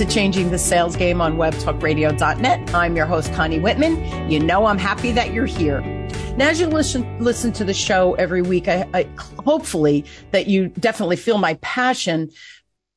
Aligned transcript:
to 0.00 0.06
Changing 0.06 0.50
the 0.50 0.56
Sales 0.56 0.96
Game 0.96 1.20
on 1.20 1.36
webtalkradio.net. 1.36 2.74
I'm 2.74 2.96
your 2.96 3.04
host, 3.04 3.34
Connie 3.34 3.58
Whitman. 3.58 4.30
You 4.30 4.40
know, 4.40 4.64
I'm 4.64 4.78
happy 4.78 5.12
that 5.12 5.34
you're 5.34 5.44
here. 5.44 5.82
Now, 6.38 6.48
as 6.48 6.58
you 6.58 6.68
listen, 6.68 7.22
listen 7.22 7.52
to 7.52 7.66
the 7.66 7.74
show 7.74 8.14
every 8.14 8.40
week, 8.40 8.66
I, 8.66 8.88
I 8.94 9.06
hopefully 9.44 10.06
that 10.30 10.46
you 10.46 10.68
definitely 10.68 11.16
feel 11.16 11.36
my 11.36 11.52
passion 11.60 12.30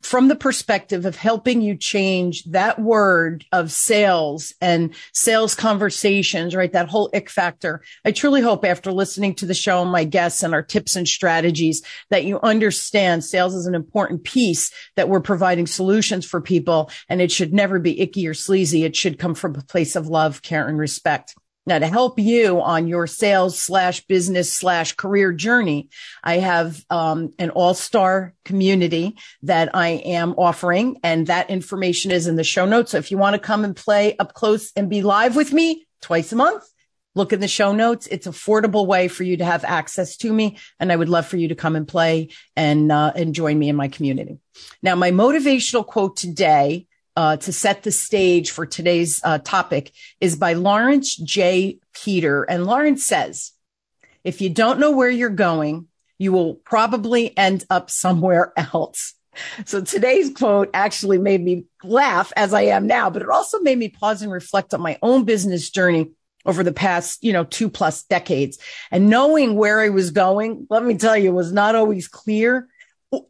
from 0.03 0.27
the 0.27 0.35
perspective 0.35 1.05
of 1.05 1.15
helping 1.15 1.61
you 1.61 1.75
change 1.75 2.43
that 2.45 2.79
word 2.79 3.45
of 3.51 3.71
sales 3.71 4.53
and 4.61 4.93
sales 5.13 5.55
conversations, 5.55 6.55
right? 6.55 6.73
That 6.73 6.89
whole 6.89 7.09
ick 7.15 7.29
factor. 7.29 7.81
I 8.03 8.11
truly 8.11 8.41
hope 8.41 8.65
after 8.65 8.91
listening 8.91 9.35
to 9.35 9.45
the 9.45 9.53
show 9.53 9.81
and 9.81 9.91
my 9.91 10.03
guests 10.03 10.43
and 10.43 10.53
our 10.53 10.61
tips 10.61 10.95
and 10.95 11.07
strategies 11.07 11.81
that 12.09 12.25
you 12.25 12.39
understand 12.41 13.23
sales 13.23 13.55
is 13.55 13.65
an 13.65 13.75
important 13.75 14.23
piece 14.23 14.71
that 14.95 15.09
we're 15.09 15.21
providing 15.21 15.67
solutions 15.67 16.25
for 16.25 16.41
people 16.41 16.91
and 17.07 17.21
it 17.21 17.31
should 17.31 17.53
never 17.53 17.79
be 17.79 17.99
icky 18.01 18.27
or 18.27 18.33
sleazy. 18.33 18.83
It 18.83 18.95
should 18.95 19.17
come 19.17 19.35
from 19.35 19.55
a 19.55 19.61
place 19.61 19.95
of 19.95 20.07
love, 20.07 20.41
care 20.41 20.67
and 20.67 20.77
respect. 20.77 21.33
Now 21.65 21.79
to 21.79 21.87
help 21.87 22.19
you 22.19 22.61
on 22.61 22.87
your 22.87 23.07
sales 23.07 23.57
slash 23.57 24.05
business 24.05 24.51
slash 24.51 24.93
career 24.93 25.31
journey, 25.31 25.89
I 26.23 26.37
have 26.39 26.83
um, 26.89 27.31
an 27.39 27.51
all-star 27.51 28.33
community 28.43 29.15
that 29.43 29.73
I 29.73 29.89
am 29.89 30.33
offering 30.37 30.97
and 31.03 31.27
that 31.27 31.49
information 31.49 32.11
is 32.11 32.27
in 32.27 32.35
the 32.35 32.43
show 32.43 32.65
notes. 32.65 32.91
So 32.91 32.97
if 32.97 33.11
you 33.11 33.17
want 33.17 33.35
to 33.35 33.39
come 33.39 33.63
and 33.63 33.75
play 33.75 34.17
up 34.17 34.33
close 34.33 34.71
and 34.75 34.89
be 34.89 35.01
live 35.01 35.35
with 35.37 35.53
me 35.53 35.85
twice 36.01 36.33
a 36.33 36.35
month, 36.35 36.63
look 37.15 37.31
in 37.31 37.39
the 37.39 37.47
show 37.47 37.71
notes. 37.71 38.07
It's 38.07 38.27
affordable 38.27 38.85
way 38.85 39.07
for 39.07 39.23
you 39.23 39.37
to 39.37 39.45
have 39.45 39.63
access 39.63 40.17
to 40.17 40.33
me. 40.33 40.57
And 40.79 40.91
I 40.91 40.95
would 40.95 41.09
love 41.09 41.27
for 41.27 41.37
you 41.37 41.47
to 41.49 41.55
come 41.55 41.75
and 41.77 41.87
play 41.87 42.29
and, 42.57 42.91
uh, 42.91 43.13
and 43.15 43.33
join 43.33 43.57
me 43.57 43.69
in 43.69 43.75
my 43.75 43.87
community. 43.87 44.39
Now, 44.81 44.95
my 44.95 45.11
motivational 45.11 45.85
quote 45.85 46.17
today 46.17 46.87
uh, 47.15 47.37
to 47.37 47.53
set 47.53 47.83
the 47.83 47.91
stage 47.91 48.51
for 48.51 48.65
today's 48.65 49.21
uh, 49.23 49.39
topic 49.39 49.91
is 50.19 50.35
by 50.35 50.53
Lawrence 50.53 51.15
J. 51.15 51.79
Peter. 51.93 52.43
And 52.43 52.65
Lawrence 52.65 53.05
says, 53.05 53.51
if 54.23 54.41
you 54.41 54.49
don't 54.49 54.79
know 54.79 54.91
where 54.91 55.09
you're 55.09 55.29
going, 55.29 55.87
you 56.17 56.31
will 56.31 56.55
probably 56.55 57.37
end 57.37 57.65
up 57.69 57.89
somewhere 57.89 58.53
else. 58.57 59.13
So 59.65 59.81
today's 59.81 60.31
quote 60.31 60.69
actually 60.73 61.17
made 61.17 61.43
me 61.43 61.65
laugh 61.83 62.31
as 62.35 62.53
I 62.53 62.63
am 62.63 62.85
now, 62.85 63.09
but 63.09 63.23
it 63.23 63.29
also 63.29 63.59
made 63.59 63.77
me 63.77 63.89
pause 63.89 64.21
and 64.21 64.31
reflect 64.31 64.73
on 64.73 64.81
my 64.81 64.99
own 65.01 65.25
business 65.25 65.69
journey 65.71 66.11
over 66.45 66.63
the 66.63 66.73
past, 66.73 67.23
you 67.23 67.33
know, 67.33 67.43
two 67.43 67.69
plus 67.69 68.03
decades 68.03 68.59
and 68.91 69.09
knowing 69.09 69.55
where 69.55 69.79
I 69.79 69.89
was 69.89 70.11
going. 70.11 70.67
Let 70.69 70.83
me 70.83 70.95
tell 70.95 71.17
you, 71.17 71.31
was 71.31 71.51
not 71.51 71.75
always 71.75 72.07
clear 72.07 72.67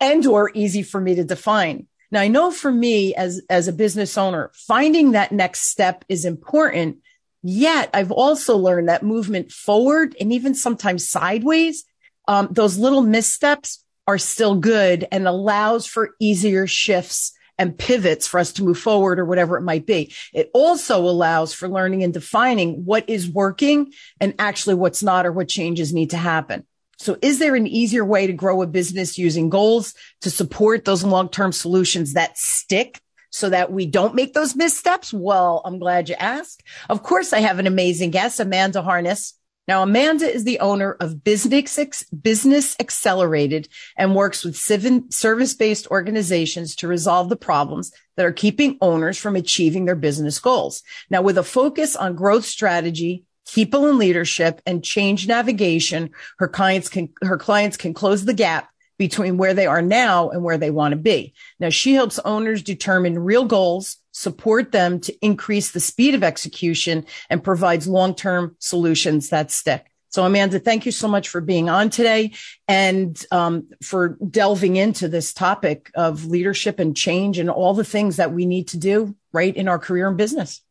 and 0.02 0.26
or 0.26 0.52
easy 0.54 0.84
for 0.84 1.00
me 1.00 1.16
to 1.16 1.24
define. 1.24 1.88
Now 2.14 2.22
I 2.22 2.28
know 2.28 2.52
for 2.52 2.72
me 2.72 3.16
as, 3.16 3.42
as 3.50 3.68
a 3.68 3.74
business 3.74 4.20
owner, 4.20 4.52
finding 4.54 5.14
that 5.14 5.32
next 5.32 5.64
step 5.64 6.06
is 6.08 6.26
important. 6.26 7.00
Yet 7.42 7.90
I've 7.92 8.12
also 8.12 8.56
learned 8.56 8.88
that 8.88 9.02
movement 9.02 9.52
forward 9.52 10.16
and 10.22 10.32
even 10.32 10.54
sometimes 10.54 11.10
sideways, 11.10 11.86
um, 12.28 12.50
those 12.52 12.78
little 12.78 13.02
missteps 13.02 13.84
are 14.08 14.20
still 14.20 14.54
good 14.54 15.08
and 15.12 15.28
allows 15.28 15.88
for 15.88 16.12
easier 16.20 16.68
shifts 16.68 17.34
and 17.58 17.76
pivots 17.76 18.28
for 18.28 18.40
us 18.40 18.54
to 18.54 18.64
move 18.64 18.78
forward 18.78 19.18
or 19.18 19.26
whatever 19.26 19.58
it 19.58 19.62
might 19.62 19.88
be. 19.88 20.14
It 20.34 20.52
also 20.54 21.00
allows 21.00 21.52
for 21.52 21.68
learning 21.68 22.04
and 22.04 22.14
defining 22.14 22.86
what 22.86 23.10
is 23.10 23.28
working 23.28 23.92
and 24.22 24.36
actually 24.38 24.76
what's 24.76 25.02
not 25.02 25.26
or 25.26 25.32
what 25.32 25.48
changes 25.48 25.92
need 25.92 26.12
to 26.12 26.18
happen. 26.18 26.68
So 27.04 27.18
is 27.22 27.40
there 27.40 27.56
an 27.56 27.68
easier 27.68 28.06
way 28.06 28.28
to 28.28 28.34
grow 28.34 28.62
a 28.62 28.68
business 28.68 29.18
using 29.18 29.50
goals 29.50 29.94
to 30.22 30.30
support 30.30 30.86
those 30.86 31.04
long-term 31.04 31.52
solutions 31.52 32.14
that 32.14 32.38
stick 32.38 33.02
so 33.30 33.50
that 33.50 33.74
we 33.74 33.86
don't 33.86 34.16
make 34.16 34.34
those 34.34 34.56
missteps? 34.56 35.14
Well, 35.14 35.62
I'm 35.66 35.80
glad 35.80 36.08
you 36.08 36.16
asked. 36.16 36.64
Of 36.90 37.04
course, 37.04 37.34
I 37.34 37.40
have 37.40 37.60
an 37.60 37.68
amazing 37.68 38.12
guest, 38.12 38.40
Amanda 38.40 38.82
HarNess. 38.82 39.34
Now, 39.68 39.84
Amanda 39.84 40.34
is 40.34 40.46
the 40.46 40.60
owner 40.60 40.94
of 41.00 41.24
Business, 41.24 42.04
Business 42.06 42.76
Excelerated 42.80 43.68
and 43.98 44.16
works 44.16 44.46
with 44.46 44.56
service-based 44.56 45.88
organizations 45.88 46.76
to 46.78 46.88
resolve 46.88 47.28
the 47.28 47.36
problems 47.36 47.92
that 48.16 48.26
are 48.26 48.32
keeping 48.32 48.78
owners 48.80 49.18
from 49.18 49.36
achieving 49.36 49.86
their 49.86 49.96
business 49.96 50.40
goals. 50.40 50.84
Now, 51.10 51.22
with 51.22 51.38
a 51.38 51.44
focus 51.44 51.96
on 51.96 52.16
growth 52.16 52.46
strategy, 52.46 53.26
people 53.52 53.88
in 53.88 53.98
leadership 53.98 54.62
and 54.66 54.84
change 54.84 55.28
navigation, 55.28 56.12
her 56.40 56.48
clients 56.48 56.90
can, 56.90 57.10
her 57.22 57.38
clients 57.38 57.78
can 57.78 57.94
close 57.94 58.26
the 58.26 58.34
gap 58.34 58.70
between 58.98 59.38
where 59.38 59.54
they 59.54 59.66
are 59.66 59.82
now 59.82 60.30
and 60.30 60.44
where 60.44 60.58
they 60.58 60.72
want 60.72 60.94
to 60.94 60.98
be. 60.98 61.34
Now 61.60 61.70
she 61.70 61.94
helps 61.94 62.20
owners 62.20 62.62
determine 62.62 63.20
real 63.20 63.46
goals, 63.46 63.98
support 64.12 64.72
them 64.72 65.00
to 65.02 65.26
increase 65.26 65.72
the 65.72 65.80
speed 65.80 66.16
of 66.16 66.24
execution 66.24 67.06
and 67.30 67.44
provides 67.44 67.88
long-term 67.88 68.56
solutions 68.60 69.30
that 69.30 69.52
stick. 69.52 69.88
So 70.10 70.24
Amanda, 70.24 70.60
thank 70.60 70.86
you 70.86 70.92
so 70.92 71.08
much 71.08 71.30
for 71.30 71.42
being 71.42 71.70
on 71.70 71.90
today 71.90 72.34
and 72.68 73.20
um, 73.32 73.70
for 73.82 74.10
delving 74.30 74.76
into 74.76 75.08
this 75.08 75.34
topic 75.34 75.90
of 75.96 76.26
leadership 76.26 76.80
and 76.80 76.96
change 76.96 77.40
and 77.40 77.50
all 77.50 77.74
the 77.74 77.84
things 77.84 78.18
that 78.18 78.32
we 78.32 78.46
need 78.46 78.68
to 78.70 78.78
do 78.78 79.16
right 79.32 79.56
in 79.56 79.68
our 79.68 79.80
career 79.80 80.08
and 80.08 80.18
business. 80.18 80.62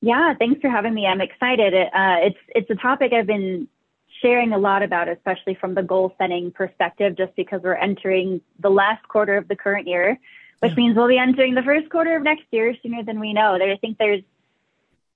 Yeah, 0.00 0.34
thanks 0.34 0.60
for 0.60 0.70
having 0.70 0.94
me. 0.94 1.06
I'm 1.06 1.20
excited. 1.20 1.74
Uh, 1.74 2.16
it's 2.22 2.38
it's 2.48 2.70
a 2.70 2.74
topic 2.74 3.12
I've 3.12 3.26
been 3.26 3.68
sharing 4.22 4.52
a 4.52 4.58
lot 4.58 4.82
about, 4.82 5.08
especially 5.08 5.54
from 5.54 5.74
the 5.74 5.82
goal 5.82 6.14
setting 6.18 6.50
perspective, 6.50 7.16
just 7.16 7.34
because 7.36 7.60
we're 7.62 7.74
entering 7.74 8.40
the 8.58 8.70
last 8.70 9.06
quarter 9.08 9.36
of 9.36 9.48
the 9.48 9.56
current 9.56 9.86
year, 9.86 10.18
which 10.60 10.70
yeah. 10.70 10.76
means 10.76 10.96
we'll 10.96 11.08
be 11.08 11.18
entering 11.18 11.54
the 11.54 11.62
first 11.62 11.90
quarter 11.90 12.16
of 12.16 12.22
next 12.22 12.44
year 12.50 12.74
sooner 12.82 13.02
than 13.02 13.20
we 13.20 13.32
know. 13.32 13.54
I 13.54 13.76
think 13.80 13.98
there's 13.98 14.22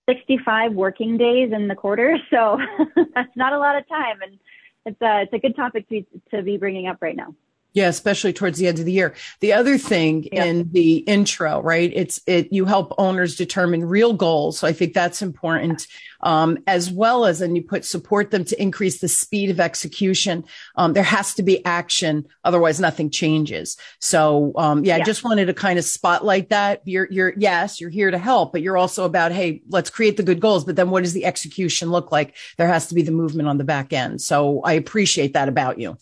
65 0.06 0.72
working 0.72 1.16
days 1.16 1.52
in 1.52 1.68
the 1.68 1.74
quarter, 1.74 2.18
so 2.30 2.58
that's 3.14 3.36
not 3.36 3.52
a 3.52 3.58
lot 3.58 3.76
of 3.76 3.88
time, 3.88 4.20
and 4.22 4.38
it's 4.84 5.00
a 5.00 5.22
it's 5.22 5.32
a 5.32 5.38
good 5.38 5.56
topic 5.56 5.88
to 5.88 6.04
to 6.30 6.42
be 6.42 6.58
bringing 6.58 6.86
up 6.88 6.98
right 7.00 7.16
now. 7.16 7.34
Yeah, 7.74 7.88
especially 7.88 8.32
towards 8.32 8.56
the 8.56 8.68
end 8.68 8.78
of 8.78 8.84
the 8.84 8.92
year. 8.92 9.14
The 9.40 9.52
other 9.52 9.78
thing 9.78 10.28
yeah. 10.32 10.44
in 10.44 10.70
the 10.70 10.98
intro, 10.98 11.60
right? 11.60 11.90
It's 11.92 12.20
it 12.24 12.52
you 12.52 12.66
help 12.66 12.94
owners 12.98 13.34
determine 13.34 13.84
real 13.84 14.12
goals. 14.12 14.60
So 14.60 14.68
I 14.68 14.72
think 14.72 14.94
that's 14.94 15.22
important. 15.22 15.88
Um, 16.20 16.58
as 16.68 16.90
well 16.90 17.26
as 17.26 17.40
and 17.40 17.56
you 17.56 17.62
put 17.62 17.84
support 17.84 18.30
them 18.30 18.44
to 18.46 18.62
increase 18.62 19.00
the 19.00 19.08
speed 19.08 19.50
of 19.50 19.58
execution. 19.58 20.44
Um, 20.76 20.92
there 20.92 21.02
has 21.02 21.34
to 21.34 21.42
be 21.42 21.64
action, 21.66 22.26
otherwise 22.44 22.78
nothing 22.78 23.10
changes. 23.10 23.76
So 23.98 24.52
um, 24.54 24.84
yeah, 24.84 24.96
yeah, 24.96 25.02
I 25.02 25.04
just 25.04 25.24
wanted 25.24 25.46
to 25.46 25.54
kind 25.54 25.78
of 25.78 25.84
spotlight 25.84 26.50
that. 26.50 26.80
You're 26.84 27.08
you're 27.10 27.34
yes, 27.36 27.80
you're 27.80 27.90
here 27.90 28.12
to 28.12 28.18
help, 28.18 28.52
but 28.52 28.62
you're 28.62 28.78
also 28.78 29.04
about, 29.04 29.32
hey, 29.32 29.62
let's 29.68 29.90
create 29.90 30.16
the 30.16 30.22
good 30.22 30.40
goals, 30.40 30.64
but 30.64 30.76
then 30.76 30.90
what 30.90 31.02
does 31.02 31.12
the 31.12 31.24
execution 31.24 31.90
look 31.90 32.12
like? 32.12 32.36
There 32.56 32.68
has 32.68 32.86
to 32.86 32.94
be 32.94 33.02
the 33.02 33.10
movement 33.10 33.48
on 33.48 33.58
the 33.58 33.64
back 33.64 33.92
end. 33.92 34.22
So 34.22 34.60
I 34.62 34.74
appreciate 34.74 35.32
that 35.32 35.48
about 35.48 35.80
you. 35.80 35.98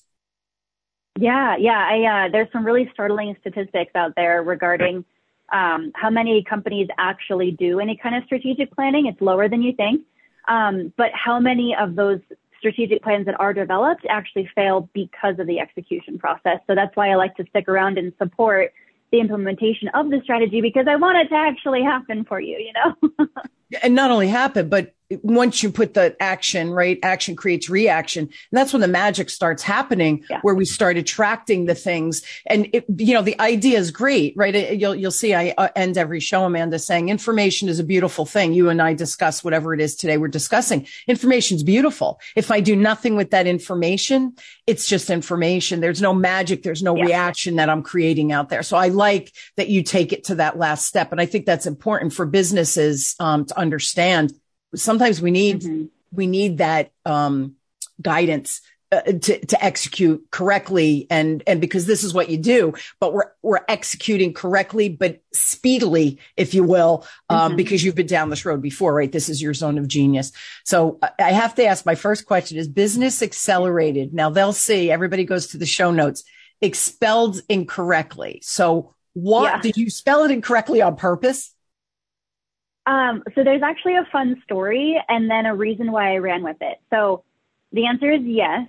Yeah, 1.18 1.56
yeah. 1.56 1.86
I, 1.90 2.26
uh, 2.26 2.28
there's 2.30 2.48
some 2.52 2.64
really 2.64 2.90
startling 2.92 3.36
statistics 3.40 3.92
out 3.94 4.14
there 4.16 4.42
regarding 4.42 5.04
um, 5.52 5.92
how 5.94 6.10
many 6.10 6.42
companies 6.42 6.88
actually 6.98 7.50
do 7.50 7.80
any 7.80 7.96
kind 7.96 8.16
of 8.16 8.24
strategic 8.24 8.74
planning. 8.74 9.06
It's 9.06 9.20
lower 9.20 9.48
than 9.48 9.62
you 9.62 9.74
think. 9.74 10.02
Um, 10.48 10.92
but 10.96 11.10
how 11.12 11.38
many 11.38 11.76
of 11.76 11.94
those 11.94 12.20
strategic 12.58 13.02
plans 13.02 13.26
that 13.26 13.38
are 13.38 13.52
developed 13.52 14.06
actually 14.08 14.48
fail 14.54 14.88
because 14.94 15.38
of 15.38 15.46
the 15.46 15.60
execution 15.60 16.18
process? 16.18 16.58
So 16.66 16.74
that's 16.74 16.96
why 16.96 17.10
I 17.10 17.16
like 17.16 17.36
to 17.36 17.44
stick 17.50 17.68
around 17.68 17.98
and 17.98 18.12
support 18.18 18.72
the 19.10 19.20
implementation 19.20 19.88
of 19.88 20.10
the 20.10 20.20
strategy 20.24 20.62
because 20.62 20.86
I 20.88 20.96
want 20.96 21.18
it 21.18 21.28
to 21.28 21.34
actually 21.34 21.82
happen 21.82 22.24
for 22.24 22.40
you, 22.40 22.56
you 22.56 22.72
know? 22.72 23.26
and 23.82 23.94
not 23.94 24.10
only 24.10 24.28
happen, 24.28 24.70
but 24.70 24.94
once 25.22 25.62
you 25.62 25.70
put 25.70 25.94
the 25.94 26.16
action, 26.20 26.70
right? 26.70 26.98
Action 27.02 27.36
creates 27.36 27.68
reaction. 27.68 28.24
And 28.24 28.32
that's 28.52 28.72
when 28.72 28.82
the 28.82 28.88
magic 28.88 29.30
starts 29.30 29.62
happening 29.62 30.24
yeah. 30.30 30.40
where 30.42 30.54
we 30.54 30.64
start 30.64 30.96
attracting 30.96 31.66
the 31.66 31.74
things. 31.74 32.22
And 32.46 32.68
it, 32.72 32.84
you 32.96 33.14
know, 33.14 33.22
the 33.22 33.38
idea 33.40 33.78
is 33.78 33.90
great, 33.90 34.34
right? 34.36 34.78
You'll, 34.78 34.94
you'll 34.94 35.10
see 35.10 35.34
I 35.34 35.54
uh, 35.58 35.68
end 35.76 35.98
every 35.98 36.20
show, 36.20 36.44
Amanda 36.44 36.78
saying 36.78 37.08
information 37.08 37.68
is 37.68 37.78
a 37.78 37.84
beautiful 37.84 38.24
thing. 38.26 38.52
You 38.52 38.68
and 38.68 38.80
I 38.80 38.94
discuss 38.94 39.44
whatever 39.44 39.74
it 39.74 39.80
is 39.80 39.96
today 39.96 40.18
we're 40.18 40.28
discussing. 40.28 40.86
Information 41.06 41.56
is 41.56 41.62
beautiful. 41.62 42.20
If 42.36 42.50
I 42.50 42.60
do 42.60 42.76
nothing 42.76 43.16
with 43.16 43.30
that 43.30 43.46
information, 43.46 44.34
it's 44.66 44.86
just 44.86 45.10
information. 45.10 45.80
There's 45.80 46.02
no 46.02 46.14
magic. 46.14 46.62
There's 46.62 46.82
no 46.82 46.96
yeah. 46.96 47.04
reaction 47.04 47.56
that 47.56 47.68
I'm 47.68 47.82
creating 47.82 48.32
out 48.32 48.48
there. 48.48 48.62
So 48.62 48.76
I 48.76 48.88
like 48.88 49.32
that 49.56 49.68
you 49.68 49.82
take 49.82 50.12
it 50.12 50.24
to 50.24 50.36
that 50.36 50.58
last 50.58 50.86
step. 50.86 51.12
And 51.12 51.20
I 51.20 51.26
think 51.26 51.46
that's 51.46 51.66
important 51.66 52.12
for 52.12 52.26
businesses 52.26 53.14
um, 53.18 53.44
to 53.46 53.58
understand 53.58 54.32
sometimes 54.74 55.20
we 55.20 55.30
need 55.30 55.60
mm-hmm. 55.60 55.84
we 56.10 56.26
need 56.26 56.58
that 56.58 56.90
um, 57.04 57.56
guidance 58.00 58.60
uh, 58.90 59.00
to, 59.00 59.46
to 59.46 59.64
execute 59.64 60.26
correctly 60.30 61.06
and 61.10 61.42
and 61.46 61.60
because 61.60 61.86
this 61.86 62.04
is 62.04 62.12
what 62.12 62.28
you 62.28 62.36
do 62.36 62.74
but 63.00 63.12
we're 63.12 63.30
we're 63.42 63.64
executing 63.68 64.34
correctly 64.34 64.88
but 64.88 65.22
speedily 65.32 66.18
if 66.36 66.52
you 66.52 66.62
will 66.62 67.06
um, 67.30 67.38
mm-hmm. 67.38 67.56
because 67.56 67.82
you've 67.82 67.94
been 67.94 68.06
down 68.06 68.28
this 68.28 68.44
road 68.44 68.60
before 68.60 68.94
right 68.94 69.12
this 69.12 69.28
is 69.28 69.40
your 69.40 69.54
zone 69.54 69.78
of 69.78 69.88
genius 69.88 70.30
so 70.64 70.98
i 71.18 71.32
have 71.32 71.54
to 71.54 71.64
ask 71.64 71.86
my 71.86 71.94
first 71.94 72.26
question 72.26 72.58
is 72.58 72.68
business 72.68 73.22
excelerated 73.22 74.12
now 74.12 74.28
they'll 74.28 74.52
see 74.52 74.90
everybody 74.90 75.24
goes 75.24 75.46
to 75.46 75.56
the 75.56 75.66
show 75.66 75.90
notes 75.90 76.22
expelled 76.60 77.40
incorrectly 77.48 78.40
so 78.42 78.94
What 79.14 79.44
yeah. 79.44 79.60
did 79.60 79.76
you 79.76 79.90
spell 79.90 80.24
it 80.24 80.30
incorrectly 80.30 80.80
on 80.80 80.96
purpose? 80.96 81.51
Um, 82.86 83.22
so 83.34 83.44
there's 83.44 83.62
actually 83.62 83.96
a 83.96 84.06
fun 84.10 84.40
story 84.44 85.00
and 85.08 85.30
then 85.30 85.46
a 85.46 85.54
reason 85.54 85.92
why 85.92 86.14
I 86.14 86.18
ran 86.18 86.42
with 86.42 86.56
it. 86.60 86.78
So 86.90 87.24
the 87.72 87.86
answer 87.86 88.10
is 88.10 88.22
yes. 88.24 88.68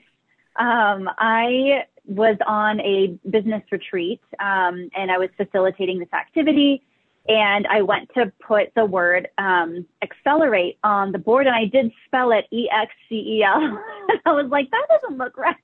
Um, 0.56 1.10
I 1.18 1.86
was 2.06 2.38
on 2.46 2.80
a 2.82 3.18
business 3.30 3.64
retreat 3.72 4.22
um, 4.40 4.90
and 4.96 5.12
I 5.12 5.18
was 5.18 5.30
facilitating 5.38 6.00
this 6.00 6.14
activity 6.14 6.84
and 7.28 7.66
I 7.68 7.82
went 7.82 8.10
to 8.16 8.32
put 8.46 8.74
the 8.76 8.86
word 8.86 9.30
um, 9.38 9.86
accelerate 10.02 10.78
on 10.84 11.12
the 11.12 11.18
board 11.18 11.48
and 11.48 11.56
I 11.56 11.66
did 11.66 11.92
spell 12.06 12.32
it 12.32 12.46
E 12.52 12.70
X 12.70 12.92
C 13.08 13.16
E 13.16 13.44
L. 13.44 13.82
I 14.26 14.32
was 14.32 14.48
like, 14.52 14.70
that 14.72 14.86
doesn't 14.90 15.18
look 15.18 15.38
right. 15.38 15.56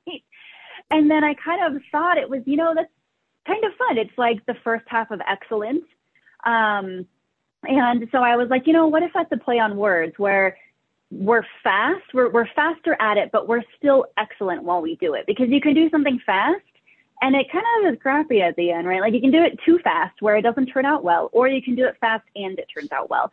And 0.92 1.12
then 1.12 1.24
I 1.24 1.36
kind 1.36 1.76
of 1.76 1.82
thought 1.92 2.18
it 2.18 2.30
was, 2.30 2.42
you 2.46 2.56
know, 2.56 2.74
that's 2.76 2.90
kind 3.46 3.64
of 3.64 3.74
fun. 3.78 3.98
It's 3.98 4.18
like 4.18 4.46
the 4.46 4.56
first 4.64 4.86
half 4.88 5.12
of 5.12 5.22
excellent. 5.28 5.84
Um, 6.46 7.06
and 7.64 8.08
so 8.12 8.20
I 8.20 8.36
was 8.36 8.50
like, 8.50 8.68
you 8.68 8.74
know, 8.74 8.88
what 8.88 9.04
if 9.04 9.12
that's 9.14 9.32
a 9.32 9.38
play 9.38 9.60
on 9.60 9.78
words 9.78 10.14
where 10.18 10.58
we're 11.12 11.46
fast, 11.64 12.04
we're, 12.14 12.30
we're 12.30 12.48
faster 12.56 12.96
at 13.00 13.18
it, 13.18 13.32
but 13.32 13.48
we're 13.48 13.64
still 13.78 14.06
excellent 14.18 14.64
while 14.64 14.82
we 14.82 14.96
do 14.98 15.14
it 15.14 15.26
because 15.26 15.50
you 15.50 15.60
can 15.60 15.74
do 15.74 15.90
something 15.90 16.20
fast 16.26 16.62
and 17.22 17.36
it 17.36 17.52
kind 17.52 17.66
of 17.86 17.94
is 17.94 18.00
crappy 18.02 18.42
at 18.42 18.56
the 18.56 18.72
end, 18.72 18.88
right? 18.88 19.02
Like 19.02 19.14
you 19.14 19.22
can 19.22 19.32
do 19.32 19.44
it 19.44 19.60
too 19.66 19.80
fast 19.80 20.22
where 20.22 20.38
it 20.38 20.42
doesn't 20.42 20.68
turn 20.68 20.86
out 20.86 21.04
well, 21.04 21.30
or 21.34 21.48
you 21.48 21.62
can 21.62 21.76
do 21.76 21.86
it 21.86 21.98
fast 22.00 22.24
and 22.36 22.58
it 22.58 22.68
turns 22.74 22.92
out 22.92 23.10
well. 23.10 23.32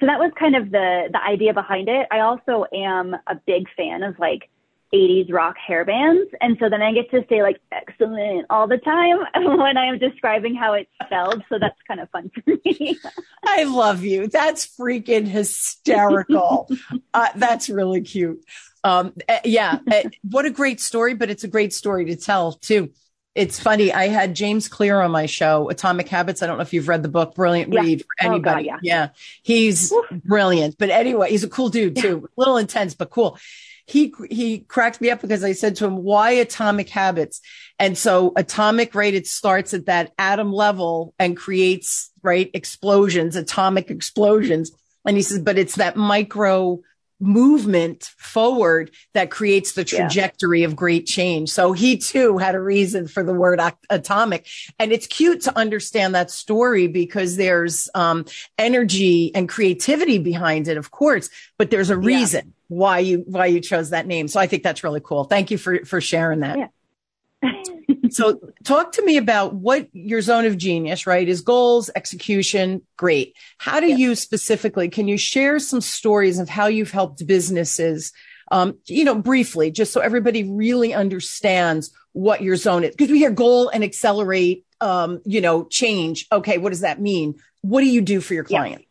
So 0.00 0.06
that 0.06 0.18
was 0.18 0.30
kind 0.38 0.54
of 0.54 0.70
the 0.70 1.08
the 1.12 1.22
idea 1.22 1.52
behind 1.52 1.88
it. 1.88 2.06
I 2.10 2.20
also 2.20 2.66
am 2.72 3.16
a 3.26 3.34
big 3.46 3.66
fan 3.76 4.02
of 4.02 4.18
like 4.18 4.48
80s 4.92 5.32
rock 5.32 5.56
hair 5.58 5.84
bands. 5.84 6.30
And 6.40 6.56
so 6.58 6.68
then 6.68 6.82
I 6.82 6.92
get 6.92 7.10
to 7.10 7.24
say 7.28 7.42
like 7.42 7.60
excellent 7.72 8.46
all 8.50 8.66
the 8.66 8.78
time 8.78 9.18
when 9.58 9.76
I 9.76 9.86
am 9.86 9.98
describing 9.98 10.54
how 10.54 10.74
it's 10.74 10.90
spelled. 11.04 11.42
So 11.48 11.58
that's 11.58 11.78
kind 11.86 12.00
of 12.00 12.10
fun 12.10 12.30
for 12.30 12.42
me. 12.64 12.98
I 13.44 13.64
love 13.64 14.02
you. 14.02 14.28
That's 14.28 14.66
freaking 14.66 15.26
hysterical. 15.26 16.68
uh, 17.14 17.28
that's 17.36 17.68
really 17.68 18.00
cute. 18.00 18.44
Um, 18.84 19.12
eh, 19.28 19.40
yeah. 19.44 19.78
Eh, 19.90 20.04
what 20.22 20.46
a 20.46 20.50
great 20.50 20.80
story, 20.80 21.14
but 21.14 21.30
it's 21.30 21.44
a 21.44 21.48
great 21.48 21.72
story 21.72 22.06
to 22.06 22.16
tell 22.16 22.52
too. 22.52 22.90
It's 23.34 23.60
funny. 23.60 23.92
I 23.92 24.08
had 24.08 24.34
James 24.34 24.66
Clear 24.66 25.00
on 25.00 25.12
my 25.12 25.26
show, 25.26 25.68
Atomic 25.68 26.08
Habits. 26.08 26.42
I 26.42 26.48
don't 26.48 26.56
know 26.56 26.62
if 26.62 26.72
you've 26.72 26.88
read 26.88 27.04
the 27.04 27.08
book. 27.08 27.36
Brilliant 27.36 27.72
yeah. 27.72 27.80
read 27.80 28.00
for 28.00 28.26
anybody. 28.26 28.68
Oh, 28.68 28.72
God, 28.72 28.80
yeah. 28.82 29.04
yeah. 29.04 29.08
He's 29.42 29.92
brilliant. 30.24 30.76
But 30.76 30.90
anyway, 30.90 31.30
he's 31.30 31.44
a 31.44 31.48
cool 31.48 31.68
dude 31.68 31.94
too. 31.94 32.28
A 32.36 32.40
little 32.40 32.56
intense, 32.56 32.94
but 32.94 33.10
cool 33.10 33.38
he 33.88 34.12
he 34.30 34.58
cracked 34.60 35.00
me 35.00 35.10
up 35.10 35.22
because 35.22 35.42
I 35.42 35.52
said 35.52 35.76
to 35.76 35.86
him, 35.86 36.02
"Why 36.02 36.32
atomic 36.32 36.90
habits?" 36.90 37.40
And 37.78 37.96
so 37.96 38.32
atomic, 38.36 38.94
right? 38.94 39.14
It 39.14 39.26
starts 39.26 39.72
at 39.72 39.86
that 39.86 40.12
atom 40.18 40.52
level 40.52 41.14
and 41.18 41.36
creates 41.36 42.10
right 42.22 42.50
explosions, 42.52 43.34
atomic 43.34 43.90
explosions. 43.90 44.70
And 45.06 45.16
he 45.16 45.22
says, 45.22 45.38
"But 45.38 45.58
it's 45.58 45.76
that 45.76 45.96
micro 45.96 46.80
movement 47.20 48.10
forward 48.16 48.90
that 49.14 49.30
creates 49.30 49.72
the 49.72 49.84
trajectory 49.84 50.60
yeah. 50.60 50.66
of 50.66 50.76
great 50.76 51.06
change. 51.06 51.50
So 51.50 51.72
he 51.72 51.96
too 51.98 52.38
had 52.38 52.54
a 52.54 52.60
reason 52.60 53.08
for 53.08 53.22
the 53.22 53.34
word 53.34 53.60
atomic. 53.90 54.46
And 54.78 54.92
it's 54.92 55.06
cute 55.06 55.42
to 55.42 55.58
understand 55.58 56.14
that 56.14 56.30
story 56.30 56.86
because 56.86 57.36
there's 57.36 57.88
um, 57.94 58.24
energy 58.56 59.34
and 59.34 59.48
creativity 59.48 60.18
behind 60.18 60.68
it, 60.68 60.76
of 60.76 60.90
course, 60.90 61.30
but 61.56 61.70
there's 61.70 61.90
a 61.90 61.96
reason 61.96 62.46
yeah. 62.46 62.52
why 62.68 62.98
you 63.00 63.24
why 63.26 63.46
you 63.46 63.60
chose 63.60 63.90
that 63.90 64.06
name. 64.06 64.28
So 64.28 64.38
I 64.38 64.46
think 64.46 64.62
that's 64.62 64.84
really 64.84 65.00
cool. 65.00 65.24
Thank 65.24 65.50
you 65.50 65.58
for 65.58 65.84
for 65.84 66.00
sharing 66.00 66.40
that. 66.40 66.70
Yeah. 67.42 67.52
so 68.10 68.40
talk 68.64 68.92
to 68.92 69.04
me 69.04 69.16
about 69.16 69.54
what 69.54 69.88
your 69.92 70.20
zone 70.20 70.44
of 70.44 70.56
genius, 70.56 71.06
right? 71.06 71.28
Is 71.28 71.40
goals, 71.40 71.90
execution, 71.96 72.82
great. 72.96 73.34
How 73.58 73.80
do 73.80 73.86
you 73.86 74.14
specifically, 74.14 74.88
can 74.88 75.08
you 75.08 75.16
share 75.16 75.58
some 75.58 75.80
stories 75.80 76.38
of 76.38 76.48
how 76.48 76.66
you've 76.66 76.90
helped 76.90 77.26
businesses, 77.26 78.12
um, 78.50 78.78
you 78.86 79.04
know, 79.04 79.14
briefly, 79.14 79.70
just 79.70 79.92
so 79.92 80.00
everybody 80.00 80.44
really 80.44 80.94
understands 80.94 81.90
what 82.12 82.42
your 82.42 82.56
zone 82.56 82.84
is? 82.84 82.90
Because 82.90 83.10
we 83.10 83.18
hear 83.18 83.30
goal 83.30 83.68
and 83.68 83.82
accelerate, 83.82 84.64
um, 84.80 85.20
you 85.24 85.40
know, 85.40 85.64
change. 85.64 86.26
Okay. 86.30 86.58
What 86.58 86.70
does 86.70 86.80
that 86.80 87.00
mean? 87.00 87.34
What 87.62 87.80
do 87.80 87.86
you 87.88 88.00
do 88.00 88.20
for 88.20 88.34
your 88.34 88.44
client? 88.44 88.84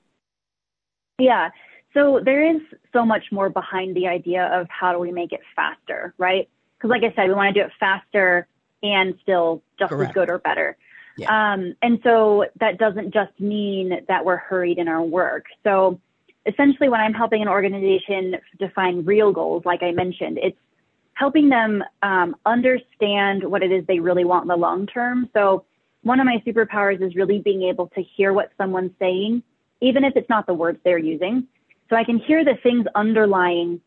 Yeah. 1.19 1.25
yeah. 1.25 1.49
So 1.93 2.19
there 2.23 2.55
is 2.55 2.61
so 2.93 3.05
much 3.05 3.23
more 3.31 3.49
behind 3.49 3.95
the 3.95 4.07
idea 4.07 4.45
of 4.45 4.67
how 4.69 4.91
do 4.91 4.99
we 4.99 5.11
make 5.11 5.33
it 5.33 5.41
faster, 5.55 6.13
right? 6.17 6.49
Because 6.77 6.91
like 6.91 7.03
I 7.03 7.15
said, 7.15 7.27
we 7.27 7.33
want 7.33 7.55
to 7.55 7.61
do 7.61 7.65
it 7.65 7.71
faster 7.79 8.47
and 8.83 9.15
still 9.21 9.61
just 9.79 9.89
Correct. 9.89 10.11
as 10.11 10.13
good 10.13 10.29
or 10.29 10.39
better. 10.39 10.77
Yeah. 11.17 11.53
Um, 11.53 11.75
and 11.81 11.99
so 12.03 12.45
that 12.59 12.77
doesn't 12.77 13.13
just 13.13 13.39
mean 13.39 14.05
that 14.07 14.23
we're 14.23 14.37
hurried 14.37 14.77
in 14.77 14.87
our 14.87 15.01
work. 15.01 15.45
So 15.63 15.99
essentially 16.45 16.89
when 16.89 17.01
I'm 17.01 17.13
helping 17.13 17.41
an 17.41 17.47
organization 17.47 18.35
define 18.59 19.03
real 19.03 19.31
goals, 19.31 19.63
like 19.65 19.83
I 19.83 19.91
mentioned, 19.91 20.37
it's 20.41 20.57
helping 21.13 21.49
them 21.49 21.83
um, 22.03 22.35
understand 22.45 23.43
what 23.43 23.63
it 23.63 23.71
is 23.71 23.85
they 23.87 23.99
really 23.99 24.25
want 24.25 24.43
in 24.43 24.47
the 24.49 24.55
long 24.55 24.85
term. 24.85 25.29
So 25.33 25.65
one 26.03 26.19
of 26.19 26.25
my 26.25 26.41
superpowers 26.45 27.01
is 27.01 27.15
really 27.15 27.39
being 27.39 27.63
able 27.63 27.87
to 27.89 28.01
hear 28.01 28.31
what 28.31 28.51
someone's 28.57 28.91
saying, 28.99 29.41
even 29.81 30.03
if 30.03 30.15
it's 30.15 30.29
not 30.29 30.45
the 30.45 30.53
words 30.53 30.79
they're 30.83 30.99
using. 30.99 31.47
So 31.89 31.95
I 31.95 32.03
can 32.03 32.19
hear 32.19 32.45
the 32.45 32.55
things 32.61 32.85
underlying 32.93 33.81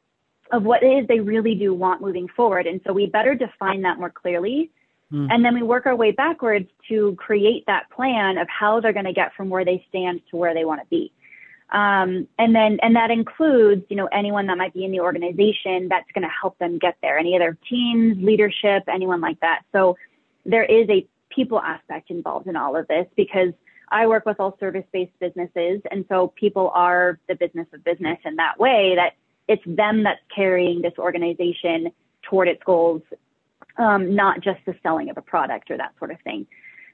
of 0.50 0.64
what 0.64 0.82
it 0.82 0.88
is 0.88 1.06
they 1.06 1.20
really 1.20 1.54
do 1.54 1.72
want 1.72 2.02
moving 2.02 2.26
forward. 2.28 2.66
And 2.66 2.80
so 2.84 2.92
we 2.92 3.06
better 3.06 3.34
define 3.34 3.82
that 3.82 3.98
more 3.98 4.10
clearly. 4.10 4.70
Mm. 5.12 5.28
And 5.30 5.44
then 5.44 5.54
we 5.54 5.62
work 5.62 5.86
our 5.86 5.96
way 5.96 6.12
backwards 6.12 6.68
to 6.88 7.14
create 7.16 7.66
that 7.66 7.90
plan 7.90 8.38
of 8.38 8.48
how 8.48 8.80
they're 8.80 8.92
going 8.92 9.06
to 9.06 9.12
get 9.12 9.34
from 9.34 9.48
where 9.48 9.64
they 9.64 9.84
stand 9.88 10.20
to 10.30 10.36
where 10.36 10.54
they 10.54 10.64
want 10.64 10.80
to 10.80 10.86
be. 10.88 11.12
Um, 11.72 12.26
and 12.38 12.54
then, 12.54 12.78
and 12.82 12.96
that 12.96 13.10
includes, 13.10 13.84
you 13.88 13.96
know, 13.96 14.06
anyone 14.06 14.46
that 14.46 14.58
might 14.58 14.74
be 14.74 14.84
in 14.84 14.90
the 14.90 15.00
organization 15.00 15.88
that's 15.88 16.10
going 16.12 16.22
to 16.22 16.34
help 16.40 16.58
them 16.58 16.78
get 16.78 16.96
there, 17.00 17.16
any 17.16 17.36
other 17.36 17.56
teams, 17.68 18.22
leadership, 18.22 18.84
anyone 18.88 19.20
like 19.20 19.38
that. 19.40 19.62
So 19.72 19.96
there 20.44 20.64
is 20.64 20.88
a 20.88 21.06
people 21.28 21.60
aspect 21.60 22.10
involved 22.10 22.48
in 22.48 22.56
all 22.56 22.76
of 22.76 22.88
this 22.88 23.06
because 23.16 23.52
I 23.88 24.06
work 24.06 24.26
with 24.26 24.40
all 24.40 24.56
service 24.58 24.84
based 24.92 25.12
businesses. 25.20 25.80
And 25.90 26.04
so 26.08 26.28
people 26.28 26.70
are 26.74 27.20
the 27.28 27.36
business 27.36 27.68
of 27.72 27.84
business 27.84 28.18
in 28.24 28.36
that 28.36 28.58
way 28.58 28.94
that 28.96 29.14
it's 29.46 29.62
them 29.64 30.02
that's 30.02 30.20
carrying 30.34 30.82
this 30.82 30.94
organization 30.98 31.92
toward 32.22 32.48
its 32.48 32.62
goals, 32.64 33.02
um, 33.76 34.14
not 34.14 34.40
just 34.40 34.60
the 34.66 34.74
selling 34.82 35.10
of 35.10 35.16
a 35.16 35.22
product 35.22 35.70
or 35.70 35.76
that 35.76 35.92
sort 35.98 36.10
of 36.10 36.20
thing. 36.22 36.46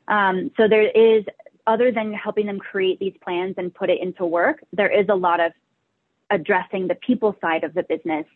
Um, 0.08 0.50
so 0.56 0.68
there 0.68 0.88
is, 0.88 1.24
other 1.66 1.90
than 1.90 2.12
helping 2.12 2.46
them 2.46 2.58
create 2.58 2.98
these 2.98 3.14
plans 3.22 3.54
and 3.58 3.74
put 3.74 3.90
it 3.90 4.00
into 4.00 4.24
work, 4.24 4.62
there 4.72 4.90
is 4.90 5.06
a 5.08 5.14
lot 5.14 5.40
of 5.40 5.52
addressing 6.30 6.88
the 6.88 6.94
people 6.96 7.36
side 7.40 7.64
of 7.64 7.74
the 7.74 7.82
business. 7.82 8.26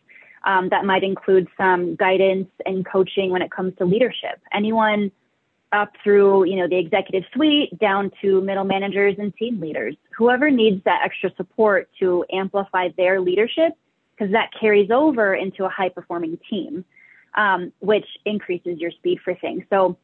Um, 0.43 0.69
that 0.69 0.85
might 0.85 1.03
include 1.03 1.47
some 1.55 1.95
guidance 1.95 2.49
and 2.65 2.83
coaching 2.83 3.29
when 3.29 3.43
it 3.43 3.51
comes 3.51 3.73
to 3.77 3.85
leadership. 3.85 4.41
Anyone 4.51 5.11
up 5.71 5.93
through, 6.03 6.45
you 6.45 6.55
know, 6.57 6.67
the 6.67 6.77
executive 6.77 7.23
suite 7.33 7.77
down 7.79 8.11
to 8.21 8.41
middle 8.41 8.63
managers 8.63 9.15
and 9.19 9.35
team 9.35 9.59
leaders. 9.59 9.95
Whoever 10.17 10.49
needs 10.49 10.83
that 10.83 11.01
extra 11.03 11.31
support 11.37 11.89
to 11.99 12.25
amplify 12.31 12.89
their 12.97 13.21
leadership 13.21 13.73
because 14.11 14.31
that 14.33 14.49
carries 14.59 14.91
over 14.91 15.33
into 15.33 15.65
a 15.65 15.69
high 15.69 15.89
performing 15.89 16.37
team, 16.49 16.83
um, 17.35 17.71
which 17.79 18.05
increases 18.25 18.79
your 18.79 18.91
speed 18.91 19.19
for 19.23 19.35
things. 19.35 19.63
So 19.69 19.97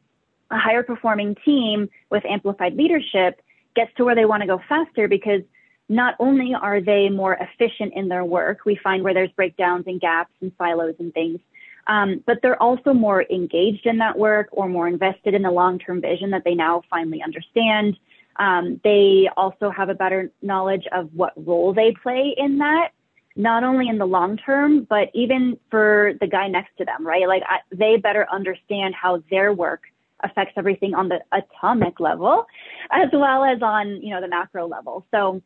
a 0.50 0.58
higher 0.58 0.82
performing 0.82 1.36
team 1.44 1.88
with 2.10 2.24
amplified 2.24 2.74
leadership 2.74 3.40
gets 3.76 3.94
to 3.96 4.04
where 4.04 4.14
they 4.14 4.24
want 4.24 4.42
to 4.42 4.46
go 4.46 4.60
faster 4.68 5.08
because 5.08 5.42
not 5.88 6.14
only 6.18 6.54
are 6.54 6.80
they 6.80 7.08
more 7.08 7.34
efficient 7.34 7.94
in 7.94 8.08
their 8.08 8.24
work, 8.24 8.60
we 8.64 8.76
find 8.76 9.02
where 9.02 9.14
there's 9.14 9.30
breakdowns 9.32 9.84
and 9.86 10.00
gaps 10.00 10.32
and 10.40 10.52
silos 10.58 10.94
and 10.98 11.14
things, 11.14 11.40
um, 11.86 12.22
but 12.26 12.40
they're 12.42 12.62
also 12.62 12.92
more 12.92 13.24
engaged 13.30 13.86
in 13.86 13.98
that 13.98 14.18
work 14.18 14.48
or 14.52 14.68
more 14.68 14.86
invested 14.86 15.32
in 15.34 15.42
the 15.42 15.50
long-term 15.50 16.00
vision 16.00 16.30
that 16.30 16.44
they 16.44 16.54
now 16.54 16.82
finally 16.90 17.22
understand. 17.22 17.96
Um, 18.36 18.80
they 18.84 19.28
also 19.36 19.70
have 19.70 19.88
a 19.88 19.94
better 19.94 20.30
knowledge 20.42 20.86
of 20.92 21.08
what 21.14 21.32
role 21.36 21.72
they 21.72 21.92
play 21.92 22.34
in 22.36 22.58
that 22.58 22.90
not 23.38 23.62
only 23.62 23.88
in 23.88 23.98
the 23.98 24.06
long 24.06 24.36
term, 24.36 24.82
but 24.82 25.10
even 25.14 25.58
for 25.70 26.12
the 26.20 26.26
guy 26.26 26.48
next 26.48 26.76
to 26.76 26.84
them, 26.84 27.06
right? 27.06 27.26
Like 27.28 27.44
I, 27.46 27.60
they 27.72 27.96
better 27.96 28.26
understand 28.30 28.96
how 28.96 29.22
their 29.30 29.52
work 29.52 29.82
affects 30.24 30.54
everything 30.56 30.94
on 30.94 31.08
the 31.08 31.20
atomic 31.30 32.00
level 32.00 32.46
as 32.90 33.08
well 33.12 33.44
as 33.44 33.62
on, 33.62 34.02
you 34.02 34.10
know, 34.10 34.20
the 34.20 34.28
macro 34.28 34.66
level. 34.66 35.06
So, 35.12 35.40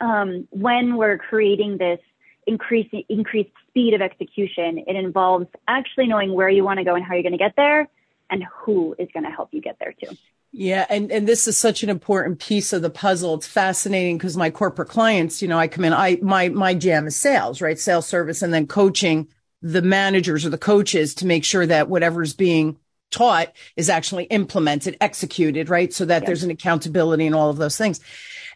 um, 0.00 0.48
when 0.50 0.96
we're 0.96 1.18
creating 1.18 1.78
this 1.78 2.00
increased, 2.46 2.94
increased 3.08 3.50
speed 3.68 3.94
of 3.94 4.02
execution, 4.02 4.84
it 4.86 4.96
involves 4.96 5.46
actually 5.68 6.08
knowing 6.08 6.32
where 6.32 6.48
you 6.48 6.64
want 6.64 6.78
to 6.78 6.84
go 6.84 6.96
and 6.96 7.04
how 7.04 7.14
you're 7.14 7.22
going 7.22 7.32
to 7.32 7.38
get 7.38 7.54
there 7.56 7.88
and 8.30 8.44
who 8.44 8.96
is 8.98 9.08
going 9.12 9.24
to 9.24 9.30
help 9.30 9.48
you 9.52 9.60
get 9.60 9.76
there 9.80 9.92
too. 9.92 10.16
Yeah. 10.52 10.86
And, 10.88 11.12
and 11.12 11.28
this 11.28 11.46
is 11.46 11.58
such 11.58 11.82
an 11.82 11.90
important 11.90 12.40
piece 12.40 12.72
of 12.72 12.82
the 12.82 12.90
puzzle. 12.90 13.34
It's 13.34 13.46
fascinating 13.46 14.16
because 14.16 14.36
my 14.36 14.50
corporate 14.50 14.88
clients, 14.88 15.42
you 15.42 15.48
know, 15.48 15.58
I 15.58 15.68
come 15.68 15.84
in, 15.84 15.92
I, 15.92 16.18
my, 16.22 16.48
my 16.48 16.74
jam 16.74 17.06
is 17.06 17.16
sales, 17.16 17.60
right? 17.60 17.78
Sales 17.78 18.06
service 18.06 18.40
and 18.40 18.52
then 18.52 18.66
coaching 18.66 19.28
the 19.60 19.82
managers 19.82 20.46
or 20.46 20.50
the 20.50 20.58
coaches 20.58 21.14
to 21.16 21.26
make 21.26 21.44
sure 21.44 21.66
that 21.66 21.88
whatever's 21.88 22.32
being 22.32 22.78
taught 23.10 23.52
is 23.76 23.90
actually 23.90 24.24
implemented, 24.24 24.96
executed, 25.00 25.68
right? 25.68 25.92
So 25.92 26.04
that 26.06 26.26
there's 26.26 26.44
an 26.44 26.50
accountability 26.50 27.26
and 27.26 27.34
all 27.34 27.50
of 27.50 27.56
those 27.56 27.76
things. 27.76 28.00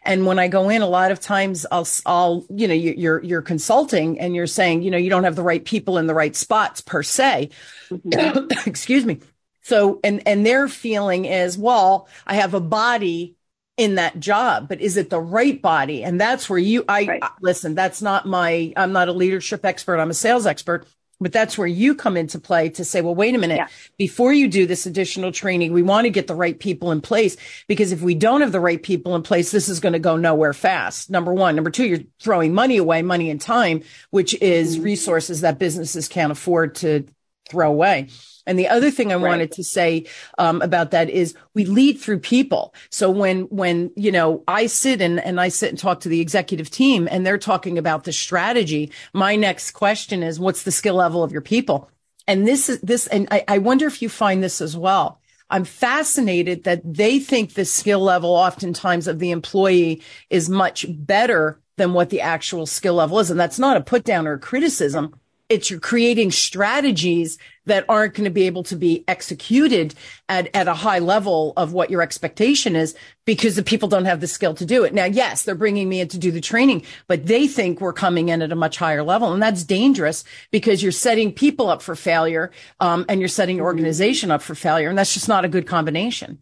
And 0.05 0.25
when 0.25 0.37
I 0.37 0.47
go 0.47 0.69
in, 0.69 0.81
a 0.81 0.87
lot 0.87 1.11
of 1.11 1.19
times 1.19 1.65
I'll, 1.71 1.87
I'll, 2.05 2.45
you 2.49 2.67
know, 2.67 2.73
you're, 2.73 3.23
you're 3.23 3.41
consulting 3.41 4.19
and 4.19 4.35
you're 4.35 4.47
saying, 4.47 4.83
you 4.83 4.91
know, 4.91 4.97
you 4.97 5.09
don't 5.09 5.23
have 5.23 5.35
the 5.35 5.43
right 5.43 5.63
people 5.63 5.97
in 5.97 6.07
the 6.07 6.13
right 6.13 6.35
spots 6.35 6.81
per 6.81 7.03
se. 7.03 7.49
Mm-hmm. 7.89 8.47
Excuse 8.69 9.05
me. 9.05 9.19
So, 9.63 9.99
and, 10.03 10.21
and 10.27 10.45
their 10.45 10.67
feeling 10.67 11.25
is, 11.25 11.57
well, 11.57 12.07
I 12.27 12.35
have 12.35 12.53
a 12.53 12.59
body 12.59 13.35
in 13.75 13.95
that 13.95 14.19
job, 14.19 14.67
but 14.69 14.81
is 14.81 14.97
it 14.97 15.09
the 15.09 15.19
right 15.19 15.59
body? 15.61 16.03
And 16.03 16.21
that's 16.21 16.49
where 16.49 16.59
you, 16.59 16.85
I 16.87 17.05
right. 17.05 17.23
listen, 17.41 17.73
that's 17.73 18.01
not 18.01 18.27
my, 18.27 18.71
I'm 18.77 18.91
not 18.91 19.07
a 19.07 19.13
leadership 19.13 19.65
expert. 19.65 19.99
I'm 19.99 20.11
a 20.11 20.13
sales 20.13 20.45
expert. 20.45 20.85
But 21.19 21.31
that's 21.31 21.57
where 21.57 21.67
you 21.67 21.95
come 21.95 22.17
into 22.17 22.37
play 22.37 22.69
to 22.69 22.83
say, 22.83 22.99
well, 22.99 23.15
wait 23.15 23.33
a 23.33 23.37
minute. 23.37 23.55
Yeah. 23.55 23.67
Before 23.97 24.33
you 24.33 24.49
do 24.49 24.65
this 24.65 24.85
additional 24.85 25.31
training, 25.31 25.71
we 25.71 25.81
want 25.81 26.03
to 26.03 26.09
get 26.09 26.27
the 26.27 26.35
right 26.35 26.59
people 26.59 26.91
in 26.91 26.99
place 26.99 27.37
because 27.67 27.93
if 27.93 28.01
we 28.01 28.13
don't 28.13 28.41
have 28.41 28.51
the 28.51 28.59
right 28.59 28.81
people 28.81 29.15
in 29.15 29.21
place, 29.21 29.49
this 29.49 29.69
is 29.69 29.79
going 29.79 29.93
to 29.93 29.99
go 29.99 30.17
nowhere 30.17 30.51
fast. 30.51 31.09
Number 31.09 31.33
one. 31.33 31.55
Number 31.55 31.69
two, 31.69 31.85
you're 31.85 31.99
throwing 32.19 32.53
money 32.53 32.75
away, 32.75 33.03
money 33.03 33.29
and 33.29 33.39
time, 33.39 33.83
which 34.09 34.33
is 34.41 34.75
mm-hmm. 34.75 34.85
resources 34.85 35.41
that 35.41 35.59
businesses 35.59 36.09
can't 36.09 36.31
afford 36.31 36.75
to 36.75 37.05
throw 37.49 37.69
away. 37.69 38.09
And 38.45 38.59
the 38.59 38.67
other 38.67 38.91
thing 38.91 39.11
I 39.11 39.15
right. 39.15 39.29
wanted 39.29 39.51
to 39.53 39.63
say 39.63 40.05
um, 40.37 40.61
about 40.61 40.91
that 40.91 41.09
is 41.09 41.35
we 41.53 41.65
lead 41.65 41.99
through 41.99 42.19
people. 42.19 42.73
So 42.89 43.09
when 43.09 43.43
when 43.43 43.91
you 43.95 44.11
know 44.11 44.43
I 44.47 44.67
sit 44.67 45.01
and 45.01 45.19
and 45.19 45.39
I 45.39 45.49
sit 45.49 45.69
and 45.69 45.79
talk 45.79 46.01
to 46.01 46.09
the 46.09 46.21
executive 46.21 46.69
team 46.69 47.07
and 47.09 47.25
they're 47.25 47.37
talking 47.37 47.77
about 47.77 48.03
the 48.03 48.13
strategy, 48.13 48.91
my 49.13 49.35
next 49.35 49.71
question 49.71 50.23
is, 50.23 50.39
what's 50.39 50.63
the 50.63 50.71
skill 50.71 50.95
level 50.95 51.23
of 51.23 51.31
your 51.31 51.41
people? 51.41 51.89
And 52.27 52.47
this 52.47 52.69
is 52.69 52.79
this, 52.81 53.07
and 53.07 53.27
I, 53.31 53.43
I 53.47 53.57
wonder 53.57 53.85
if 53.85 54.01
you 54.01 54.09
find 54.09 54.43
this 54.43 54.61
as 54.61 54.77
well. 54.77 55.19
I'm 55.49 55.65
fascinated 55.65 56.63
that 56.63 56.81
they 56.83 57.19
think 57.19 57.53
the 57.53 57.65
skill 57.65 57.99
level 57.99 58.31
oftentimes 58.31 59.07
of 59.07 59.19
the 59.19 59.31
employee 59.31 60.01
is 60.29 60.49
much 60.49 60.85
better 60.89 61.59
than 61.77 61.93
what 61.93 62.09
the 62.09 62.21
actual 62.21 62.65
skill 62.65 62.95
level 62.95 63.19
is. 63.19 63.29
And 63.29 63.39
that's 63.39 63.59
not 63.59 63.77
a 63.77 63.81
put 63.81 64.03
down 64.03 64.27
or 64.27 64.33
a 64.33 64.39
criticism 64.39 65.13
it's 65.49 65.69
you're 65.69 65.79
creating 65.79 66.31
strategies 66.31 67.37
that 67.65 67.85
aren't 67.87 68.13
going 68.13 68.25
to 68.25 68.31
be 68.31 68.43
able 68.43 68.63
to 68.63 68.75
be 68.75 69.03
executed 69.07 69.95
at, 70.27 70.49
at 70.53 70.67
a 70.67 70.73
high 70.73 70.99
level 70.99 71.53
of 71.55 71.73
what 71.73 71.89
your 71.89 72.01
expectation 72.01 72.75
is 72.75 72.95
because 73.25 73.55
the 73.55 73.63
people 73.63 73.87
don't 73.87 74.05
have 74.05 74.19
the 74.19 74.27
skill 74.27 74.53
to 74.53 74.65
do 74.65 74.83
it. 74.83 74.93
Now, 74.93 75.05
yes, 75.05 75.43
they're 75.43 75.55
bringing 75.55 75.87
me 75.87 76.01
in 76.01 76.07
to 76.09 76.17
do 76.17 76.31
the 76.31 76.41
training, 76.41 76.83
but 77.07 77.25
they 77.25 77.47
think 77.47 77.79
we're 77.79 77.93
coming 77.93 78.29
in 78.29 78.41
at 78.41 78.51
a 78.51 78.55
much 78.55 78.77
higher 78.77 79.03
level. 79.03 79.31
And 79.31 79.41
that's 79.41 79.63
dangerous 79.63 80.23
because 80.51 80.83
you're 80.83 80.91
setting 80.91 81.31
people 81.31 81.69
up 81.69 81.81
for 81.81 81.95
failure, 81.95 82.51
um, 82.79 83.05
and 83.07 83.19
you're 83.19 83.29
setting 83.29 83.57
your 83.57 83.65
organization 83.65 84.31
up 84.31 84.41
for 84.41 84.55
failure. 84.55 84.89
And 84.89 84.97
that's 84.97 85.13
just 85.13 85.29
not 85.29 85.45
a 85.45 85.49
good 85.49 85.67
combination. 85.67 86.39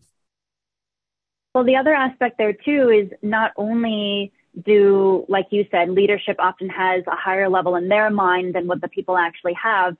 Well, 1.53 1.65
the 1.65 1.75
other 1.75 1.93
aspect 1.93 2.37
there 2.37 2.53
too 2.53 2.89
is 2.89 3.11
not 3.21 3.51
only 3.57 4.31
do, 4.63 5.25
like 5.29 5.47
you 5.51 5.65
said, 5.71 5.89
leadership 5.89 6.35
often 6.39 6.69
has 6.69 7.03
a 7.07 7.15
higher 7.15 7.49
level 7.49 7.75
in 7.75 7.87
their 7.87 8.09
mind 8.09 8.55
than 8.55 8.67
what 8.67 8.81
the 8.81 8.87
people 8.87 9.17
actually 9.17 9.53
have. 9.53 9.95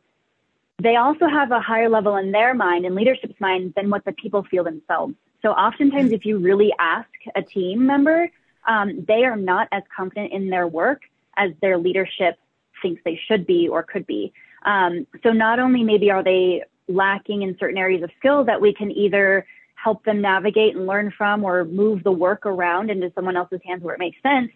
They 0.82 0.96
also 0.96 1.28
have 1.28 1.52
a 1.52 1.60
higher 1.60 1.90
level 1.90 2.16
in 2.18 2.32
their 2.32 2.54
mind, 2.54 2.86
in 2.86 2.96
leadership's 2.96 3.40
mind, 3.40 3.74
than 3.76 3.90
what 3.90 4.04
the 4.04 4.12
people 4.12 4.44
feel 4.44 4.64
themselves. 4.64 5.14
So 5.42 5.52
oftentimes, 5.52 6.12
if 6.12 6.26
you 6.26 6.38
really 6.38 6.74
ask 6.80 7.10
a 7.36 7.42
team 7.42 7.86
member, 7.86 8.30
um, 8.68 9.06
they 9.08 9.24
are 9.26 9.36
not 9.36 9.68
as 9.72 9.84
confident 9.96 10.34
in 10.34 10.50
their 10.50 10.68
work 10.68 11.02
as 11.38 11.52
their 11.62 11.78
leadership 11.78 12.38
thinks 12.82 13.02
they 13.04 13.20
should 13.28 13.46
be 13.46 13.68
or 13.68 13.84
could 13.84 14.06
be. 14.06 14.34
Um, 14.64 15.08
so 15.24 15.32
not 15.32 15.60
only 15.60 15.84
maybe 15.84 16.12
are 16.12 16.24
they 16.24 16.64
lacking 16.88 17.42
in 17.42 17.58
certain 17.60 17.78
areas 17.78 18.04
of 18.04 18.12
skill 18.20 18.44
that 18.46 18.62
we 18.62 18.74
can 18.74 18.92
either 18.92 19.46
help 19.84 20.04
them 20.06 20.22
navigate 20.22 20.76
and 20.76 20.86
learn 20.86 21.14
from 21.18 21.44
or 21.44 21.66
move 21.66 22.04
the 22.04 22.12
work 22.12 22.46
around 22.46 22.90
into 22.90 23.12
someone 23.16 23.36
else's 23.36 23.60
hands 23.66 23.82
where 23.84 23.96
it 23.96 24.00
makes 24.00 24.22
sense. 24.22 24.52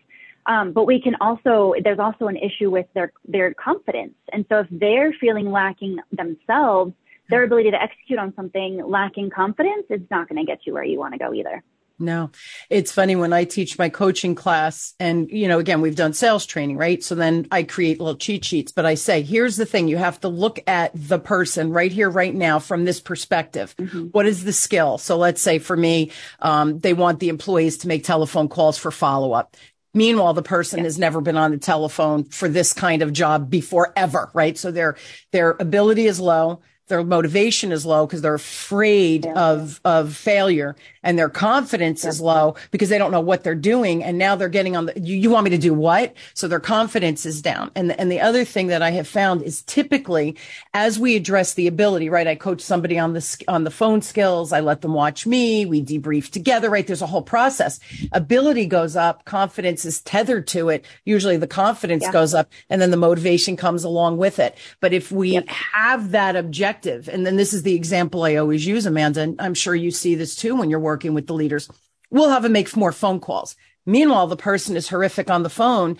Um, 0.47 0.73
but 0.73 0.85
we 0.85 1.01
can 1.01 1.15
also, 1.21 1.73
there's 1.83 1.99
also 1.99 2.27
an 2.27 2.37
issue 2.37 2.69
with 2.69 2.85
their, 2.93 3.11
their 3.27 3.53
confidence. 3.55 4.13
And 4.31 4.45
so 4.47 4.59
if 4.59 4.67
they're 4.69 5.13
feeling 5.13 5.51
lacking 5.51 5.97
themselves, 6.11 6.93
their 7.29 7.43
ability 7.43 7.71
to 7.71 7.81
execute 7.81 8.19
on 8.19 8.33
something 8.35 8.85
lacking 8.85 9.31
confidence 9.31 9.85
is 9.89 10.01
not 10.11 10.29
going 10.29 10.37
to 10.37 10.45
get 10.45 10.59
you 10.67 10.73
where 10.73 10.83
you 10.83 10.99
want 10.99 11.13
to 11.13 11.19
go 11.19 11.33
either. 11.33 11.63
No, 11.97 12.31
it's 12.69 12.91
funny 12.91 13.15
when 13.15 13.31
I 13.31 13.45
teach 13.45 13.77
my 13.77 13.87
coaching 13.87 14.35
class 14.35 14.93
and, 14.99 15.29
you 15.29 15.47
know, 15.47 15.59
again, 15.59 15.79
we've 15.79 15.95
done 15.95 16.11
sales 16.11 16.45
training, 16.45 16.75
right? 16.75 17.01
So 17.01 17.15
then 17.15 17.47
I 17.51 17.63
create 17.63 17.99
little 17.99 18.17
cheat 18.17 18.43
sheets, 18.43 18.73
but 18.73 18.85
I 18.85 18.95
say, 18.95 19.21
here's 19.21 19.55
the 19.55 19.65
thing. 19.65 19.87
You 19.87 19.95
have 19.95 20.19
to 20.21 20.27
look 20.27 20.59
at 20.67 20.91
the 20.93 21.19
person 21.19 21.71
right 21.71 21.91
here, 21.91 22.09
right 22.09 22.35
now 22.35 22.59
from 22.59 22.83
this 22.83 22.99
perspective. 22.99 23.73
Mm-hmm. 23.77 24.07
What 24.07 24.25
is 24.25 24.43
the 24.43 24.51
skill? 24.51 24.97
So 24.97 25.17
let's 25.17 25.41
say 25.41 25.57
for 25.57 25.77
me, 25.77 26.11
um, 26.39 26.79
they 26.79 26.93
want 26.93 27.21
the 27.21 27.29
employees 27.29 27.77
to 27.79 27.87
make 27.87 28.03
telephone 28.03 28.49
calls 28.49 28.77
for 28.77 28.91
follow 28.91 29.31
up. 29.31 29.55
Meanwhile, 29.93 30.33
the 30.33 30.43
person 30.43 30.79
yeah. 30.79 30.83
has 30.85 30.99
never 30.99 31.21
been 31.21 31.37
on 31.37 31.51
the 31.51 31.57
telephone 31.57 32.25
for 32.25 32.49
this 32.49 32.73
kind 32.73 33.01
of 33.01 33.13
job 33.13 33.49
before 33.49 33.93
ever, 33.95 34.29
right? 34.33 34.57
So 34.57 34.71
their, 34.71 34.97
their 35.31 35.51
ability 35.51 36.07
is 36.07 36.19
low 36.19 36.59
their 36.87 37.03
motivation 37.03 37.71
is 37.71 37.85
low 37.85 38.05
because 38.05 38.21
they're 38.21 38.35
afraid 38.35 39.25
yeah. 39.25 39.33
of 39.33 39.81
of 39.83 40.15
failure 40.15 40.75
and 41.03 41.17
their 41.17 41.29
confidence 41.29 42.03
yeah. 42.03 42.09
is 42.09 42.21
low 42.21 42.55
because 42.71 42.89
they 42.89 42.97
don't 42.97 43.11
know 43.11 43.21
what 43.21 43.43
they're 43.43 43.55
doing 43.55 44.03
and 44.03 44.17
now 44.17 44.35
they're 44.35 44.49
getting 44.49 44.75
on 44.75 44.85
the 44.85 44.99
you, 44.99 45.15
you 45.15 45.29
want 45.29 45.43
me 45.45 45.49
to 45.49 45.57
do 45.57 45.73
what? 45.73 46.13
So 46.33 46.47
their 46.47 46.59
confidence 46.59 47.25
is 47.25 47.41
down. 47.41 47.71
And 47.75 47.89
the, 47.89 47.99
and 47.99 48.11
the 48.11 48.21
other 48.21 48.45
thing 48.45 48.67
that 48.67 48.81
i 48.81 48.91
have 48.91 49.07
found 49.07 49.41
is 49.41 49.63
typically 49.63 50.37
as 50.73 50.99
we 50.99 51.15
address 51.15 51.53
the 51.55 51.67
ability 51.67 52.09
right 52.09 52.27
i 52.27 52.35
coach 52.35 52.61
somebody 52.61 52.99
on 52.99 53.13
the 53.13 53.45
on 53.47 53.63
the 53.63 53.71
phone 53.71 54.01
skills 54.01 54.53
i 54.53 54.59
let 54.59 54.81
them 54.81 54.93
watch 54.93 55.25
me 55.25 55.65
we 55.65 55.83
debrief 55.83 56.29
together 56.29 56.69
right? 56.69 56.85
There's 56.85 57.01
a 57.01 57.07
whole 57.07 57.21
process. 57.21 57.79
Ability 58.11 58.65
goes 58.65 58.95
up 58.95 59.25
confidence 59.25 59.85
is 59.85 60.01
tethered 60.01 60.45
to 60.47 60.69
it. 60.69 60.85
Usually 61.05 61.37
the 61.37 61.47
confidence 61.47 62.03
yeah. 62.03 62.11
goes 62.11 62.33
up 62.33 62.51
and 62.69 62.81
then 62.81 62.91
the 62.91 62.97
motivation 62.97 63.55
comes 63.57 63.83
along 63.83 64.17
with 64.17 64.39
it. 64.39 64.57
But 64.81 64.93
if 64.93 65.11
we 65.11 65.41
have 65.47 66.11
that 66.11 66.35
objective 66.35 66.74
objective. 66.75 67.13
And 67.13 67.25
then 67.25 67.35
this 67.35 67.53
is 67.53 67.63
the 67.63 67.75
example 67.75 68.23
I 68.23 68.35
always 68.35 68.65
use, 68.65 68.85
Amanda. 68.85 69.21
And 69.21 69.39
I'm 69.39 69.53
sure 69.53 69.75
you 69.75 69.91
see 69.91 70.15
this 70.15 70.35
too 70.35 70.55
when 70.55 70.69
you're 70.69 70.79
working 70.79 71.13
with 71.13 71.27
the 71.27 71.33
leaders. 71.33 71.69
We'll 72.09 72.29
have 72.29 72.43
them 72.43 72.51
make 72.51 72.75
more 72.75 72.91
phone 72.91 73.19
calls. 73.19 73.55
Meanwhile, 73.85 74.27
the 74.27 74.37
person 74.37 74.75
is 74.75 74.89
horrific 74.89 75.29
on 75.29 75.43
the 75.43 75.49
phone. 75.49 75.97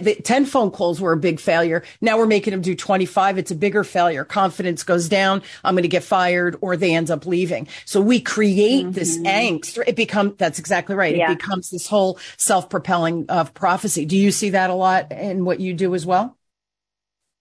the 0.00 0.14
10 0.16 0.44
phone 0.44 0.70
calls 0.70 1.00
were 1.00 1.12
a 1.12 1.16
big 1.16 1.38
failure. 1.40 1.82
Now 2.00 2.18
we're 2.18 2.26
making 2.26 2.50
them 2.50 2.60
do 2.60 2.74
25. 2.74 3.38
It's 3.38 3.50
a 3.50 3.54
bigger 3.54 3.84
failure. 3.84 4.24
Confidence 4.24 4.82
goes 4.82 5.08
down. 5.08 5.42
I'm 5.62 5.74
going 5.74 5.82
to 5.82 5.88
get 5.88 6.02
fired 6.02 6.56
or 6.60 6.76
they 6.76 6.94
end 6.94 7.10
up 7.10 7.26
leaving. 7.26 7.68
So 7.84 8.00
we 8.00 8.20
create 8.20 8.84
mm-hmm. 8.84 8.92
this 8.92 9.18
angst. 9.18 9.78
It 9.86 9.96
becomes, 9.96 10.34
that's 10.36 10.58
exactly 10.58 10.96
right. 10.96 11.16
Yeah. 11.16 11.30
It 11.30 11.38
becomes 11.38 11.70
this 11.70 11.86
whole 11.86 12.18
self-propelling 12.36 13.26
of 13.28 13.54
prophecy. 13.54 14.04
Do 14.04 14.16
you 14.16 14.30
see 14.30 14.50
that 14.50 14.70
a 14.70 14.74
lot 14.74 15.12
in 15.12 15.44
what 15.44 15.60
you 15.60 15.74
do 15.74 15.94
as 15.94 16.04
well? 16.04 16.36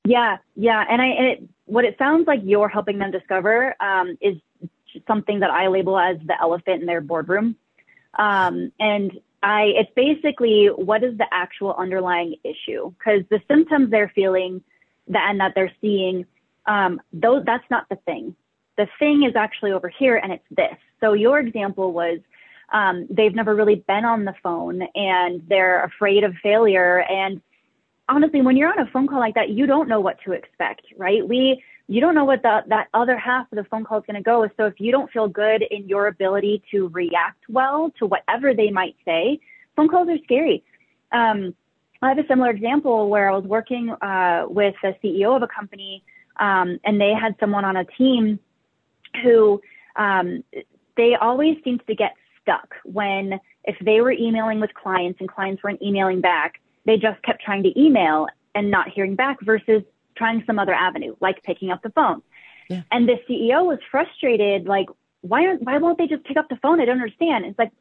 Yeah. 0.05 0.37
Yeah. 0.55 0.83
And 0.87 1.01
I, 1.01 1.05
and 1.05 1.27
it, 1.27 1.49
what 1.67 1.85
it 1.85 1.95
sounds 1.97 2.25
like 2.27 2.41
you're 2.43 2.69
helping 2.69 2.97
them 2.97 3.11
discover 3.11 3.75
um, 3.79 4.17
is 4.19 4.37
something 5.05 5.41
that 5.41 5.51
I 5.51 5.67
label 5.67 5.99
as 5.99 6.17
the 6.25 6.39
elephant 6.41 6.81
in 6.81 6.87
their 6.87 7.01
boardroom. 7.01 7.55
Um, 8.17 8.71
and 8.79 9.19
I, 9.43 9.73
it's 9.75 9.91
basically 9.95 10.67
what 10.67 11.03
is 11.03 11.17
the 11.17 11.27
actual 11.31 11.75
underlying 11.77 12.35
issue? 12.43 12.91
Because 12.97 13.21
the 13.29 13.41
symptoms 13.47 13.91
they're 13.91 14.11
feeling 14.15 14.63
that, 15.09 15.29
and 15.29 15.39
that 15.39 15.53
they're 15.55 15.73
seeing, 15.81 16.25
um, 16.65 16.99
those, 17.13 17.43
that's 17.45 17.69
not 17.69 17.87
the 17.89 17.97
thing. 17.97 18.35
The 18.77 18.87
thing 18.97 19.23
is 19.23 19.35
actually 19.35 19.71
over 19.71 19.89
here, 19.89 20.17
and 20.17 20.31
it's 20.31 20.43
this. 20.49 20.77
So 20.99 21.13
your 21.13 21.39
example 21.39 21.93
was 21.93 22.19
um, 22.71 23.07
they've 23.09 23.33
never 23.33 23.55
really 23.55 23.75
been 23.87 24.05
on 24.05 24.25
the 24.25 24.35
phone, 24.41 24.81
and 24.95 25.41
they're 25.47 25.83
afraid 25.83 26.23
of 26.23 26.33
failure, 26.41 26.99
and 27.09 27.41
honestly, 28.09 28.41
when 28.41 28.57
you're 28.57 28.71
on 28.71 28.79
a 28.79 28.89
phone 28.91 29.07
call 29.07 29.19
like 29.19 29.35
that, 29.35 29.49
you 29.49 29.65
don't 29.65 29.87
know 29.87 29.99
what 29.99 30.17
to 30.25 30.31
expect, 30.31 30.83
right? 30.97 31.27
We, 31.27 31.63
you 31.87 32.01
don't 32.01 32.15
know 32.15 32.25
what 32.25 32.41
the, 32.41 32.63
that 32.67 32.87
other 32.93 33.17
half 33.17 33.51
of 33.51 33.57
the 33.57 33.63
phone 33.65 33.83
call 33.83 33.99
is 33.99 34.03
going 34.05 34.15
to 34.15 34.23
go. 34.23 34.47
So 34.57 34.65
if 34.65 34.79
you 34.79 34.91
don't 34.91 35.11
feel 35.11 35.27
good 35.27 35.63
in 35.69 35.87
your 35.87 36.07
ability 36.07 36.63
to 36.71 36.89
react 36.89 37.43
well 37.49 37.91
to 37.99 38.05
whatever 38.05 38.53
they 38.53 38.71
might 38.71 38.95
say, 39.05 39.39
phone 39.75 39.89
calls 39.89 40.09
are 40.09 40.17
scary. 40.23 40.63
Um, 41.11 41.55
I 42.01 42.09
have 42.09 42.19
a 42.19 42.27
similar 42.27 42.49
example 42.49 43.09
where 43.09 43.29
I 43.29 43.35
was 43.35 43.45
working 43.45 43.89
uh, 43.89 44.45
with 44.47 44.75
a 44.83 44.93
CEO 45.03 45.35
of 45.35 45.41
a 45.41 45.47
company, 45.47 46.03
um, 46.39 46.79
and 46.83 47.01
they 47.01 47.13
had 47.13 47.35
someone 47.39 47.65
on 47.65 47.77
a 47.77 47.85
team 47.85 48.39
who 49.23 49.61
um, 49.95 50.43
they 50.95 51.15
always 51.15 51.57
seemed 51.63 51.81
to 51.87 51.95
get 51.95 52.13
stuck 52.41 52.75
when 52.83 53.39
if 53.63 53.75
they 53.83 54.01
were 54.01 54.11
emailing 54.11 54.59
with 54.59 54.73
clients 54.73 55.19
and 55.19 55.29
clients 55.29 55.63
weren't 55.63 55.81
emailing 55.81 56.21
back, 56.21 56.61
they 56.87 56.97
just 56.97 57.21
kept 57.21 57.43
trying 57.43 57.63
to 57.63 57.79
email 57.79 58.27
and 58.55 58.71
not 58.71 58.89
hearing 58.89 59.15
back 59.15 59.37
versus 59.41 59.83
trying 60.15 60.43
some 60.47 60.57
other 60.57 60.73
avenue, 60.73 61.15
like 61.19 61.43
picking 61.43 61.69
up 61.69 61.83
the 61.83 61.91
phone. 61.91 62.23
Yeah. 62.69 62.81
And 62.91 63.07
the 63.07 63.19
CEO 63.29 63.65
was 63.65 63.77
frustrated, 63.91 64.65
like, 64.65 64.87
why 65.21 65.45
aren't, 65.45 65.61
why 65.61 65.77
won't 65.77 65.97
they 65.99 66.07
just 66.07 66.23
pick 66.23 66.37
up 66.37 66.49
the 66.49 66.57
phone? 66.61 66.81
I 66.81 66.85
don't 66.85 66.99
understand. 66.99 67.45
It's 67.45 67.59
like, 67.59 67.71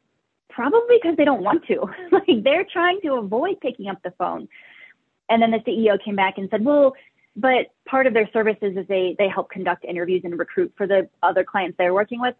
probably 0.49 0.97
because 1.01 1.17
they 1.17 1.25
don't 1.25 1.43
want 1.43 1.65
to. 1.67 1.85
like 2.11 2.43
they're 2.43 2.65
trying 2.71 2.99
to 3.01 3.13
avoid 3.13 3.59
picking 3.61 3.87
up 3.87 4.01
the 4.03 4.11
phone. 4.17 4.47
And 5.29 5.41
then 5.41 5.51
the 5.51 5.59
CEO 5.59 6.03
came 6.03 6.15
back 6.15 6.37
and 6.37 6.49
said, 6.49 6.63
well, 6.63 6.93
but 7.35 7.67
part 7.87 8.07
of 8.07 8.13
their 8.13 8.29
services 8.33 8.75
is 8.75 8.87
they 8.87 9.15
they 9.19 9.29
help 9.29 9.51
conduct 9.51 9.85
interviews 9.85 10.21
and 10.23 10.37
recruit 10.39 10.73
for 10.75 10.87
the 10.87 11.07
other 11.21 11.43
clients 11.43 11.77
they're 11.77 11.93
working 11.93 12.19
with. 12.19 12.33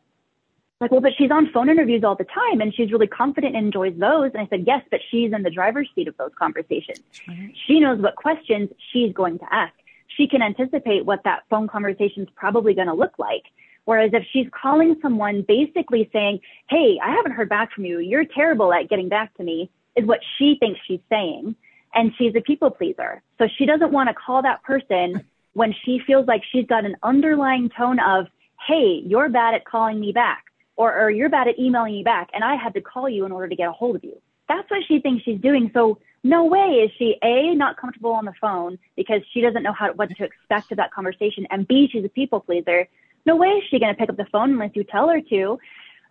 Like, 0.79 0.91
well, 0.91 1.01
but 1.01 1.13
she's 1.17 1.31
on 1.31 1.49
phone 1.51 1.69
interviews 1.69 2.03
all 2.03 2.15
the 2.15 2.25
time 2.25 2.61
and 2.61 2.73
she's 2.73 2.91
really 2.91 3.07
confident 3.07 3.55
and 3.55 3.65
enjoys 3.65 3.97
those. 3.97 4.31
And 4.33 4.41
I 4.41 4.47
said, 4.47 4.65
yes, 4.67 4.83
but 4.91 4.99
she's 5.09 5.33
in 5.33 5.41
the 5.41 5.49
driver's 5.49 5.89
seat 5.95 6.07
of 6.07 6.15
those 6.17 6.31
conversations. 6.37 6.99
Right. 7.27 7.51
She 7.65 7.79
knows 7.79 7.99
what 7.99 8.15
questions 8.15 8.69
she's 8.91 9.11
going 9.11 9.39
to 9.39 9.45
ask. 9.51 9.73
She 10.15 10.27
can 10.27 10.41
anticipate 10.43 11.05
what 11.05 11.23
that 11.23 11.43
phone 11.49 11.67
conversation 11.67 12.23
is 12.23 12.29
probably 12.35 12.75
going 12.75 12.87
to 12.87 12.93
look 12.93 13.17
like. 13.17 13.43
Whereas 13.85 14.11
if 14.13 14.23
she's 14.31 14.47
calling 14.51 14.97
someone 15.01 15.43
basically 15.47 16.09
saying, 16.13 16.41
Hey, 16.69 16.99
I 17.03 17.11
haven't 17.11 17.31
heard 17.31 17.49
back 17.49 17.71
from 17.73 17.85
you. 17.85 17.99
You're 17.99 18.25
terrible 18.25 18.71
at 18.71 18.89
getting 18.89 19.09
back 19.09 19.35
to 19.37 19.43
me 19.43 19.71
is 19.95 20.05
what 20.05 20.19
she 20.37 20.57
thinks 20.59 20.79
she's 20.87 20.99
saying. 21.09 21.55
And 21.95 22.11
she's 22.17 22.35
a 22.35 22.41
people 22.41 22.69
pleaser. 22.69 23.23
So 23.39 23.47
she 23.57 23.65
doesn't 23.65 23.91
want 23.91 24.09
to 24.09 24.13
call 24.13 24.43
that 24.43 24.61
person 24.61 25.25
when 25.53 25.73
she 25.85 25.99
feels 26.05 26.27
like 26.27 26.43
she's 26.51 26.67
got 26.67 26.85
an 26.85 26.97
underlying 27.01 27.69
tone 27.69 27.99
of, 27.99 28.27
Hey, 28.67 29.01
you're 29.05 29.29
bad 29.29 29.55
at 29.55 29.65
calling 29.65 29.99
me 29.99 30.11
back 30.11 30.43
or, 30.77 30.97
or 30.97 31.09
you're 31.09 31.29
bad 31.29 31.47
at 31.49 31.59
emailing 31.59 31.93
me 31.93 32.03
back 32.03 32.29
and 32.33 32.43
I 32.43 32.55
had 32.55 32.73
to 32.75 32.81
call 32.81 33.09
you 33.09 33.25
in 33.25 33.31
order 33.31 33.49
to 33.49 33.55
get 33.55 33.67
a 33.67 33.73
hold 33.73 33.97
of 33.97 34.03
you. 34.03 34.21
That's 34.47 34.69
what 34.71 34.79
she 34.87 34.99
thinks 34.99 35.25
she's 35.25 35.41
doing. 35.41 35.69
So 35.73 35.99
no 36.23 36.45
way 36.45 36.85
is 36.85 36.91
she 36.97 37.17
A, 37.21 37.53
not 37.53 37.75
comfortable 37.75 38.11
on 38.11 38.23
the 38.23 38.33
phone 38.39 38.79
because 38.95 39.21
she 39.33 39.41
doesn't 39.41 39.63
know 39.63 39.73
how, 39.73 39.91
what 39.93 40.09
to 40.09 40.23
expect 40.23 40.71
of 40.71 40.77
that 40.77 40.93
conversation. 40.93 41.45
And 41.49 41.67
B, 41.67 41.89
she's 41.91 42.05
a 42.05 42.09
people 42.09 42.39
pleaser 42.39 42.87
no 43.27 43.35
way 43.35 43.49
is 43.49 43.63
she 43.69 43.77
going 43.77 43.93
to 43.93 43.99
pick 43.99 44.09
up 44.09 44.17
the 44.17 44.25
phone 44.31 44.51
unless 44.51 44.71
you 44.73 44.83
tell 44.85 45.09
her 45.09 45.21
to. 45.21 45.59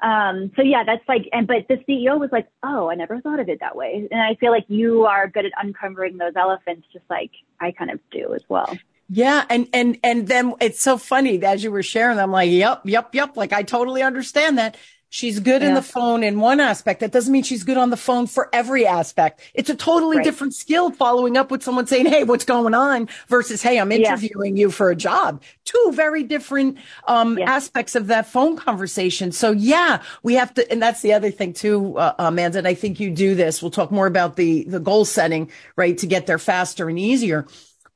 Um, 0.03 0.53
so 0.55 0.63
yeah, 0.63 0.85
that's 0.85 1.03
like, 1.09 1.29
and, 1.33 1.47
but 1.47 1.67
the 1.69 1.77
CEO 1.89 2.21
was 2.21 2.29
like, 2.31 2.47
oh, 2.63 2.91
I 2.91 2.95
never 2.95 3.21
thought 3.23 3.41
of 3.41 3.49
it 3.49 3.61
that 3.61 3.75
way. 3.75 4.07
And 4.11 4.21
I 4.21 4.35
feel 4.35 4.53
like 4.53 4.67
you 4.69 5.07
are 5.07 5.27
good 5.27 5.47
at 5.47 5.53
uncovering 5.61 6.19
those 6.19 6.35
elephants, 6.37 6.87
just 6.93 7.07
like 7.09 7.31
I 7.59 7.73
kind 7.73 7.91
of 7.91 7.99
do 8.13 8.35
as 8.35 8.43
well. 8.49 8.77
Yeah. 9.09 9.45
And, 9.49 9.69
and, 9.73 9.99
and 10.03 10.27
then 10.27 10.55
it's 10.61 10.81
so 10.81 10.99
funny 10.99 11.43
as 11.45 11.63
you 11.63 11.71
were 11.71 11.83
sharing, 11.83 12.19
I'm 12.19 12.33
like, 12.33 12.51
yep, 12.51 12.83
yep, 12.85 13.15
yep. 13.15 13.37
Like 13.37 13.53
I 13.53 13.63
totally 13.63 14.03
understand 14.03 14.59
that. 14.59 14.77
She's 15.09 15.39
good 15.39 15.63
yeah. 15.63 15.69
in 15.69 15.75
the 15.75 15.83
phone 15.83 16.25
in 16.25 16.41
one 16.41 16.59
aspect. 16.59 17.01
That 17.01 17.13
doesn't 17.13 17.33
mean 17.33 17.45
she's 17.45 17.63
good 17.63 17.77
on 17.77 17.91
the 17.91 17.97
phone 17.97 18.27
for 18.27 18.51
every 18.53 18.87
aspect. 18.87 19.41
It's 19.55 19.71
a 19.71 19.75
totally 19.77 20.17
right. 20.17 20.25
different 20.25 20.55
skill 20.55 20.91
following 20.91 21.37
up 21.37 21.51
with 21.51 21.63
someone 21.63 21.87
saying, 21.87 22.07
Hey, 22.07 22.25
what's 22.25 22.45
going 22.45 22.75
on 22.75 23.09
versus, 23.29 23.63
Hey, 23.63 23.79
I'm 23.79 23.93
interviewing 23.93 24.57
yeah. 24.57 24.63
you 24.63 24.71
for 24.71 24.91
a 24.91 24.97
job. 24.97 25.43
Two 25.65 25.93
very 25.95 26.25
different, 26.25 26.79
um, 27.07 27.39
yeah. 27.39 27.51
aspects 27.51 27.95
of 27.95 28.09
that 28.09 28.27
phone 28.27 28.57
conversation. 28.57 29.31
So 29.31 29.53
yeah, 29.53 30.03
we 30.25 30.35
have 30.35 30.53
to, 30.55 30.71
and 30.71 30.83
that's 30.83 31.03
the 31.03 31.13
other 31.13 31.31
thing 31.31 31.53
too, 31.53 31.97
uh, 31.97 32.15
Amanda. 32.19 32.59
And 32.59 32.69
I 32.69 32.75
think 32.75 32.99
you 32.99 33.11
do 33.11 33.37
this. 33.37 33.63
We'll 33.63 33.71
talk 33.71 33.93
more 33.93 34.09
about 34.09 34.35
the, 34.35 34.65
the 34.65 34.81
goal 34.81 35.05
setting, 35.05 35.51
right? 35.77 35.97
To 35.99 36.07
get 36.07 36.27
there 36.27 36.39
faster 36.39 36.89
and 36.89 36.99
easier. 36.99 37.47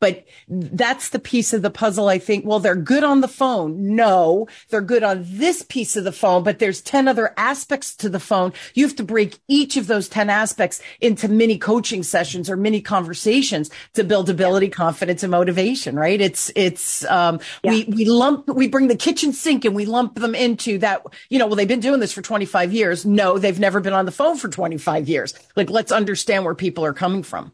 But 0.00 0.24
that's 0.48 1.10
the 1.10 1.18
piece 1.18 1.52
of 1.52 1.60
the 1.60 1.70
puzzle. 1.70 2.08
I 2.08 2.18
think, 2.18 2.46
well, 2.46 2.58
they're 2.58 2.74
good 2.74 3.04
on 3.04 3.20
the 3.20 3.28
phone. 3.28 3.94
No, 3.94 4.48
they're 4.70 4.80
good 4.80 5.02
on 5.02 5.24
this 5.26 5.62
piece 5.62 5.94
of 5.94 6.04
the 6.04 6.12
phone, 6.12 6.42
but 6.42 6.58
there's 6.58 6.80
10 6.80 7.06
other 7.06 7.34
aspects 7.36 7.94
to 7.96 8.08
the 8.08 8.18
phone. 8.18 8.54
You 8.74 8.86
have 8.86 8.96
to 8.96 9.02
break 9.02 9.38
each 9.46 9.76
of 9.76 9.86
those 9.86 10.08
10 10.08 10.30
aspects 10.30 10.80
into 11.00 11.28
mini 11.28 11.58
coaching 11.58 12.02
sessions 12.02 12.48
or 12.48 12.56
mini 12.56 12.80
conversations 12.80 13.70
to 13.92 14.02
build 14.02 14.30
ability, 14.30 14.68
confidence 14.68 15.22
and 15.22 15.30
motivation, 15.30 15.96
right? 15.96 16.20
It's, 16.20 16.50
it's, 16.56 17.04
um, 17.04 17.38
yeah. 17.62 17.72
we, 17.72 17.84
we 17.84 18.04
lump, 18.06 18.48
we 18.48 18.68
bring 18.68 18.88
the 18.88 18.96
kitchen 18.96 19.34
sink 19.34 19.66
and 19.66 19.74
we 19.74 19.84
lump 19.84 20.14
them 20.14 20.34
into 20.34 20.78
that, 20.78 21.04
you 21.28 21.38
know, 21.38 21.46
well, 21.46 21.56
they've 21.56 21.68
been 21.68 21.80
doing 21.80 22.00
this 22.00 22.12
for 22.12 22.22
25 22.22 22.72
years. 22.72 23.04
No, 23.04 23.36
they've 23.36 23.60
never 23.60 23.80
been 23.80 23.92
on 23.92 24.06
the 24.06 24.12
phone 24.12 24.38
for 24.38 24.48
25 24.48 25.08
years. 25.10 25.34
Like, 25.56 25.68
let's 25.68 25.92
understand 25.92 26.46
where 26.46 26.54
people 26.54 26.86
are 26.86 26.94
coming 26.94 27.22
from. 27.22 27.52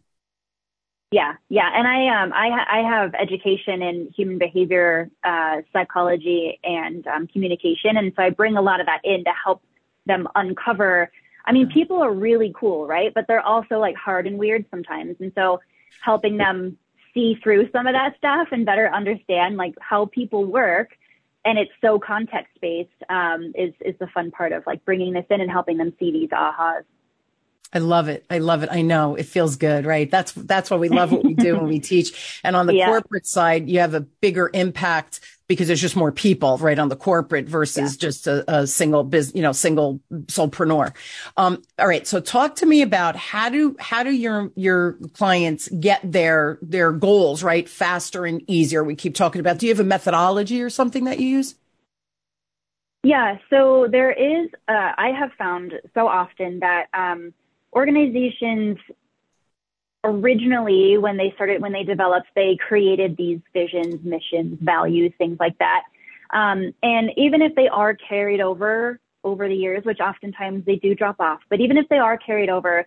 Yeah, 1.13 1.35
yeah, 1.49 1.71
and 1.73 1.87
I 1.87 2.23
um 2.23 2.33
I 2.33 2.51
ha- 2.51 2.67
I 2.69 2.79
have 2.81 3.15
education 3.15 3.81
in 3.81 4.13
human 4.17 4.39
behavior, 4.39 5.09
uh, 5.23 5.63
psychology, 5.73 6.59
and 6.65 7.07
um, 7.07 7.29
communication, 7.29 7.97
and 7.97 8.13
so 8.17 8.25
I 8.25 8.31
bring 8.31 8.57
a 8.57 8.63
lot 8.63 8.81
of 8.81 8.87
that 8.87 9.01
in 9.05 9.23
to 9.25 9.31
help 9.45 9.63
them 10.07 10.27
uncover. 10.35 11.13
I 11.45 11.53
mean, 11.53 11.69
people 11.69 12.03
are 12.03 12.13
really 12.13 12.53
cool, 12.59 12.89
right? 12.89 13.15
But 13.15 13.27
they're 13.29 13.41
also 13.41 13.79
like 13.79 13.95
hard 13.95 14.27
and 14.27 14.37
weird 14.37 14.65
sometimes, 14.69 15.17
and 15.21 15.31
so 15.37 15.61
helping 16.01 16.39
them 16.39 16.77
see 17.15 17.37
through 17.37 17.71
some 17.71 17.87
of 17.87 17.95
that 17.95 18.17
stuff 18.19 18.49
and 18.51 18.67
better 18.67 18.93
understand 18.93 19.57
like 19.57 19.75
how 19.81 20.07
people 20.07 20.45
work 20.45 20.91
and 21.47 21.59
it's 21.59 21.71
so 21.81 21.99
context 21.99 22.53
based 22.61 22.91
um, 23.09 23.53
is 23.55 23.73
is 23.81 23.95
the 24.01 24.09
fun 24.09 24.33
part 24.33 24.53
of 24.53 24.67
like 24.67 24.85
bringing 24.85 25.13
this 25.13 25.25
in 25.31 25.41
and 25.41 25.51
helping 25.51 25.77
them 25.79 25.95
see 25.99 26.11
these 26.11 26.31
ahas. 26.31 26.83
I 27.73 27.79
love 27.79 28.09
it. 28.09 28.25
I 28.31 28.39
love 28.39 28.63
it. 28.63 28.69
I 28.71 28.83
know 28.83 29.17
it 29.17 29.27
feels 29.27 29.57
good, 29.57 29.87
right? 29.87 30.11
That's, 30.11 30.33
that's 30.33 30.71
why 30.71 30.77
we 30.77 30.89
love 30.89 31.13
what 31.13 31.25
we 31.25 31.35
do 31.35 31.57
when 31.57 31.67
we 31.67 31.81
teach. 31.81 32.41
And 32.45 32.55
on 32.55 32.67
the 32.67 32.75
yeah. 32.77 32.87
corporate 32.87 33.27
side, 33.27 33.69
you 33.69 33.81
have 33.81 33.95
a 33.95 34.01
bigger 34.01 34.51
impact 34.55 35.21
because 35.49 35.69
there's 35.69 35.81
just 35.81 35.97
more 35.97 36.13
people, 36.13 36.59
right? 36.59 36.79
On 36.79 36.89
the 36.89 36.97
corporate 36.97 37.47
versus 37.47 37.95
yeah. 37.95 37.99
just 37.99 38.27
a, 38.27 38.45
a, 38.53 38.67
single 38.67 39.05
business, 39.05 39.37
you 39.37 39.43
know, 39.43 39.53
single 39.53 40.01
solopreneur. 40.13 40.93
Um, 41.37 41.63
all 41.79 41.87
right. 41.87 42.07
So 42.07 42.21
talk 42.21 42.57
to 42.57 42.67
me 42.67 42.83
about 42.83 43.15
how 43.17 43.49
do, 43.49 43.77
how 43.79 44.03
do 44.03 44.11
your, 44.11 44.51
your 44.57 44.95
clients 45.15 45.69
get 45.69 46.01
their, 46.03 46.59
their 46.63 46.93
goals, 46.93 47.43
right? 47.43 47.69
Faster 47.69 48.27
and 48.27 48.43
easier. 48.49 48.83
We 48.83 48.97
keep 48.97 49.15
talking 49.15 49.41
about, 49.41 49.59
do 49.59 49.67
you 49.67 49.73
have 49.73 49.81
a 49.81 49.85
methodology 49.85 50.63
or 50.63 50.71
something 50.71 51.05
that 51.05 51.21
you 51.21 51.29
use? 51.29 51.55
Yeah. 53.05 53.39
So 53.51 53.87
there 53.91 54.11
is, 54.11 54.51
uh, 54.67 54.93
I 54.97 55.13
have 55.17 55.31
found 55.39 55.75
so 55.95 56.09
often 56.09 56.61
that, 56.61 56.87
um, 56.93 57.33
organizations 57.77 58.79
originally 60.03 60.97
when 60.97 61.17
they 61.17 61.33
started 61.35 61.61
when 61.61 61.73
they 61.73 61.83
developed 61.83 62.27
they 62.35 62.57
created 62.57 63.17
these 63.17 63.41
visions 63.53 64.03
missions 64.03 64.59
values 64.61 65.13
things 65.19 65.37
like 65.39 65.59
that. 65.59 65.83
Um, 66.31 66.75
and 66.83 67.11
even 67.17 67.43
if 67.43 67.55
they 67.55 67.69
are 67.69 67.95
carried 67.95 68.41
over 68.41 68.99
over 69.23 69.49
the 69.49 69.55
years 69.55 69.85
which 69.85 70.01
oftentimes 70.01 70.65
they 70.65 70.77
do 70.77 70.95
drop 70.95 71.17
off 71.21 71.41
but 71.51 71.61
even 71.61 71.77
if 71.77 71.89
they 71.89 71.99
are 71.99 72.17
carried 72.17 72.49
over 72.49 72.87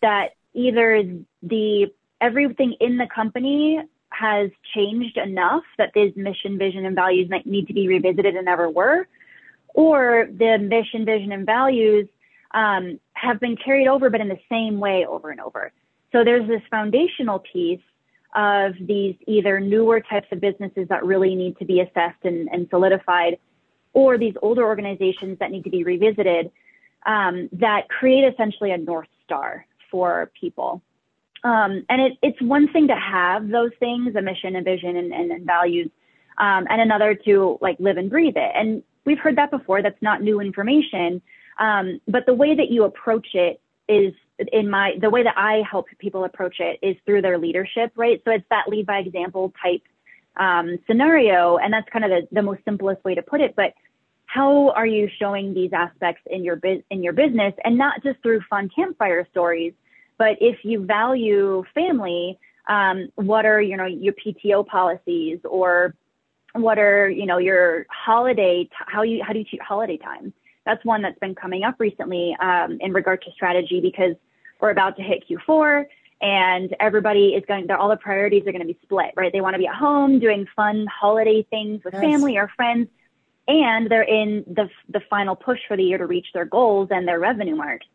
that 0.00 0.34
either 0.54 1.02
the 1.42 1.92
everything 2.20 2.74
in 2.80 2.98
the 2.98 3.06
company 3.06 3.80
has 4.10 4.50
changed 4.74 5.16
enough 5.16 5.64
that 5.78 5.90
these 5.94 6.14
mission 6.14 6.58
vision 6.58 6.84
and 6.84 6.94
values 6.94 7.28
might 7.30 7.46
need 7.46 7.66
to 7.66 7.74
be 7.74 7.88
revisited 7.88 8.36
and 8.36 8.44
never 8.44 8.68
were 8.68 9.06
or 9.74 10.28
the 10.30 10.58
mission 10.58 11.04
vision 11.04 11.32
and 11.32 11.46
values 11.46 12.08
um, 12.52 12.98
have 13.12 13.40
been 13.40 13.56
carried 13.56 13.88
over, 13.88 14.10
but 14.10 14.20
in 14.20 14.28
the 14.28 14.38
same 14.48 14.80
way 14.80 15.06
over 15.06 15.30
and 15.30 15.40
over. 15.40 15.72
So 16.12 16.24
there's 16.24 16.48
this 16.48 16.62
foundational 16.70 17.40
piece 17.40 17.80
of 18.34 18.74
these 18.80 19.16
either 19.26 19.60
newer 19.60 20.00
types 20.00 20.28
of 20.32 20.40
businesses 20.40 20.88
that 20.88 21.04
really 21.04 21.34
need 21.34 21.58
to 21.58 21.64
be 21.64 21.80
assessed 21.80 22.24
and, 22.24 22.48
and 22.52 22.66
solidified, 22.70 23.38
or 23.92 24.18
these 24.18 24.34
older 24.42 24.64
organizations 24.64 25.38
that 25.38 25.50
need 25.50 25.64
to 25.64 25.70
be 25.70 25.84
revisited 25.84 26.50
um, 27.06 27.48
that 27.52 27.88
create 27.88 28.24
essentially 28.24 28.70
a 28.70 28.78
north 28.78 29.08
star 29.24 29.66
for 29.90 30.30
people. 30.38 30.82
Um, 31.44 31.84
and 31.88 32.02
it, 32.02 32.18
it's 32.22 32.40
one 32.42 32.70
thing 32.72 32.88
to 32.88 32.96
have 32.96 33.48
those 33.48 33.70
things, 33.78 34.14
a 34.16 34.22
mission, 34.22 34.56
a 34.56 34.62
vision, 34.62 34.96
and, 34.96 35.12
and, 35.12 35.30
and 35.30 35.46
values, 35.46 35.90
um, 36.36 36.66
and 36.68 36.80
another 36.80 37.14
to 37.14 37.58
like 37.60 37.78
live 37.78 37.96
and 37.96 38.10
breathe 38.10 38.36
it. 38.36 38.52
And 38.54 38.82
we've 39.04 39.18
heard 39.18 39.36
that 39.36 39.50
before. 39.50 39.82
That's 39.82 40.02
not 40.02 40.22
new 40.22 40.40
information. 40.40 41.22
Um, 41.58 42.00
but 42.06 42.26
the 42.26 42.34
way 42.34 42.54
that 42.54 42.70
you 42.70 42.84
approach 42.84 43.34
it 43.34 43.60
is 43.88 44.12
in 44.52 44.70
my 44.70 44.96
the 45.00 45.10
way 45.10 45.22
that 45.22 45.36
I 45.36 45.62
help 45.68 45.86
people 45.98 46.24
approach 46.24 46.60
it 46.60 46.78
is 46.82 46.96
through 47.04 47.22
their 47.22 47.38
leadership, 47.38 47.92
right? 47.96 48.20
So 48.24 48.30
it's 48.30 48.44
that 48.50 48.68
lead 48.68 48.86
by 48.86 48.98
example 48.98 49.52
type 49.60 49.82
um, 50.36 50.78
scenario, 50.86 51.56
and 51.56 51.72
that's 51.72 51.88
kind 51.90 52.04
of 52.04 52.10
the, 52.10 52.28
the 52.30 52.42
most 52.42 52.60
simplest 52.64 53.04
way 53.04 53.14
to 53.14 53.22
put 53.22 53.40
it. 53.40 53.56
But 53.56 53.74
how 54.26 54.70
are 54.70 54.86
you 54.86 55.08
showing 55.18 55.54
these 55.54 55.72
aspects 55.72 56.22
in 56.30 56.44
your 56.44 56.60
in 56.90 57.02
your 57.02 57.12
business, 57.12 57.54
and 57.64 57.76
not 57.76 58.02
just 58.02 58.20
through 58.22 58.42
fun 58.48 58.70
campfire 58.74 59.26
stories, 59.30 59.72
but 60.18 60.36
if 60.40 60.64
you 60.64 60.84
value 60.84 61.64
family, 61.74 62.38
um, 62.68 63.08
what 63.16 63.46
are 63.46 63.60
you 63.60 63.76
know 63.76 63.86
your 63.86 64.14
PTO 64.14 64.66
policies, 64.66 65.40
or 65.44 65.94
what 66.52 66.78
are 66.78 67.08
you 67.08 67.26
know 67.26 67.38
your 67.38 67.86
holiday 67.90 68.64
t- 68.64 68.70
how 68.86 69.02
you 69.02 69.24
how 69.24 69.32
do 69.32 69.40
you 69.40 69.44
treat 69.44 69.62
holiday 69.62 69.96
time? 69.96 70.32
That's 70.68 70.84
one 70.84 71.00
that's 71.00 71.18
been 71.18 71.34
coming 71.34 71.64
up 71.64 71.76
recently 71.78 72.36
um, 72.40 72.76
in 72.80 72.92
regard 72.92 73.22
to 73.22 73.32
strategy 73.32 73.80
because 73.80 74.14
we're 74.60 74.68
about 74.68 74.96
to 74.96 75.02
hit 75.02 75.24
Q4 75.26 75.86
and 76.20 76.76
everybody 76.78 77.28
is 77.28 77.42
going, 77.48 77.70
all 77.70 77.88
the 77.88 77.96
priorities 77.96 78.42
are 78.42 78.52
going 78.52 78.60
to 78.60 78.66
be 78.66 78.78
split, 78.82 79.12
right? 79.16 79.32
They 79.32 79.40
want 79.40 79.54
to 79.54 79.58
be 79.58 79.66
at 79.66 79.74
home 79.74 80.18
doing 80.18 80.46
fun 80.54 80.86
holiday 80.86 81.42
things 81.48 81.82
with 81.84 81.94
yes. 81.94 82.02
family 82.02 82.36
or 82.36 82.50
friends, 82.54 82.88
and 83.46 83.90
they're 83.90 84.02
in 84.02 84.44
the, 84.46 84.68
the 84.90 85.00
final 85.08 85.34
push 85.34 85.60
for 85.66 85.76
the 85.76 85.84
year 85.84 85.96
to 85.96 86.06
reach 86.06 86.26
their 86.34 86.44
goals 86.44 86.88
and 86.90 87.08
their 87.08 87.18
revenue 87.18 87.56
marks. 87.56 87.86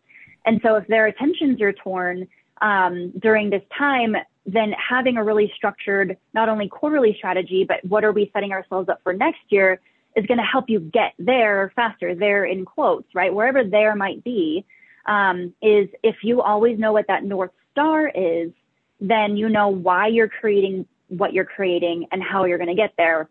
And 0.44 0.60
so 0.64 0.76
if 0.76 0.88
their 0.88 1.06
attentions 1.06 1.62
are 1.62 1.74
torn 1.74 2.28
um, 2.60 3.12
during 3.20 3.52
this 3.52 3.64
time, 3.78 4.16
then 4.48 4.72
having 4.72 5.18
a 5.18 5.24
really 5.24 5.52
structured, 5.56 6.18
not 6.34 6.50
only 6.50 6.70
quarterly 6.70 7.14
strategy, 7.18 7.66
but 7.66 7.86
what 7.86 8.04
are 8.04 8.12
we 8.12 8.32
setting 8.34 8.52
ourselves 8.52 8.90
up 8.90 9.00
for 9.04 9.14
next 9.14 9.42
year 9.50 9.80
is 10.16 10.26
going 10.26 10.38
to 10.38 10.44
help 10.44 10.70
you 10.70 10.80
get 10.80 11.14
there 11.18 11.72
faster, 11.76 12.16
there 12.16 12.46
in 12.46 12.66
quotes, 12.66 13.08
right? 13.14 13.34
Wherever 13.34 13.64
there 13.64 13.96
might 13.96 14.24
be, 14.24 14.66
um, 15.06 15.54
is 15.62 15.90
if 16.04 16.18
you 16.24 16.42
always 16.42 16.80
know 16.80 16.94
what 16.94 17.08
that 17.08 17.24
North 17.24 17.52
Star 17.72 18.08
is, 18.08 18.52
then 19.02 19.36
you 19.36 19.50
know 19.50 19.70
why 19.70 20.08
you're 20.08 20.30
creating 20.30 20.86
what 21.10 21.34
you're 21.34 21.46
creating 21.46 22.08
and 22.12 22.24
how 22.24 22.46
you're 22.46 22.58
going 22.58 22.70
to 22.70 22.76
get 22.76 22.94
there. 22.98 23.30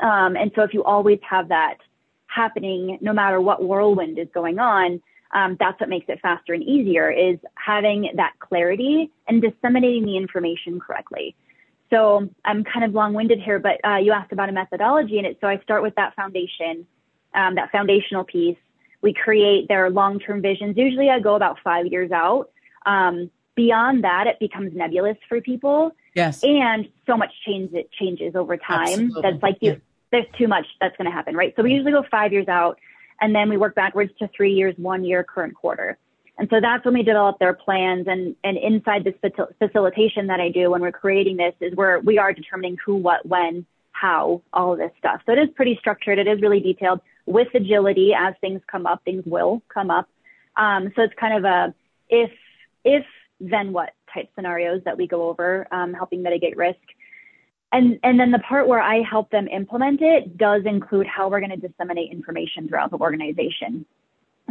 Um, 0.00 0.36
and 0.36 0.50
so 0.54 0.62
if 0.62 0.72
you 0.72 0.84
always 0.84 1.18
have 1.28 1.48
that 1.48 1.76
happening, 2.26 2.98
no 3.00 3.12
matter 3.12 3.40
what 3.40 3.62
whirlwind 3.62 4.18
is 4.18 4.28
going 4.32 4.58
on, 4.58 5.02
um, 5.32 5.56
that's 5.60 5.78
what 5.80 5.88
makes 5.88 6.06
it 6.08 6.20
faster 6.20 6.54
and 6.54 6.62
easier 6.62 7.10
is 7.10 7.38
having 7.54 8.10
that 8.16 8.32
clarity 8.40 9.10
and 9.28 9.42
disseminating 9.42 10.04
the 10.04 10.16
information 10.16 10.80
correctly. 10.80 11.34
So 11.90 12.28
I'm 12.44 12.62
kind 12.64 12.84
of 12.84 12.94
long-winded 12.94 13.40
here, 13.40 13.58
but 13.58 13.84
uh, 13.84 13.96
you 13.96 14.12
asked 14.12 14.32
about 14.32 14.48
a 14.48 14.52
methodology 14.52 15.18
in 15.18 15.24
it. 15.24 15.38
So 15.40 15.48
I 15.48 15.58
start 15.58 15.82
with 15.82 15.94
that 15.96 16.14
foundation, 16.14 16.86
um, 17.34 17.56
that 17.56 17.70
foundational 17.72 18.24
piece. 18.24 18.56
We 19.02 19.12
create 19.12 19.66
their 19.68 19.90
long-term 19.90 20.40
visions. 20.40 20.76
Usually 20.76 21.10
I 21.10 21.20
go 21.20 21.34
about 21.34 21.58
five 21.64 21.86
years 21.86 22.12
out. 22.12 22.50
Um, 22.86 23.30
beyond 23.56 24.04
that, 24.04 24.26
it 24.26 24.38
becomes 24.38 24.74
nebulous 24.74 25.16
for 25.28 25.40
people. 25.40 25.92
Yes. 26.14 26.44
And 26.44 26.88
so 27.06 27.16
much 27.16 27.32
change 27.44 27.72
it 27.72 27.90
changes 27.92 28.36
over 28.36 28.56
time. 28.56 28.88
Absolutely. 28.88 29.22
That's 29.22 29.42
like 29.42 29.56
you, 29.60 29.72
yeah. 29.72 29.78
there's 30.12 30.26
too 30.38 30.48
much 30.48 30.66
that's 30.80 30.96
going 30.96 31.06
to 31.06 31.12
happen, 31.12 31.34
right? 31.34 31.52
So 31.56 31.62
we 31.62 31.72
usually 31.72 31.92
go 31.92 32.04
five 32.10 32.32
years 32.32 32.48
out 32.48 32.78
and 33.20 33.34
then 33.34 33.48
we 33.48 33.56
work 33.56 33.74
backwards 33.74 34.12
to 34.18 34.28
three 34.36 34.52
years, 34.52 34.74
one 34.76 35.04
year, 35.04 35.24
current 35.24 35.54
quarter. 35.54 35.98
And 36.40 36.48
so 36.48 36.58
that's 36.58 36.82
when 36.86 36.94
we 36.94 37.02
develop 37.02 37.38
their 37.38 37.52
plans 37.52 38.06
and, 38.08 38.34
and 38.42 38.56
inside 38.56 39.04
this 39.04 39.14
facilitation 39.58 40.28
that 40.28 40.40
I 40.40 40.48
do 40.48 40.70
when 40.70 40.80
we're 40.80 40.90
creating 40.90 41.36
this 41.36 41.52
is 41.60 41.74
where 41.74 42.00
we 42.00 42.16
are 42.16 42.32
determining 42.32 42.78
who, 42.82 42.96
what, 42.96 43.26
when, 43.26 43.66
how, 43.92 44.40
all 44.50 44.72
of 44.72 44.78
this 44.78 44.90
stuff. 44.98 45.20
So 45.26 45.32
it 45.32 45.38
is 45.38 45.50
pretty 45.54 45.76
structured. 45.78 46.18
It 46.18 46.26
is 46.26 46.40
really 46.40 46.60
detailed 46.60 47.02
with 47.26 47.48
agility 47.54 48.14
as 48.18 48.32
things 48.40 48.62
come 48.72 48.86
up, 48.86 49.02
things 49.04 49.22
will 49.26 49.60
come 49.68 49.90
up. 49.90 50.08
Um, 50.56 50.90
so 50.96 51.02
it's 51.02 51.12
kind 51.20 51.36
of 51.36 51.44
a 51.44 51.74
if, 52.08 52.30
if, 52.84 53.04
then 53.38 53.74
what 53.74 53.90
type 54.14 54.30
scenarios 54.34 54.80
that 54.86 54.96
we 54.96 55.06
go 55.06 55.28
over, 55.28 55.68
um, 55.70 55.92
helping 55.92 56.22
mitigate 56.22 56.56
risk. 56.56 56.80
And, 57.70 58.00
and 58.02 58.18
then 58.18 58.30
the 58.30 58.38
part 58.38 58.66
where 58.66 58.80
I 58.80 59.02
help 59.02 59.30
them 59.30 59.46
implement 59.46 60.00
it 60.00 60.38
does 60.38 60.62
include 60.64 61.06
how 61.06 61.28
we're 61.28 61.40
going 61.40 61.60
to 61.60 61.68
disseminate 61.68 62.10
information 62.10 62.66
throughout 62.66 62.90
the 62.90 62.96
organization. 62.96 63.84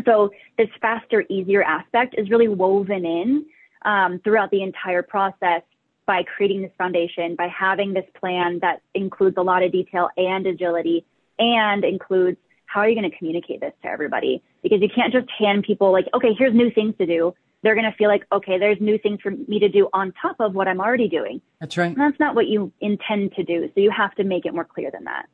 So 0.06 0.32
this 0.58 0.70
faster, 0.82 1.24
easier 1.30 1.64
aspect 1.64 2.16
is 2.18 2.30
really 2.30 2.48
woven 2.48 3.06
in 3.06 3.46
um, 3.84 4.20
throughout 4.24 4.52
the 4.52 4.62
entire 4.62 5.02
process 5.02 5.62
by 6.06 6.24
creating 6.24 6.62
this 6.62 6.72
foundation, 6.78 7.36
by 7.36 7.48
having 7.48 7.94
this 7.94 8.06
plan 8.20 8.60
that 8.62 8.82
includes 8.96 9.38
a 9.38 9.42
lot 9.42 9.64
of 9.64 9.72
detail 9.72 10.10
and 10.18 10.48
agility 10.48 11.06
and 11.38 11.84
includes 11.84 12.38
how 12.66 12.82
are 12.82 12.90
you 12.90 13.00
going 13.00 13.10
to 13.10 13.18
communicate 13.18 13.62
this 13.62 13.74
to 13.82 13.88
everybody? 13.88 14.44
Because 14.62 14.82
you 14.82 14.90
can't 14.94 15.14
just 15.14 15.28
hand 15.38 15.64
people 15.64 15.92
like, 15.92 16.08
okay, 16.14 16.34
here's 16.38 16.54
new 16.54 16.72
things 16.72 16.96
to 17.00 17.06
do 17.06 17.34
they're 17.62 17.76
going 17.76 17.90
to 17.90 17.98
feel 17.98 18.08
like, 18.08 18.26
okay, 18.32 18.58
there's 18.58 18.80
new 18.80 18.98
things 18.98 19.20
for 19.22 19.32
me 19.32 19.60
to 19.60 19.70
do 19.70 19.90
on 19.94 20.14
top 20.22 20.38
of 20.40 20.56
what 20.56 20.68
I'm 20.68 20.80
already 20.80 21.10
doing. 21.10 21.42
That's 21.60 21.78
right. 21.78 21.88
And 21.88 21.98
that's 21.98 22.20
not 22.20 22.36
what 22.36 22.48
you 22.48 22.72
intend 22.80 23.34
to 23.36 23.44
do. 23.44 23.70
So 23.76 23.82
you 23.82 23.92
have 23.92 24.16
to 24.16 24.24
make 24.24 24.46
it 24.46 24.54
more 24.54 24.64
clear 24.64 24.92
than 24.92 25.04
that. 25.06 25.28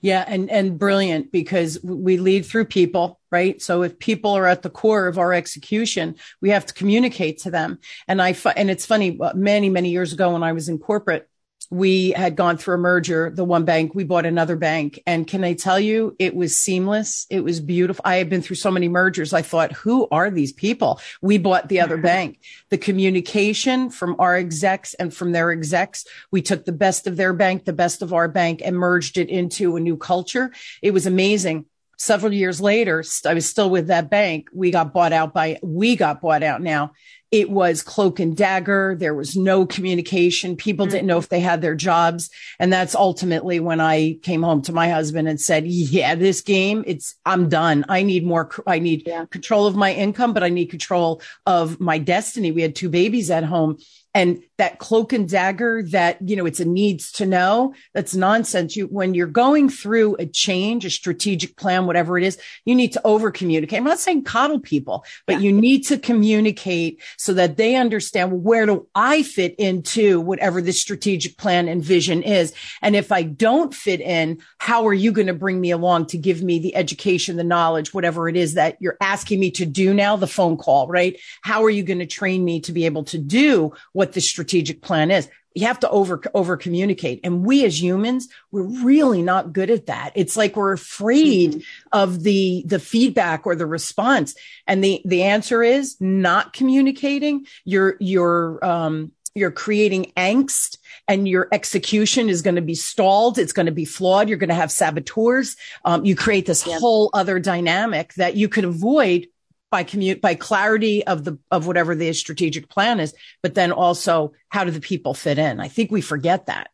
Yeah. 0.00 0.24
And, 0.26 0.50
and 0.50 0.78
brilliant 0.78 1.32
because 1.32 1.82
we 1.82 2.18
lead 2.18 2.44
through 2.44 2.66
people, 2.66 3.20
right? 3.30 3.62
So 3.62 3.82
if 3.82 3.98
people 3.98 4.32
are 4.32 4.46
at 4.46 4.62
the 4.62 4.70
core 4.70 5.06
of 5.06 5.18
our 5.18 5.32
execution, 5.32 6.16
we 6.40 6.50
have 6.50 6.66
to 6.66 6.74
communicate 6.74 7.38
to 7.38 7.50
them. 7.50 7.78
And 8.08 8.20
I, 8.20 8.36
and 8.56 8.70
it's 8.70 8.84
funny, 8.84 9.18
uh, 9.20 9.32
many, 9.34 9.70
many 9.70 9.90
years 9.90 10.12
ago 10.12 10.32
when 10.32 10.42
I 10.42 10.52
was 10.52 10.68
in 10.68 10.78
corporate, 10.78 11.28
we 11.72 12.10
had 12.10 12.36
gone 12.36 12.58
through 12.58 12.74
a 12.74 12.78
merger, 12.78 13.30
the 13.30 13.44
one 13.44 13.64
bank, 13.64 13.94
we 13.94 14.04
bought 14.04 14.26
another 14.26 14.56
bank. 14.56 15.02
And 15.06 15.26
can 15.26 15.42
I 15.42 15.54
tell 15.54 15.80
you, 15.80 16.14
it 16.18 16.34
was 16.36 16.54
seamless. 16.54 17.26
It 17.30 17.42
was 17.42 17.60
beautiful. 17.60 18.02
I 18.04 18.16
had 18.16 18.28
been 18.28 18.42
through 18.42 18.56
so 18.56 18.70
many 18.70 18.88
mergers. 18.88 19.32
I 19.32 19.40
thought, 19.40 19.72
who 19.72 20.06
are 20.10 20.30
these 20.30 20.52
people? 20.52 21.00
We 21.22 21.38
bought 21.38 21.70
the 21.70 21.80
other 21.80 21.96
bank. 22.12 22.40
The 22.68 22.76
communication 22.76 23.88
from 23.88 24.16
our 24.18 24.36
execs 24.36 24.92
and 24.92 25.14
from 25.14 25.32
their 25.32 25.50
execs, 25.50 26.04
we 26.30 26.42
took 26.42 26.66
the 26.66 26.72
best 26.72 27.06
of 27.06 27.16
their 27.16 27.32
bank, 27.32 27.64
the 27.64 27.72
best 27.72 28.02
of 28.02 28.12
our 28.12 28.28
bank 28.28 28.60
and 28.62 28.76
merged 28.76 29.16
it 29.16 29.30
into 29.30 29.74
a 29.76 29.80
new 29.80 29.96
culture. 29.96 30.52
It 30.82 30.90
was 30.90 31.06
amazing 31.06 31.64
several 31.96 32.32
years 32.32 32.60
later, 32.60 33.04
I 33.24 33.32
was 33.32 33.48
still 33.48 33.70
with 33.70 33.86
that 33.86 34.10
bank. 34.10 34.48
We 34.52 34.72
got 34.72 34.92
bought 34.92 35.12
out 35.12 35.32
by, 35.32 35.60
we 35.62 35.94
got 35.94 36.20
bought 36.20 36.42
out 36.42 36.60
now 36.60 36.92
it 37.32 37.50
was 37.50 37.82
cloak 37.82 38.20
and 38.20 38.36
dagger. 38.36 38.94
There 38.98 39.14
was 39.14 39.34
no 39.34 39.64
communication. 39.64 40.54
People 40.54 40.84
mm-hmm. 40.84 40.92
didn't 40.92 41.06
know 41.06 41.16
if 41.16 41.30
they 41.30 41.40
had 41.40 41.62
their 41.62 41.74
jobs. 41.74 42.28
And 42.58 42.70
that's 42.70 42.94
ultimately 42.94 43.58
when 43.58 43.80
I 43.80 44.18
came 44.22 44.42
home 44.42 44.60
to 44.62 44.72
my 44.72 44.90
husband 44.90 45.26
and 45.28 45.40
said, 45.40 45.66
yeah, 45.66 46.14
this 46.14 46.42
game, 46.42 46.84
it's, 46.86 47.14
I'm 47.24 47.48
done. 47.48 47.86
I 47.88 48.02
need 48.02 48.26
more, 48.26 48.50
I 48.66 48.78
need 48.78 49.04
yeah. 49.06 49.24
control 49.24 49.66
of 49.66 49.74
my 49.74 49.94
income, 49.94 50.34
but 50.34 50.44
I 50.44 50.50
need 50.50 50.66
control 50.66 51.22
of 51.46 51.80
my 51.80 51.96
destiny. 51.96 52.52
We 52.52 52.60
had 52.60 52.76
two 52.76 52.90
babies 52.90 53.30
at 53.30 53.44
home 53.44 53.78
and 54.14 54.42
that 54.58 54.78
cloak 54.78 55.12
and 55.12 55.28
dagger 55.28 55.82
that, 55.84 56.18
you 56.28 56.36
know, 56.36 56.44
it's 56.44 56.60
a 56.60 56.66
needs 56.66 57.12
to 57.12 57.24
know. 57.24 57.74
That's 57.94 58.14
nonsense. 58.14 58.76
You, 58.76 58.86
when 58.86 59.14
you're 59.14 59.26
going 59.26 59.70
through 59.70 60.16
a 60.18 60.26
change, 60.26 60.84
a 60.84 60.90
strategic 60.90 61.56
plan, 61.56 61.86
whatever 61.86 62.18
it 62.18 62.24
is, 62.24 62.38
you 62.66 62.74
need 62.74 62.92
to 62.92 63.00
over 63.06 63.30
communicate. 63.30 63.78
I'm 63.78 63.84
not 63.84 63.98
saying 63.98 64.24
coddle 64.24 64.60
people, 64.60 65.04
but 65.26 65.34
yeah. 65.34 65.38
you 65.40 65.52
need 65.52 65.86
to 65.86 65.98
communicate 65.98 67.00
so 67.22 67.32
that 67.34 67.56
they 67.56 67.76
understand 67.76 68.42
where 68.42 68.66
do 68.66 68.88
I 68.96 69.22
fit 69.22 69.54
into 69.54 70.20
whatever 70.20 70.60
the 70.60 70.72
strategic 70.72 71.38
plan 71.38 71.68
and 71.68 71.80
vision 71.80 72.20
is. 72.24 72.52
And 72.80 72.96
if 72.96 73.12
I 73.12 73.22
don't 73.22 73.72
fit 73.72 74.00
in, 74.00 74.42
how 74.58 74.88
are 74.88 74.92
you 74.92 75.12
going 75.12 75.28
to 75.28 75.32
bring 75.32 75.60
me 75.60 75.70
along 75.70 76.06
to 76.06 76.18
give 76.18 76.42
me 76.42 76.58
the 76.58 76.74
education, 76.74 77.36
the 77.36 77.44
knowledge, 77.44 77.94
whatever 77.94 78.28
it 78.28 78.36
is 78.36 78.54
that 78.54 78.76
you're 78.80 78.96
asking 79.00 79.38
me 79.38 79.52
to 79.52 79.64
do 79.64 79.94
now, 79.94 80.16
the 80.16 80.26
phone 80.26 80.56
call, 80.56 80.88
right? 80.88 81.16
How 81.42 81.62
are 81.62 81.70
you 81.70 81.84
going 81.84 82.00
to 82.00 82.06
train 82.06 82.44
me 82.44 82.60
to 82.62 82.72
be 82.72 82.86
able 82.86 83.04
to 83.04 83.18
do 83.18 83.72
what 83.92 84.14
the 84.14 84.20
strategic 84.20 84.82
plan 84.82 85.12
is? 85.12 85.28
You 85.54 85.66
have 85.66 85.80
to 85.80 85.90
over 85.90 86.20
over 86.34 86.56
communicate 86.56 87.20
and 87.24 87.44
we 87.44 87.64
as 87.64 87.80
humans 87.80 88.28
we're 88.50 88.62
really 88.84 89.22
not 89.22 89.52
good 89.52 89.70
at 89.70 89.86
that 89.86 90.12
it's 90.14 90.36
like 90.36 90.56
we're 90.56 90.72
afraid 90.72 91.52
mm-hmm. 91.52 91.60
of 91.92 92.22
the 92.22 92.64
the 92.66 92.78
feedback 92.78 93.46
or 93.46 93.54
the 93.54 93.66
response 93.66 94.34
and 94.66 94.82
the 94.82 95.00
the 95.04 95.22
answer 95.22 95.62
is 95.62 95.96
not 96.00 96.52
communicating 96.52 97.46
you're 97.64 97.96
you're 98.00 98.64
um 98.64 99.12
you're 99.34 99.50
creating 99.50 100.12
angst 100.16 100.76
and 101.08 101.26
your 101.26 101.48
execution 101.52 102.28
is 102.28 102.42
going 102.42 102.54
to 102.54 102.62
be 102.62 102.74
stalled. 102.74 103.38
It's 103.38 103.52
going 103.52 103.66
to 103.66 103.72
be 103.72 103.84
flawed. 103.84 104.28
You're 104.28 104.38
going 104.38 104.48
to 104.48 104.54
have 104.54 104.70
saboteurs. 104.70 105.56
Um, 105.84 106.04
you 106.04 106.14
create 106.14 106.46
this 106.46 106.62
whole 106.62 107.10
other 107.14 107.38
dynamic 107.38 108.14
that 108.14 108.36
you 108.36 108.48
could 108.48 108.64
avoid 108.64 109.26
by 109.72 109.82
commute 109.82 110.20
by 110.20 110.36
clarity 110.36 111.04
of 111.04 111.24
the 111.24 111.36
of 111.50 111.66
whatever 111.66 111.96
the 111.96 112.12
strategic 112.12 112.68
plan 112.68 113.00
is 113.00 113.12
but 113.42 113.54
then 113.54 113.72
also 113.72 114.32
how 114.48 114.62
do 114.62 114.70
the 114.70 114.80
people 114.80 115.14
fit 115.14 115.38
in? 115.38 115.58
I 115.58 115.66
think 115.66 115.90
we 115.90 116.00
forget 116.00 116.46
that. 116.46 116.70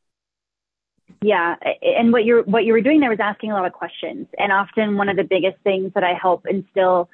Yeah 1.23 1.57
and 1.81 2.13
what 2.13 2.27
you're 2.27 2.43
what 2.43 2.67
you 2.67 2.75
were 2.75 2.83
doing 2.83 3.01
there 3.01 3.09
was 3.09 3.21
asking 3.21 3.53
a 3.53 3.55
lot 3.55 3.65
of 3.65 3.73
questions 3.73 4.27
and 4.37 4.53
often 4.53 4.99
one 4.99 5.09
of 5.09 5.17
the 5.17 5.25
biggest 5.25 5.57
things 5.65 5.93
that 5.95 6.05
i 6.05 6.13
help 6.13 6.47
instill 6.47 7.09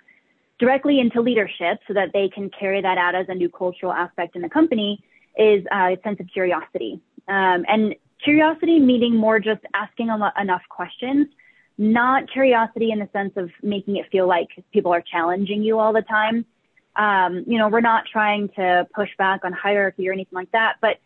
directly 0.59 1.01
into 1.01 1.21
leadership 1.21 1.79
so 1.87 1.95
that 1.95 2.11
they 2.13 2.29
can 2.29 2.51
carry 2.51 2.81
that 2.81 2.99
out 2.99 3.15
as 3.15 3.27
a 3.29 3.35
new 3.35 3.49
cultural 3.49 3.93
aspect 3.93 4.37
in 4.37 4.43
the 4.43 4.49
company 4.49 5.03
is 5.37 5.65
a 5.73 5.97
sense 6.05 6.21
of 6.21 6.29
curiosity. 6.33 7.01
Um, 7.27 7.65
and 7.69 7.95
curiosity 8.23 8.79
meaning 8.79 9.17
more 9.17 9.41
just 9.41 9.61
asking 9.75 10.09
enough 10.09 10.63
questions 10.69 11.27
not 11.77 12.31
curiosity 12.31 12.91
in 12.91 12.99
the 12.99 13.09
sense 13.13 13.33
of 13.37 13.51
making 13.63 13.97
it 13.97 14.07
feel 14.11 14.27
like 14.27 14.49
people 14.73 14.93
are 14.93 15.03
challenging 15.03 15.63
you 15.63 15.79
all 15.79 15.93
the 15.93 16.03
time. 16.03 16.45
Um, 16.97 17.45
you 17.47 17.59
know, 17.59 17.69
we're 17.69 17.81
not 17.81 18.05
trying 18.11 18.49
to 18.51 18.87
push 18.95 19.11
back 19.19 19.45
on 19.45 19.53
hierarchy 19.53 20.09
or 20.09 20.13
anything 20.13 20.37
like 20.37 20.53
that, 20.53 20.77
but 20.81 20.99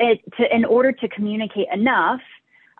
it, 0.00 0.20
to, 0.38 0.54
in 0.54 0.64
order 0.64 0.92
to 0.92 1.08
communicate 1.08 1.68
enough, 1.72 2.20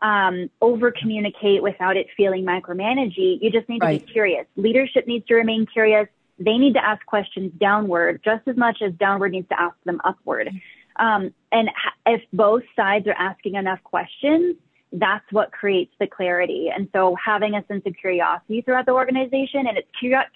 um, 0.00 0.48
over 0.62 0.90
communicate 0.92 1.62
without 1.62 1.96
it 1.96 2.06
feeling 2.16 2.44
micromanaging, 2.44 3.38
you 3.42 3.50
just 3.50 3.68
need 3.68 3.82
right. 3.82 4.00
to 4.00 4.06
be 4.06 4.12
curious. 4.12 4.46
Leadership 4.56 5.06
needs 5.06 5.26
to 5.26 5.34
remain 5.34 5.66
curious. 5.66 6.08
They 6.38 6.56
need 6.56 6.74
to 6.74 6.84
ask 6.84 7.04
questions 7.04 7.52
downward 7.58 8.22
just 8.24 8.46
as 8.46 8.56
much 8.56 8.80
as 8.80 8.92
downward 8.94 9.32
needs 9.32 9.48
to 9.48 9.60
ask 9.60 9.76
them 9.84 10.00
upward. 10.04 10.50
Um, 10.96 11.34
and 11.52 11.68
if 12.06 12.22
both 12.32 12.62
sides 12.76 13.06
are 13.08 13.16
asking 13.18 13.56
enough 13.56 13.82
questions, 13.82 14.56
that's 14.92 15.24
what 15.32 15.52
creates 15.52 15.92
the 16.00 16.06
clarity. 16.06 16.70
And 16.74 16.88
so 16.94 17.16
having 17.22 17.54
a 17.54 17.64
sense 17.66 17.82
of 17.86 17.94
curiosity 18.00 18.62
throughout 18.62 18.86
the 18.86 18.92
organization 18.92 19.66
and 19.66 19.76
it's 19.76 19.88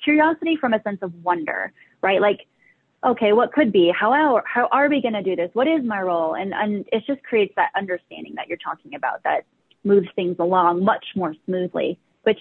curiosity 0.02 0.56
from 0.56 0.74
a 0.74 0.82
sense 0.82 0.98
of 1.02 1.12
wonder, 1.24 1.72
right? 2.02 2.20
Like, 2.20 2.46
okay, 3.04 3.32
what 3.32 3.52
could 3.52 3.72
be? 3.72 3.92
How 3.98 4.12
are, 4.12 4.44
how 4.46 4.68
are 4.70 4.88
we 4.88 5.00
going 5.00 5.14
to 5.14 5.22
do 5.22 5.34
this? 5.34 5.50
What 5.54 5.68
is 5.68 5.82
my 5.84 6.00
role? 6.00 6.34
And, 6.34 6.52
and 6.54 6.84
it 6.92 7.04
just 7.06 7.22
creates 7.22 7.54
that 7.56 7.70
understanding 7.76 8.34
that 8.36 8.48
you're 8.48 8.58
talking 8.58 8.94
about 8.94 9.22
that 9.24 9.44
moves 9.84 10.08
things 10.14 10.36
along 10.38 10.84
much 10.84 11.04
more 11.16 11.34
smoothly, 11.46 11.98
which 12.22 12.38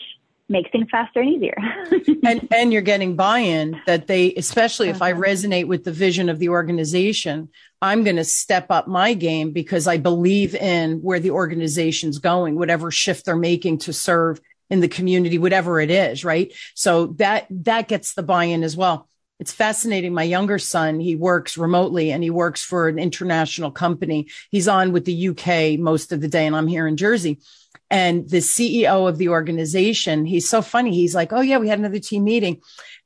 makes 0.51 0.69
things 0.71 0.87
faster 0.91 1.21
and 1.21 1.29
easier. 1.29 1.55
and 2.23 2.47
and 2.51 2.73
you're 2.73 2.81
getting 2.81 3.15
buy-in 3.15 3.81
that 3.87 4.07
they 4.07 4.33
especially 4.35 4.89
if 4.89 5.01
I 5.01 5.13
uh-huh. 5.13 5.21
resonate 5.21 5.67
with 5.67 5.83
the 5.83 5.91
vision 5.91 6.29
of 6.29 6.37
the 6.37 6.49
organization, 6.49 7.49
I'm 7.81 8.03
going 8.03 8.17
to 8.17 8.23
step 8.23 8.67
up 8.69 8.87
my 8.87 9.13
game 9.13 9.51
because 9.51 9.87
I 9.87 9.97
believe 9.97 10.53
in 10.53 11.01
where 11.01 11.19
the 11.19 11.31
organization's 11.31 12.19
going, 12.19 12.55
whatever 12.55 12.91
shift 12.91 13.25
they're 13.25 13.35
making 13.35 13.79
to 13.79 13.93
serve 13.93 14.39
in 14.69 14.81
the 14.81 14.87
community, 14.87 15.37
whatever 15.37 15.79
it 15.79 15.89
is, 15.89 16.23
right? 16.23 16.53
So 16.75 17.07
that 17.17 17.47
that 17.49 17.87
gets 17.87 18.13
the 18.13 18.23
buy-in 18.23 18.63
as 18.63 18.77
well. 18.77 19.07
it's 19.39 19.51
fascinating. 19.51 20.13
My 20.13 20.23
younger 20.23 20.59
son, 20.59 20.99
he 20.99 21.15
works 21.15 21.57
remotely 21.57 22.11
and 22.11 22.21
he 22.21 22.29
works 22.29 22.61
for 22.61 22.87
an 22.87 22.99
international 22.99 23.71
company. 23.71 24.27
He's 24.51 24.67
on 24.67 24.91
with 24.91 25.05
the 25.05 25.29
UK 25.29 25.79
most 25.79 26.11
of 26.11 26.21
the 26.21 26.27
day 26.27 26.45
and 26.45 26.55
I'm 26.55 26.67
here 26.67 26.87
in 26.87 26.95
Jersey. 26.95 27.39
And 27.89 28.29
the 28.29 28.37
CEO 28.37 29.07
of 29.07 29.17
the 29.17 29.29
organization, 29.29 30.25
he's 30.25 30.47
so 30.47 30.61
funny. 30.61 30.93
He's 30.93 31.15
like, 31.15 31.33
Oh 31.33 31.41
yeah, 31.41 31.57
we 31.57 31.67
had 31.67 31.79
another 31.79 31.99
team 31.99 32.23
meeting. 32.23 32.61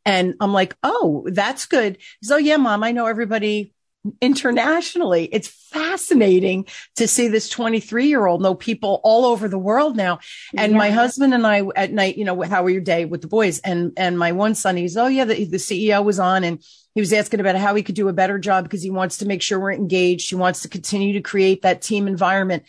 And 0.05 0.35
I'm 0.39 0.53
like, 0.53 0.75
Oh, 0.83 1.27
that's 1.31 1.65
good. 1.65 1.97
So 2.23 2.35
oh, 2.35 2.37
yeah, 2.37 2.57
mom, 2.57 2.83
I 2.83 2.91
know 2.91 3.07
everybody 3.07 3.73
internationally. 4.21 5.25
It's 5.31 5.47
fascinating 5.47 6.65
to 6.95 7.07
see 7.07 7.27
this 7.27 7.49
23 7.49 8.07
year 8.07 8.25
old 8.25 8.41
know 8.41 8.55
people 8.55 9.01
all 9.03 9.25
over 9.25 9.47
the 9.47 9.57
world 9.57 9.95
now. 9.95 10.19
And 10.55 10.73
yeah. 10.73 10.77
my 10.77 10.89
husband 10.91 11.33
and 11.33 11.45
I 11.45 11.63
at 11.75 11.91
night, 11.91 12.17
you 12.17 12.25
know, 12.25 12.39
how 12.43 12.63
were 12.63 12.69
your 12.69 12.81
day 12.81 13.05
with 13.05 13.21
the 13.21 13.27
boys? 13.27 13.59
And, 13.59 13.93
and 13.97 14.17
my 14.17 14.31
one 14.31 14.55
son, 14.55 14.77
he's, 14.77 14.97
oh 14.97 15.07
yeah, 15.07 15.25
the, 15.25 15.45
the 15.45 15.57
CEO 15.57 16.03
was 16.03 16.19
on 16.19 16.43
and 16.43 16.63
he 16.93 17.01
was 17.01 17.11
asking 17.11 17.41
about 17.41 17.57
how 17.57 17.75
he 17.75 17.83
could 17.83 17.95
do 17.95 18.07
a 18.07 18.13
better 18.13 18.39
job 18.39 18.63
because 18.63 18.81
he 18.81 18.89
wants 18.89 19.17
to 19.17 19.25
make 19.25 19.41
sure 19.41 19.59
we're 19.59 19.73
engaged. 19.73 20.29
He 20.29 20.35
wants 20.35 20.61
to 20.61 20.69
continue 20.69 21.13
to 21.13 21.21
create 21.21 21.63
that 21.63 21.81
team 21.81 22.07
environment 22.07 22.63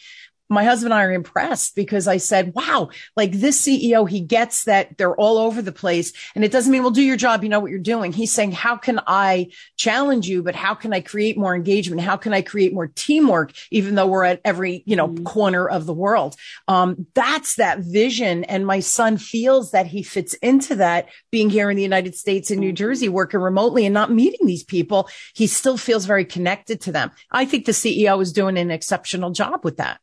my 0.48 0.64
husband 0.64 0.92
and 0.92 1.00
I 1.00 1.04
are 1.04 1.12
impressed 1.12 1.74
because 1.74 2.06
I 2.06 2.18
said, 2.18 2.52
wow, 2.54 2.90
like 3.16 3.32
this 3.32 3.60
CEO, 3.60 4.08
he 4.08 4.20
gets 4.20 4.64
that 4.64 4.96
they're 4.96 5.14
all 5.14 5.38
over 5.38 5.60
the 5.60 5.72
place. 5.72 6.12
And 6.34 6.44
it 6.44 6.52
doesn't 6.52 6.70
mean, 6.70 6.82
well, 6.82 6.90
do 6.90 7.02
your 7.02 7.16
job. 7.16 7.42
You 7.42 7.48
know 7.48 7.60
what 7.60 7.70
you're 7.70 7.80
doing. 7.80 8.12
He's 8.12 8.32
saying, 8.32 8.52
how 8.52 8.76
can 8.76 9.00
I 9.06 9.48
challenge 9.76 10.28
you? 10.28 10.42
But 10.42 10.54
how 10.54 10.74
can 10.74 10.92
I 10.92 11.00
create 11.00 11.36
more 11.36 11.54
engagement? 11.54 12.00
How 12.00 12.16
can 12.16 12.32
I 12.32 12.42
create 12.42 12.72
more 12.72 12.86
teamwork, 12.86 13.52
even 13.70 13.96
though 13.96 14.06
we're 14.06 14.24
at 14.24 14.40
every, 14.44 14.82
you 14.86 14.94
know, 14.94 15.08
mm-hmm. 15.08 15.24
corner 15.24 15.68
of 15.68 15.86
the 15.86 15.94
world? 15.94 16.36
Um, 16.68 17.06
that's 17.14 17.56
that 17.56 17.80
vision. 17.80 18.44
And 18.44 18.66
my 18.66 18.80
son 18.80 19.18
feels 19.18 19.72
that 19.72 19.86
he 19.86 20.02
fits 20.02 20.34
into 20.34 20.76
that 20.76 21.08
being 21.32 21.50
here 21.50 21.70
in 21.70 21.76
the 21.76 21.82
United 21.82 22.14
States 22.14 22.50
in 22.50 22.60
New 22.60 22.68
mm-hmm. 22.68 22.76
Jersey, 22.76 23.08
working 23.08 23.40
remotely 23.40 23.84
and 23.84 23.94
not 23.94 24.12
meeting 24.12 24.46
these 24.46 24.64
people. 24.64 25.08
He 25.34 25.46
still 25.46 25.76
feels 25.76 26.06
very 26.06 26.24
connected 26.24 26.80
to 26.82 26.92
them. 26.92 27.10
I 27.32 27.44
think 27.44 27.64
the 27.64 27.72
CEO 27.72 28.20
is 28.22 28.32
doing 28.32 28.58
an 28.58 28.70
exceptional 28.70 29.30
job 29.30 29.64
with 29.64 29.78
that. 29.78 30.00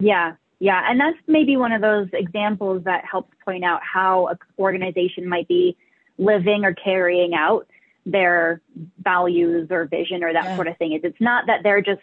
Yeah, 0.00 0.34
yeah. 0.58 0.90
And 0.90 0.98
that's 0.98 1.18
maybe 1.26 1.56
one 1.56 1.72
of 1.72 1.80
those 1.80 2.08
examples 2.12 2.84
that 2.84 3.04
helps 3.04 3.32
point 3.44 3.64
out 3.64 3.80
how 3.82 4.28
an 4.28 4.38
organization 4.58 5.28
might 5.28 5.46
be 5.46 5.76
living 6.18 6.64
or 6.64 6.74
carrying 6.74 7.34
out 7.34 7.66
their 8.06 8.60
values 8.98 9.68
or 9.70 9.84
vision 9.84 10.24
or 10.24 10.32
that 10.32 10.44
yeah. 10.44 10.56
sort 10.56 10.66
of 10.66 10.76
thing. 10.78 10.92
Is 10.92 11.00
it's 11.04 11.20
not 11.20 11.46
that 11.46 11.62
they're 11.62 11.82
just 11.82 12.02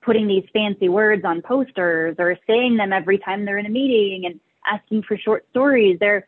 putting 0.00 0.26
these 0.26 0.44
fancy 0.52 0.88
words 0.88 1.24
on 1.24 1.42
posters 1.42 2.16
or 2.18 2.38
saying 2.46 2.76
them 2.76 2.92
every 2.92 3.18
time 3.18 3.44
they're 3.44 3.58
in 3.58 3.66
a 3.66 3.70
meeting 3.70 4.26
and 4.26 4.40
asking 4.66 5.02
for 5.02 5.16
short 5.16 5.46
stories. 5.50 5.98
They're 5.98 6.26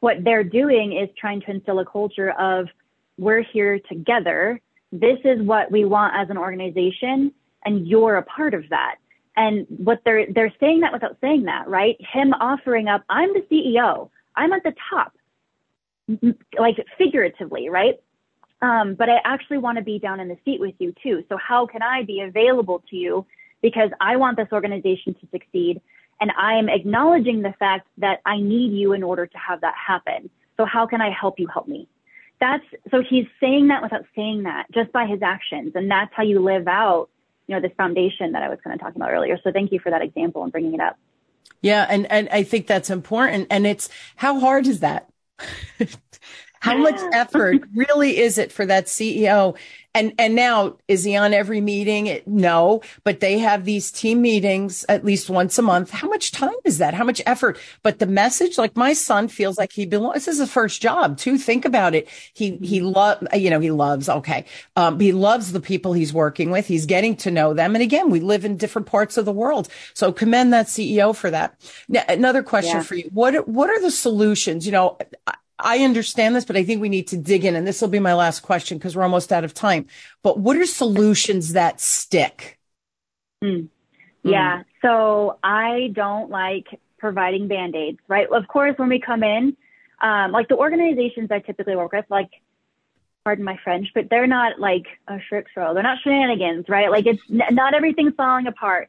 what 0.00 0.24
they're 0.24 0.44
doing 0.44 0.96
is 0.96 1.10
trying 1.18 1.42
to 1.42 1.50
instill 1.50 1.78
a 1.80 1.84
culture 1.84 2.30
of 2.30 2.68
we're 3.18 3.42
here 3.42 3.78
together. 3.78 4.60
This 4.92 5.18
is 5.24 5.42
what 5.42 5.70
we 5.70 5.84
want 5.84 6.14
as 6.16 6.30
an 6.30 6.38
organization 6.38 7.32
and 7.64 7.86
you're 7.86 8.16
a 8.16 8.22
part 8.22 8.54
of 8.54 8.64
that 8.70 8.96
and 9.40 9.66
what 9.68 10.02
they're 10.04 10.26
they're 10.30 10.52
saying 10.60 10.80
that 10.80 10.92
without 10.92 11.16
saying 11.22 11.44
that, 11.44 11.66
right? 11.66 11.96
Him 11.98 12.34
offering 12.34 12.88
up, 12.88 13.02
I'm 13.08 13.32
the 13.32 13.40
CEO, 13.50 14.10
I'm 14.36 14.52
at 14.52 14.62
the 14.62 14.74
top, 14.90 15.14
like 16.58 16.76
figuratively, 16.98 17.70
right? 17.70 17.94
Um, 18.60 18.94
but 18.94 19.08
I 19.08 19.18
actually 19.24 19.56
want 19.56 19.78
to 19.78 19.84
be 19.84 19.98
down 19.98 20.20
in 20.20 20.28
the 20.28 20.36
seat 20.44 20.60
with 20.60 20.74
you 20.78 20.92
too. 21.02 21.24
So 21.30 21.38
how 21.38 21.64
can 21.66 21.80
I 21.80 22.02
be 22.02 22.20
available 22.20 22.84
to 22.90 22.96
you? 22.96 23.24
Because 23.62 23.88
I 23.98 24.16
want 24.16 24.36
this 24.36 24.48
organization 24.52 25.14
to 25.14 25.26
succeed, 25.32 25.80
and 26.20 26.30
I 26.38 26.54
am 26.58 26.68
acknowledging 26.68 27.40
the 27.40 27.54
fact 27.58 27.88
that 27.96 28.20
I 28.26 28.40
need 28.40 28.72
you 28.72 28.92
in 28.92 29.02
order 29.02 29.26
to 29.26 29.38
have 29.38 29.62
that 29.62 29.74
happen. 29.74 30.28
So 30.58 30.66
how 30.66 30.86
can 30.86 31.00
I 31.00 31.10
help 31.18 31.40
you 31.40 31.46
help 31.46 31.66
me? 31.66 31.88
That's 32.42 32.64
so 32.90 33.02
he's 33.02 33.26
saying 33.40 33.68
that 33.68 33.82
without 33.82 34.04
saying 34.14 34.42
that, 34.42 34.66
just 34.70 34.92
by 34.92 35.06
his 35.06 35.22
actions, 35.22 35.72
and 35.74 35.90
that's 35.90 36.12
how 36.14 36.24
you 36.24 36.40
live 36.40 36.68
out 36.68 37.08
you 37.50 37.56
know, 37.56 37.60
this 37.60 37.76
foundation 37.76 38.30
that 38.32 38.44
I 38.44 38.48
was 38.48 38.60
kind 38.62 38.74
of 38.74 38.80
talking 38.80 39.02
about 39.02 39.10
earlier. 39.10 39.36
So 39.42 39.50
thank 39.50 39.72
you 39.72 39.80
for 39.80 39.90
that 39.90 40.02
example 40.02 40.44
and 40.44 40.52
bringing 40.52 40.74
it 40.74 40.80
up. 40.80 40.96
Yeah. 41.62 41.84
And, 41.90 42.06
and 42.08 42.28
I 42.30 42.44
think 42.44 42.68
that's 42.68 42.90
important. 42.90 43.48
And 43.50 43.66
it's 43.66 43.88
how 44.14 44.38
hard 44.38 44.68
is 44.68 44.78
that? 44.80 45.10
how 46.60 46.76
much 46.76 47.00
effort 47.12 47.62
really 47.74 48.18
is 48.18 48.38
it 48.38 48.52
for 48.52 48.66
that 48.66 48.86
CEO 48.86 49.56
and, 49.92 50.12
and 50.18 50.36
now 50.36 50.76
is 50.86 51.02
he 51.02 51.16
on 51.16 51.34
every 51.34 51.60
meeting? 51.60 52.20
No, 52.24 52.80
but 53.02 53.18
they 53.18 53.38
have 53.38 53.64
these 53.64 53.90
team 53.90 54.22
meetings 54.22 54.84
at 54.88 55.04
least 55.04 55.28
once 55.28 55.58
a 55.58 55.62
month. 55.62 55.90
How 55.90 56.08
much 56.08 56.30
time 56.30 56.54
is 56.64 56.78
that? 56.78 56.94
How 56.94 57.02
much 57.02 57.20
effort? 57.26 57.58
But 57.82 57.98
the 57.98 58.06
message, 58.06 58.56
like 58.56 58.76
my 58.76 58.92
son 58.92 59.26
feels 59.26 59.58
like 59.58 59.72
he 59.72 59.86
belongs. 59.86 60.14
This 60.14 60.28
is 60.28 60.38
his 60.38 60.52
first 60.52 60.80
job 60.80 61.18
too. 61.18 61.38
Think 61.38 61.64
about 61.64 61.96
it. 61.96 62.08
He, 62.34 62.56
he 62.58 62.80
love, 62.80 63.26
you 63.34 63.50
know, 63.50 63.58
he 63.58 63.72
loves, 63.72 64.08
okay. 64.08 64.44
Um, 64.76 65.00
he 65.00 65.10
loves 65.10 65.50
the 65.50 65.60
people 65.60 65.92
he's 65.92 66.12
working 66.12 66.50
with. 66.52 66.68
He's 66.68 66.86
getting 66.86 67.16
to 67.16 67.32
know 67.32 67.52
them. 67.52 67.74
And 67.74 67.82
again, 67.82 68.10
we 68.10 68.20
live 68.20 68.44
in 68.44 68.56
different 68.56 68.86
parts 68.86 69.16
of 69.16 69.24
the 69.24 69.32
world. 69.32 69.68
So 69.94 70.12
commend 70.12 70.52
that 70.52 70.66
CEO 70.66 71.16
for 71.16 71.32
that. 71.32 71.60
Now, 71.88 72.04
another 72.08 72.44
question 72.44 72.76
yeah. 72.76 72.82
for 72.82 72.94
you. 72.94 73.10
What, 73.12 73.48
what 73.48 73.68
are 73.68 73.80
the 73.80 73.90
solutions? 73.90 74.66
You 74.66 74.72
know, 74.72 74.98
I 75.62 75.78
understand 75.78 76.34
this, 76.34 76.44
but 76.44 76.56
I 76.56 76.64
think 76.64 76.80
we 76.80 76.88
need 76.88 77.08
to 77.08 77.16
dig 77.16 77.44
in. 77.44 77.56
And 77.56 77.66
this 77.66 77.80
will 77.80 77.88
be 77.88 77.98
my 77.98 78.14
last 78.14 78.40
question 78.40 78.78
because 78.78 78.96
we're 78.96 79.02
almost 79.02 79.32
out 79.32 79.44
of 79.44 79.54
time. 79.54 79.86
But 80.22 80.38
what 80.38 80.56
are 80.56 80.66
solutions 80.66 81.52
that 81.54 81.80
stick? 81.80 82.58
Mm. 83.42 83.68
Yeah. 84.22 84.58
Mm. 84.60 84.64
So 84.82 85.38
I 85.42 85.90
don't 85.92 86.30
like 86.30 86.66
providing 86.98 87.48
band 87.48 87.74
aids, 87.74 87.98
right? 88.08 88.28
Of 88.30 88.48
course, 88.48 88.78
when 88.78 88.88
we 88.88 89.00
come 89.00 89.22
in, 89.22 89.56
um, 90.00 90.32
like 90.32 90.48
the 90.48 90.56
organizations 90.56 91.30
I 91.30 91.40
typically 91.40 91.76
work 91.76 91.92
with, 91.92 92.06
like, 92.08 92.30
pardon 93.24 93.44
my 93.44 93.58
French, 93.62 93.88
but 93.94 94.08
they're 94.08 94.26
not 94.26 94.58
like 94.58 94.86
a 95.06 95.18
shriek 95.20 95.46
throw. 95.52 95.74
They're 95.74 95.82
not 95.82 95.98
shenanigans, 96.02 96.68
right? 96.68 96.90
Like 96.90 97.06
it's 97.06 97.22
n- 97.30 97.54
not 97.54 97.74
everything's 97.74 98.14
falling 98.14 98.46
apart. 98.46 98.88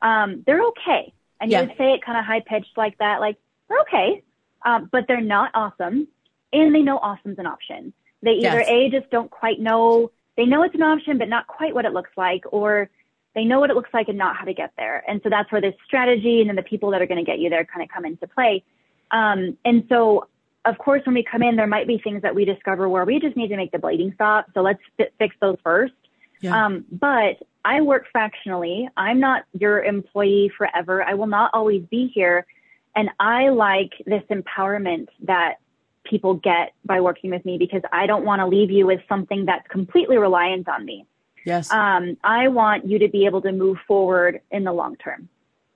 Um, 0.00 0.42
they're 0.46 0.62
okay. 0.68 1.12
And 1.40 1.50
you 1.50 1.58
would 1.58 1.76
say 1.76 1.94
it 1.94 2.04
kind 2.04 2.16
of 2.16 2.24
high 2.24 2.40
pitched 2.40 2.76
like 2.76 2.98
that, 2.98 3.20
like, 3.20 3.36
they're 3.68 3.80
okay 3.80 4.22
um, 4.64 4.88
but 4.90 5.04
they're 5.08 5.20
not 5.20 5.50
awesome, 5.54 6.08
and 6.52 6.74
they 6.74 6.82
know 6.82 6.98
awesome's 6.98 7.38
an 7.38 7.46
option. 7.46 7.92
They 8.22 8.32
either 8.32 8.60
yes. 8.60 8.68
a 8.68 8.88
just 8.90 9.10
don't 9.10 9.30
quite 9.30 9.60
know 9.60 10.10
they 10.36 10.44
know 10.44 10.62
it's 10.62 10.74
an 10.74 10.82
option, 10.82 11.18
but 11.18 11.28
not 11.28 11.46
quite 11.46 11.74
what 11.74 11.84
it 11.84 11.92
looks 11.92 12.10
like, 12.16 12.44
or 12.50 12.88
they 13.34 13.44
know 13.44 13.60
what 13.60 13.70
it 13.70 13.76
looks 13.76 13.90
like 13.92 14.08
and 14.08 14.18
not 14.18 14.36
how 14.36 14.44
to 14.44 14.54
get 14.54 14.72
there. 14.76 15.04
And 15.08 15.20
so 15.22 15.30
that's 15.30 15.50
where 15.52 15.60
this 15.60 15.74
strategy 15.86 16.40
and 16.40 16.48
then 16.48 16.56
the 16.56 16.62
people 16.62 16.90
that 16.90 17.02
are 17.02 17.06
going 17.06 17.22
to 17.22 17.30
get 17.30 17.38
you 17.38 17.50
there 17.50 17.64
kind 17.64 17.82
of 17.82 17.88
come 17.88 18.04
into 18.04 18.26
play. 18.26 18.64
Um, 19.10 19.56
and 19.64 19.84
so, 19.88 20.28
of 20.64 20.78
course, 20.78 21.02
when 21.04 21.14
we 21.14 21.22
come 21.22 21.42
in, 21.42 21.56
there 21.56 21.66
might 21.66 21.86
be 21.86 21.98
things 21.98 22.22
that 22.22 22.34
we 22.34 22.44
discover 22.44 22.88
where 22.88 23.04
we 23.04 23.20
just 23.20 23.36
need 23.36 23.48
to 23.48 23.56
make 23.56 23.72
the 23.72 23.78
bleeding 23.78 24.12
stop. 24.14 24.46
So 24.54 24.62
let's 24.62 24.80
fi- 24.96 25.10
fix 25.18 25.36
those 25.40 25.56
first. 25.62 25.94
Yeah. 26.40 26.66
Um, 26.66 26.84
but 26.90 27.42
I 27.64 27.80
work 27.80 28.06
fractionally. 28.10 28.88
I'm 28.96 29.20
not 29.20 29.44
your 29.58 29.82
employee 29.82 30.50
forever. 30.56 31.02
I 31.02 31.14
will 31.14 31.26
not 31.26 31.50
always 31.52 31.82
be 31.90 32.08
here. 32.08 32.46
And 32.94 33.10
I 33.18 33.48
like 33.48 33.92
this 34.06 34.22
empowerment 34.30 35.08
that 35.22 35.56
people 36.04 36.34
get 36.34 36.74
by 36.84 37.00
working 37.00 37.30
with 37.30 37.44
me 37.44 37.58
because 37.58 37.82
I 37.92 38.06
don't 38.06 38.24
want 38.24 38.40
to 38.40 38.46
leave 38.46 38.70
you 38.70 38.86
with 38.86 39.00
something 39.08 39.46
that's 39.46 39.66
completely 39.68 40.18
reliant 40.18 40.68
on 40.68 40.84
me. 40.84 41.06
Yes. 41.44 41.70
Um, 41.70 42.16
I 42.22 42.48
want 42.48 42.86
you 42.86 42.98
to 43.00 43.08
be 43.08 43.26
able 43.26 43.42
to 43.42 43.52
move 43.52 43.78
forward 43.86 44.40
in 44.50 44.64
the 44.64 44.72
long 44.72 44.96
term. 44.96 45.28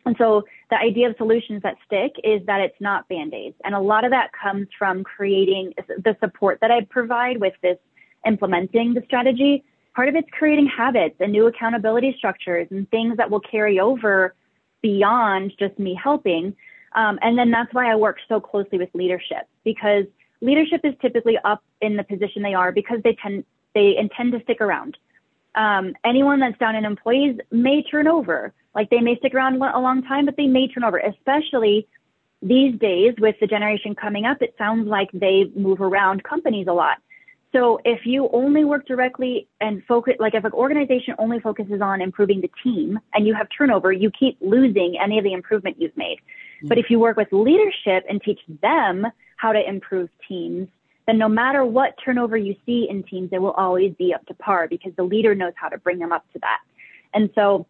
And 0.05 0.15
so 0.19 0.45
the 0.71 0.77
idea 0.77 1.11
of 1.11 1.17
solutions 1.17 1.63
that 1.63 1.77
stick 1.85 2.13
is 2.23 2.45
that 2.47 2.61
it's 2.61 2.81
not 2.81 3.09
band-aids. 3.09 3.57
And 3.65 3.75
a 3.75 3.81
lot 3.81 4.05
of 4.05 4.13
that 4.13 4.31
comes 4.33 4.69
from 4.79 5.03
creating 5.03 5.75
the 5.89 6.17
support 6.21 6.59
that 6.61 6.71
I 6.71 6.83
provide 6.83 7.41
with 7.41 7.55
this 7.61 7.79
implementing 8.25 8.95
the 8.95 9.03
strategy. 9.05 9.65
Part 9.97 10.09
of 10.09 10.15
it's 10.15 10.29
creating 10.31 10.67
habits 10.69 11.17
and 11.19 11.33
new 11.33 11.47
accountability 11.47 12.15
structures 12.17 12.69
and 12.71 12.89
things 12.91 13.17
that 13.17 13.31
will 13.31 13.41
carry 13.41 13.81
over 13.81 14.35
beyond 14.81 15.53
just 15.59 15.77
me 15.79 15.99
helping 16.01 16.55
um, 16.97 17.19
and 17.23 17.39
then 17.39 17.51
that's 17.51 17.73
why 17.73 17.93
I 17.93 17.95
work 17.95 18.17
so 18.29 18.41
closely 18.41 18.79
with 18.79 18.89
leadership 18.95 19.47
because 19.65 20.05
leadership 20.41 20.81
is 20.83 20.95
typically 21.01 21.39
up 21.45 21.63
in 21.81 21.97
the 21.97 22.03
position 22.03 22.43
they 22.43 22.55
are 22.55 22.73
because 22.73 22.99
they 23.05 23.17
tend 23.23 23.45
they 23.75 23.95
intend 23.97 24.33
to 24.33 24.41
stick 24.43 24.63
around. 24.63 24.97
Um, 25.55 25.95
anyone 26.05 26.41
that's 26.41 26.59
down 26.59 26.75
in 26.75 26.85
employees 26.85 27.39
may 27.51 27.83
turn 27.83 28.09
over. 28.09 28.53
Like 28.75 28.91
they 28.91 29.01
may 29.01 29.17
stick 29.17 29.35
around 29.35 29.61
a 29.63 29.79
long 29.79 30.03
time, 30.03 30.25
but 30.25 30.37
they 30.37 30.47
may 30.47 30.69
turn 30.69 30.85
over, 30.85 30.99
especially 30.99 31.87
these 32.43 32.79
days 32.79 33.15
with 33.19 33.37
the 33.41 33.47
generation 33.47 33.95
coming 33.95 34.25
up. 34.25 34.41
It 34.41 34.55
sounds 34.59 34.87
like 34.87 35.09
they 35.13 35.51
move 35.55 35.81
around 35.81 36.25
companies 36.25 36.67
a 36.69 36.73
lot. 36.73 36.99
So 37.53 37.81
if 37.85 38.05
you 38.05 38.29
only 38.33 38.65
work 38.65 38.87
directly 38.87 39.49
and 39.61 39.83
focus, 39.85 40.15
like 40.19 40.35
if 40.35 40.45
an 40.45 40.53
organization 40.53 41.15
only 41.19 41.41
focuses 41.41 41.81
on 41.81 42.03
improving 42.03 42.41
the 42.43 42.51
team 42.63 42.99
and 43.15 43.27
you 43.27 43.35
have 43.35 43.49
turnover, 43.57 43.93
you 43.93 44.11
keep 44.11 44.37
losing 44.41 44.99
any 45.03 45.17
of 45.17 45.25
the 45.25 45.33
improvement 45.33 45.77
you've 45.79 45.97
made. 45.97 46.19
But 46.63 46.79
if 46.79 46.91
you 46.91 46.99
work 46.99 47.17
with 47.17 47.29
leadership 47.33 48.05
and 48.09 48.21
teach 48.23 48.41
them 48.63 49.07
how 49.37 49.53
to 49.53 49.69
improve 49.69 50.09
teams, 50.29 50.69
then 51.07 51.19
no 51.19 51.29
matter 51.29 51.65
what 51.65 51.95
turnover 52.05 52.37
you 52.37 52.57
see 52.65 52.89
in 52.89 53.03
teams, 53.05 53.31
they 53.31 53.39
will 53.39 53.53
always 53.53 53.95
be 53.95 54.13
up 54.13 54.27
to 54.27 54.35
par 54.35 54.67
because 54.69 54.93
the 54.97 55.03
leader 55.03 55.35
knows 55.35 55.53
how 55.57 55.69
to 55.69 55.79
bring 55.79 55.99
them 55.99 56.13
up 56.13 56.25
to 56.33 56.39
that. 56.41 56.59
And 57.15 57.31
so 57.35 57.67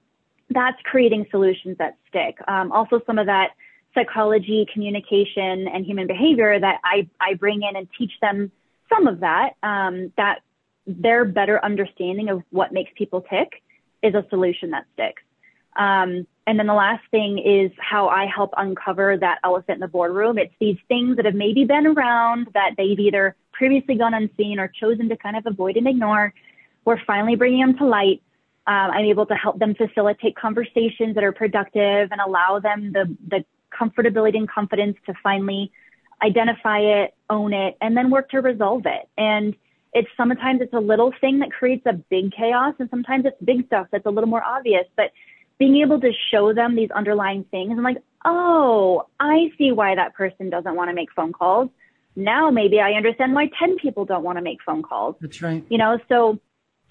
that's 0.51 0.81
creating 0.85 1.27
solutions 1.31 1.77
that 1.79 1.96
stick. 2.09 2.37
Um, 2.49 2.72
also, 2.72 3.01
some 3.07 3.18
of 3.18 3.27
that 3.27 3.51
psychology, 3.94 4.66
communication, 4.72 5.68
and 5.68 5.85
human 5.85 6.07
behavior 6.07 6.59
that 6.59 6.81
I, 6.85 7.09
I 7.20 7.35
bring 7.35 7.62
in 7.62 7.77
and 7.77 7.88
teach 7.99 8.12
them 8.20 8.53
some 8.88 9.07
of 9.07 9.20
that, 9.20 9.55
um, 9.62 10.12
that 10.16 10.40
their 10.87 11.25
better 11.25 11.62
understanding 11.64 12.29
of 12.29 12.42
what 12.51 12.72
makes 12.72 12.92
people 12.94 13.22
tick 13.22 13.62
is 14.03 14.14
a 14.14 14.25
solution 14.31 14.70
that 14.70 14.87
sticks. 14.94 15.22
Um, 15.77 16.27
and 16.47 16.59
then 16.59 16.67
the 16.67 16.75
last 16.75 17.03
thing 17.11 17.39
is 17.39 17.73
how 17.79 18.09
I 18.09 18.27
help 18.27 18.53
uncover 18.57 19.17
that 19.17 19.39
elephant 19.43 19.77
in 19.77 19.81
the 19.81 19.89
boardroom. 19.89 20.39
It's 20.39 20.55
these 20.61 20.79
things 20.87 21.17
that 21.17 21.25
have 21.25 21.35
maybe 21.35 21.65
been 21.65 21.87
around 21.87 22.49
that 22.55 22.75
they've 22.77 22.99
either 22.99 23.35
previously 23.53 23.97
gone 23.97 24.15
unseen 24.15 24.61
or 24.61 24.69
chosen 24.69 25.09
to 25.09 25.17
kind 25.17 25.37
of 25.37 25.45
avoid 25.47 25.77
and 25.77 25.89
ignore. 25.89 26.33
We're 26.85 27.03
finally 27.05 27.35
bringing 27.35 27.61
them 27.61 27.77
to 27.79 27.85
light. 27.85 28.23
Um, 28.69 28.91
I'm 28.93 29.07
able 29.07 29.27
to 29.27 29.35
help 29.35 29.59
them 29.59 29.75
facilitate 29.75 30.37
conversations 30.37 31.17
that 31.17 31.25
are 31.25 31.33
productive 31.33 32.13
and 32.13 32.21
allow 32.21 32.61
them 32.61 32.93
the, 32.93 33.17
the 33.27 33.45
comfortability 33.73 34.37
and 34.37 34.49
confidence 34.49 34.97
to 35.07 35.15
finally 35.23 35.73
identify 36.23 36.79
it, 36.79 37.15
own 37.29 37.53
it, 37.53 37.77
and 37.81 37.97
then 37.97 38.11
work 38.11 38.31
to 38.31 38.41
resolve 38.41 38.83
it. 38.87 39.09
And 39.19 39.57
it's 39.95 40.09
sometimes 40.17 40.61
it's 40.61 40.73
a 40.73 40.81
little 40.81 41.13
thing 41.21 41.41
that 41.41 41.51
creates 41.51 41.87
a 41.87 41.95
big 41.95 42.33
chaos 42.33 42.75
and 42.79 42.89
sometimes 42.91 43.25
it's 43.25 43.37
big 43.43 43.67
stuff 43.67 43.89
that's 43.91 44.07
a 44.07 44.11
little 44.11 44.29
more 44.29 44.45
obvious, 44.45 44.85
but 44.95 45.11
being 45.59 45.77
able 45.79 46.01
to 46.01 46.12
show 46.31 46.53
them 46.53 46.77
these 46.77 46.90
underlying 46.90 47.45
things 47.45 47.73
and 47.73 47.83
like, 47.83 48.03
oh, 48.25 49.07
I 49.19 49.51
see 49.57 49.73
why 49.73 49.95
that 49.95 50.14
person 50.14 50.51
doesn't 50.51 50.75
want 50.75 50.90
to 50.90 50.95
make 50.95 51.12
phone 51.12 51.33
calls. 51.33 51.71
Now 52.14 52.51
maybe 52.51 52.81
I 52.81 52.92
understand 52.92 53.35
why 53.35 53.51
10 53.59 53.77
people 53.77 54.05
don't 54.05 54.23
want 54.23 54.38
to 54.38 54.42
make 54.42 54.59
phone 54.64 54.83
calls. 54.83 55.16
That's 55.21 55.40
right. 55.42 55.64
You 55.69 55.79
know, 55.79 55.99
so 56.09 56.38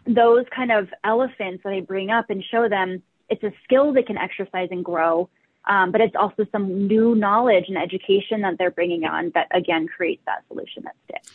those 0.08 0.46
kind 0.56 0.72
of 0.72 0.90
elephants 1.04 1.64
that 1.64 1.74
I 1.74 1.82
bring 1.82 2.10
up 2.12 2.30
and 2.30 2.44
show 2.44 2.70
them 2.70 3.02
it's 3.30 3.44
a 3.44 3.52
skill 3.64 3.94
they 3.94 4.04
can 4.04 4.18
exercise 4.18 4.70
and 4.72 4.86
grow. 4.86 5.30
Um, 5.68 5.92
but 5.92 6.00
it's 6.00 6.16
also 6.16 6.46
some 6.52 6.88
new 6.88 7.16
knowledge 7.16 7.66
and 7.70 7.78
education 7.78 8.42
that 8.42 8.58
they're 8.60 8.72
bringing 8.72 9.04
on 9.06 9.32
that 9.34 9.48
again 9.50 9.88
creates 9.88 10.22
that 10.28 10.44
solution 10.48 10.84
that 10.84 10.96
sticks. 11.06 11.32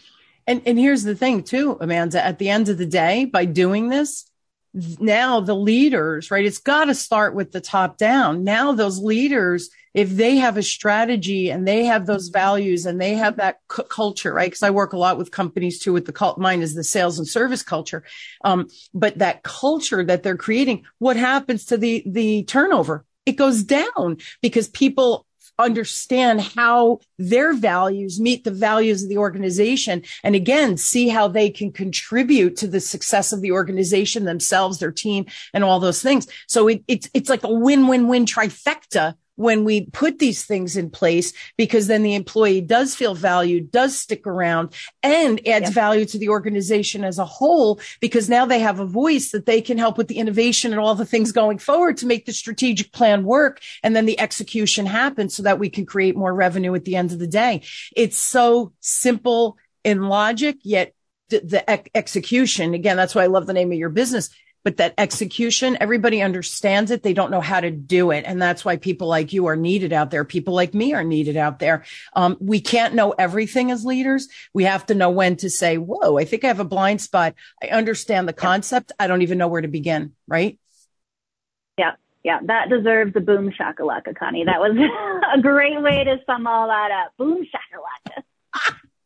And 0.46 0.62
and 0.66 0.78
here's 0.78 1.02
the 1.02 1.16
thing 1.16 1.42
too, 1.42 1.76
Amanda. 1.80 2.24
At 2.24 2.38
the 2.38 2.48
end 2.48 2.68
of 2.68 2.78
the 2.78 2.86
day, 2.86 3.24
by 3.24 3.44
doing 3.44 3.88
this, 3.88 4.29
now 4.72 5.40
the 5.40 5.54
leaders, 5.54 6.30
right? 6.30 6.44
It's 6.44 6.58
got 6.58 6.84
to 6.84 6.94
start 6.94 7.34
with 7.34 7.52
the 7.52 7.60
top 7.60 7.96
down. 7.96 8.44
Now 8.44 8.72
those 8.72 8.98
leaders, 8.98 9.68
if 9.94 10.10
they 10.10 10.36
have 10.36 10.56
a 10.56 10.62
strategy 10.62 11.50
and 11.50 11.66
they 11.66 11.84
have 11.84 12.06
those 12.06 12.28
values 12.28 12.86
and 12.86 13.00
they 13.00 13.14
have 13.14 13.36
that 13.36 13.58
c- 13.70 13.82
culture, 13.88 14.32
right? 14.32 14.46
Because 14.46 14.62
I 14.62 14.70
work 14.70 14.92
a 14.92 14.98
lot 14.98 15.18
with 15.18 15.32
companies 15.32 15.80
too. 15.80 15.92
With 15.92 16.06
the 16.06 16.12
cult, 16.12 16.38
mine 16.38 16.62
is 16.62 16.74
the 16.74 16.84
sales 16.84 17.18
and 17.18 17.26
service 17.26 17.62
culture. 17.62 18.04
Um, 18.44 18.68
but 18.94 19.18
that 19.18 19.42
culture 19.42 20.04
that 20.04 20.22
they're 20.22 20.36
creating, 20.36 20.84
what 20.98 21.16
happens 21.16 21.64
to 21.66 21.76
the 21.76 22.04
the 22.06 22.44
turnover? 22.44 23.04
It 23.26 23.32
goes 23.32 23.64
down 23.64 24.18
because 24.40 24.68
people 24.68 25.26
understand 25.60 26.40
how 26.40 27.00
their 27.18 27.52
values 27.52 28.20
meet 28.20 28.44
the 28.44 28.50
values 28.50 29.02
of 29.02 29.08
the 29.08 29.18
organization. 29.18 30.02
And 30.22 30.34
again, 30.34 30.76
see 30.76 31.08
how 31.08 31.28
they 31.28 31.50
can 31.50 31.72
contribute 31.72 32.56
to 32.56 32.66
the 32.66 32.80
success 32.80 33.32
of 33.32 33.40
the 33.40 33.52
organization 33.52 34.24
themselves, 34.24 34.78
their 34.78 34.92
team 34.92 35.26
and 35.54 35.64
all 35.64 35.80
those 35.80 36.02
things. 36.02 36.26
So 36.46 36.68
it, 36.68 36.82
it's, 36.88 37.08
it's 37.14 37.30
like 37.30 37.44
a 37.44 37.52
win-win-win 37.52 38.26
trifecta 38.26 39.14
when 39.36 39.64
we 39.64 39.86
put 39.86 40.18
these 40.18 40.44
things 40.44 40.76
in 40.76 40.90
place 40.90 41.32
because 41.56 41.86
then 41.86 42.02
the 42.02 42.14
employee 42.14 42.60
does 42.60 42.94
feel 42.94 43.14
valued, 43.14 43.70
does 43.70 43.98
stick 43.98 44.26
around 44.26 44.74
and 45.02 45.46
adds 45.48 45.70
value 45.70 46.04
to 46.04 46.18
the 46.18 46.28
organization 46.28 47.04
as 47.04 47.18
a 47.18 47.24
whole 47.24 47.80
because 48.00 48.28
now 48.28 48.44
they 48.44 48.58
have 48.58 48.80
a 48.80 48.86
voice 48.86 49.30
that 49.30 49.46
they 49.46 49.60
can 49.60 49.78
help 49.78 49.96
with 49.96 50.08
the 50.08 50.18
innovation 50.18 50.72
and 50.72 50.80
all 50.80 50.94
the 50.94 51.06
things 51.06 51.32
going 51.32 51.58
forward 51.58 51.96
to 51.96 52.06
make 52.06 52.26
the 52.26 52.32
strategic 52.32 52.92
plan 52.92 53.24
work. 53.24 53.60
And 53.82 53.96
then 53.96 54.06
the 54.06 54.20
execution 54.20 54.86
happens 54.86 55.34
so 55.34 55.42
that 55.44 55.58
we 55.58 55.70
can 55.70 55.86
create 55.86 56.16
more 56.16 56.34
revenue 56.34 56.74
at 56.74 56.84
the 56.84 56.96
end 56.96 57.12
of 57.12 57.18
the 57.18 57.26
day. 57.26 57.62
It's 57.96 58.18
so 58.18 58.72
simple 58.80 59.56
in 59.84 60.02
logic, 60.02 60.56
yet 60.62 60.94
the, 61.30 61.40
the 61.40 61.96
execution, 61.96 62.74
again, 62.74 62.96
that's 62.96 63.14
why 63.14 63.24
I 63.24 63.28
love 63.28 63.46
the 63.46 63.52
name 63.52 63.72
of 63.72 63.78
your 63.78 63.88
business 63.88 64.30
but 64.64 64.76
that 64.76 64.94
execution, 64.98 65.76
everybody 65.80 66.22
understands 66.22 66.90
it. 66.90 67.02
They 67.02 67.14
don't 67.14 67.30
know 67.30 67.40
how 67.40 67.60
to 67.60 67.70
do 67.70 68.10
it. 68.10 68.24
And 68.26 68.40
that's 68.40 68.64
why 68.64 68.76
people 68.76 69.08
like 69.08 69.32
you 69.32 69.46
are 69.46 69.56
needed 69.56 69.92
out 69.92 70.10
there. 70.10 70.24
People 70.24 70.54
like 70.54 70.74
me 70.74 70.92
are 70.92 71.04
needed 71.04 71.36
out 71.36 71.58
there. 71.58 71.84
Um, 72.14 72.36
we 72.40 72.60
can't 72.60 72.94
know 72.94 73.12
everything 73.12 73.70
as 73.70 73.84
leaders. 73.84 74.28
We 74.52 74.64
have 74.64 74.86
to 74.86 74.94
know 74.94 75.10
when 75.10 75.36
to 75.36 75.50
say, 75.50 75.78
whoa, 75.78 76.18
I 76.18 76.24
think 76.24 76.44
I 76.44 76.48
have 76.48 76.60
a 76.60 76.64
blind 76.64 77.00
spot. 77.00 77.34
I 77.62 77.68
understand 77.68 78.28
the 78.28 78.32
concept. 78.32 78.92
I 78.98 79.06
don't 79.06 79.22
even 79.22 79.38
know 79.38 79.48
where 79.48 79.62
to 79.62 79.68
begin. 79.68 80.12
Right. 80.26 80.58
Yeah. 81.78 81.92
Yeah. 82.22 82.40
That 82.44 82.68
deserves 82.68 83.12
a 83.16 83.20
boom 83.20 83.50
shakalaka, 83.50 84.16
Connie. 84.16 84.44
That 84.44 84.60
was 84.60 84.76
a 85.34 85.40
great 85.40 85.80
way 85.80 86.04
to 86.04 86.18
sum 86.26 86.46
all 86.46 86.68
that 86.68 86.90
up. 86.90 87.16
Boom 87.16 87.44
shakalaka. 87.44 88.22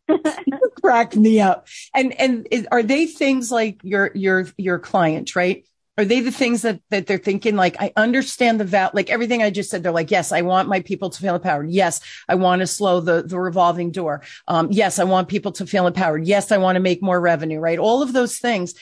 crack 0.82 1.16
me 1.16 1.40
up. 1.40 1.66
And 1.94 2.18
and 2.20 2.46
is, 2.50 2.66
are 2.70 2.82
they 2.82 3.06
things 3.06 3.50
like 3.50 3.80
your 3.82 4.10
your 4.14 4.46
your 4.56 4.78
client, 4.78 5.34
right? 5.34 5.66
Are 5.96 6.04
they 6.04 6.20
the 6.20 6.32
things 6.32 6.62
that 6.62 6.80
that 6.90 7.06
they're 7.06 7.18
thinking 7.18 7.54
like 7.54 7.76
I 7.80 7.92
understand 7.96 8.58
the 8.58 8.64
val 8.64 8.90
like 8.94 9.10
everything 9.10 9.42
I 9.42 9.50
just 9.50 9.70
said 9.70 9.82
they're 9.82 9.92
like 9.92 10.10
yes 10.10 10.32
I 10.32 10.42
want 10.42 10.68
my 10.68 10.80
people 10.80 11.10
to 11.10 11.20
feel 11.20 11.36
empowered. 11.36 11.70
Yes 11.70 12.00
I 12.28 12.34
want 12.34 12.60
to 12.60 12.66
slow 12.66 13.00
the 13.00 13.22
the 13.22 13.38
revolving 13.38 13.92
door. 13.92 14.22
Um 14.48 14.68
yes 14.72 14.98
I 14.98 15.04
want 15.04 15.28
people 15.28 15.52
to 15.52 15.66
feel 15.66 15.86
empowered. 15.86 16.26
Yes 16.26 16.50
I 16.50 16.58
want 16.58 16.76
to 16.76 16.80
make 16.80 17.02
more 17.02 17.20
revenue 17.20 17.60
right? 17.60 17.78
All 17.78 18.02
of 18.02 18.12
those 18.12 18.38
things 18.38 18.74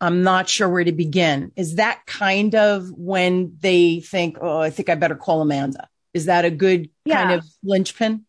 I'm 0.00 0.22
not 0.22 0.48
sure 0.48 0.68
where 0.68 0.84
to 0.84 0.92
begin. 0.92 1.52
Is 1.56 1.76
that 1.76 2.04
kind 2.04 2.54
of 2.54 2.90
when 2.90 3.56
they 3.60 4.00
think 4.00 4.38
oh 4.40 4.58
I 4.58 4.70
think 4.70 4.88
I 4.88 4.96
better 4.96 5.16
call 5.16 5.42
Amanda. 5.42 5.88
Is 6.14 6.24
that 6.24 6.44
a 6.44 6.50
good 6.50 6.90
yeah. 7.04 7.22
kind 7.22 7.38
of 7.38 7.46
linchpin 7.62 8.26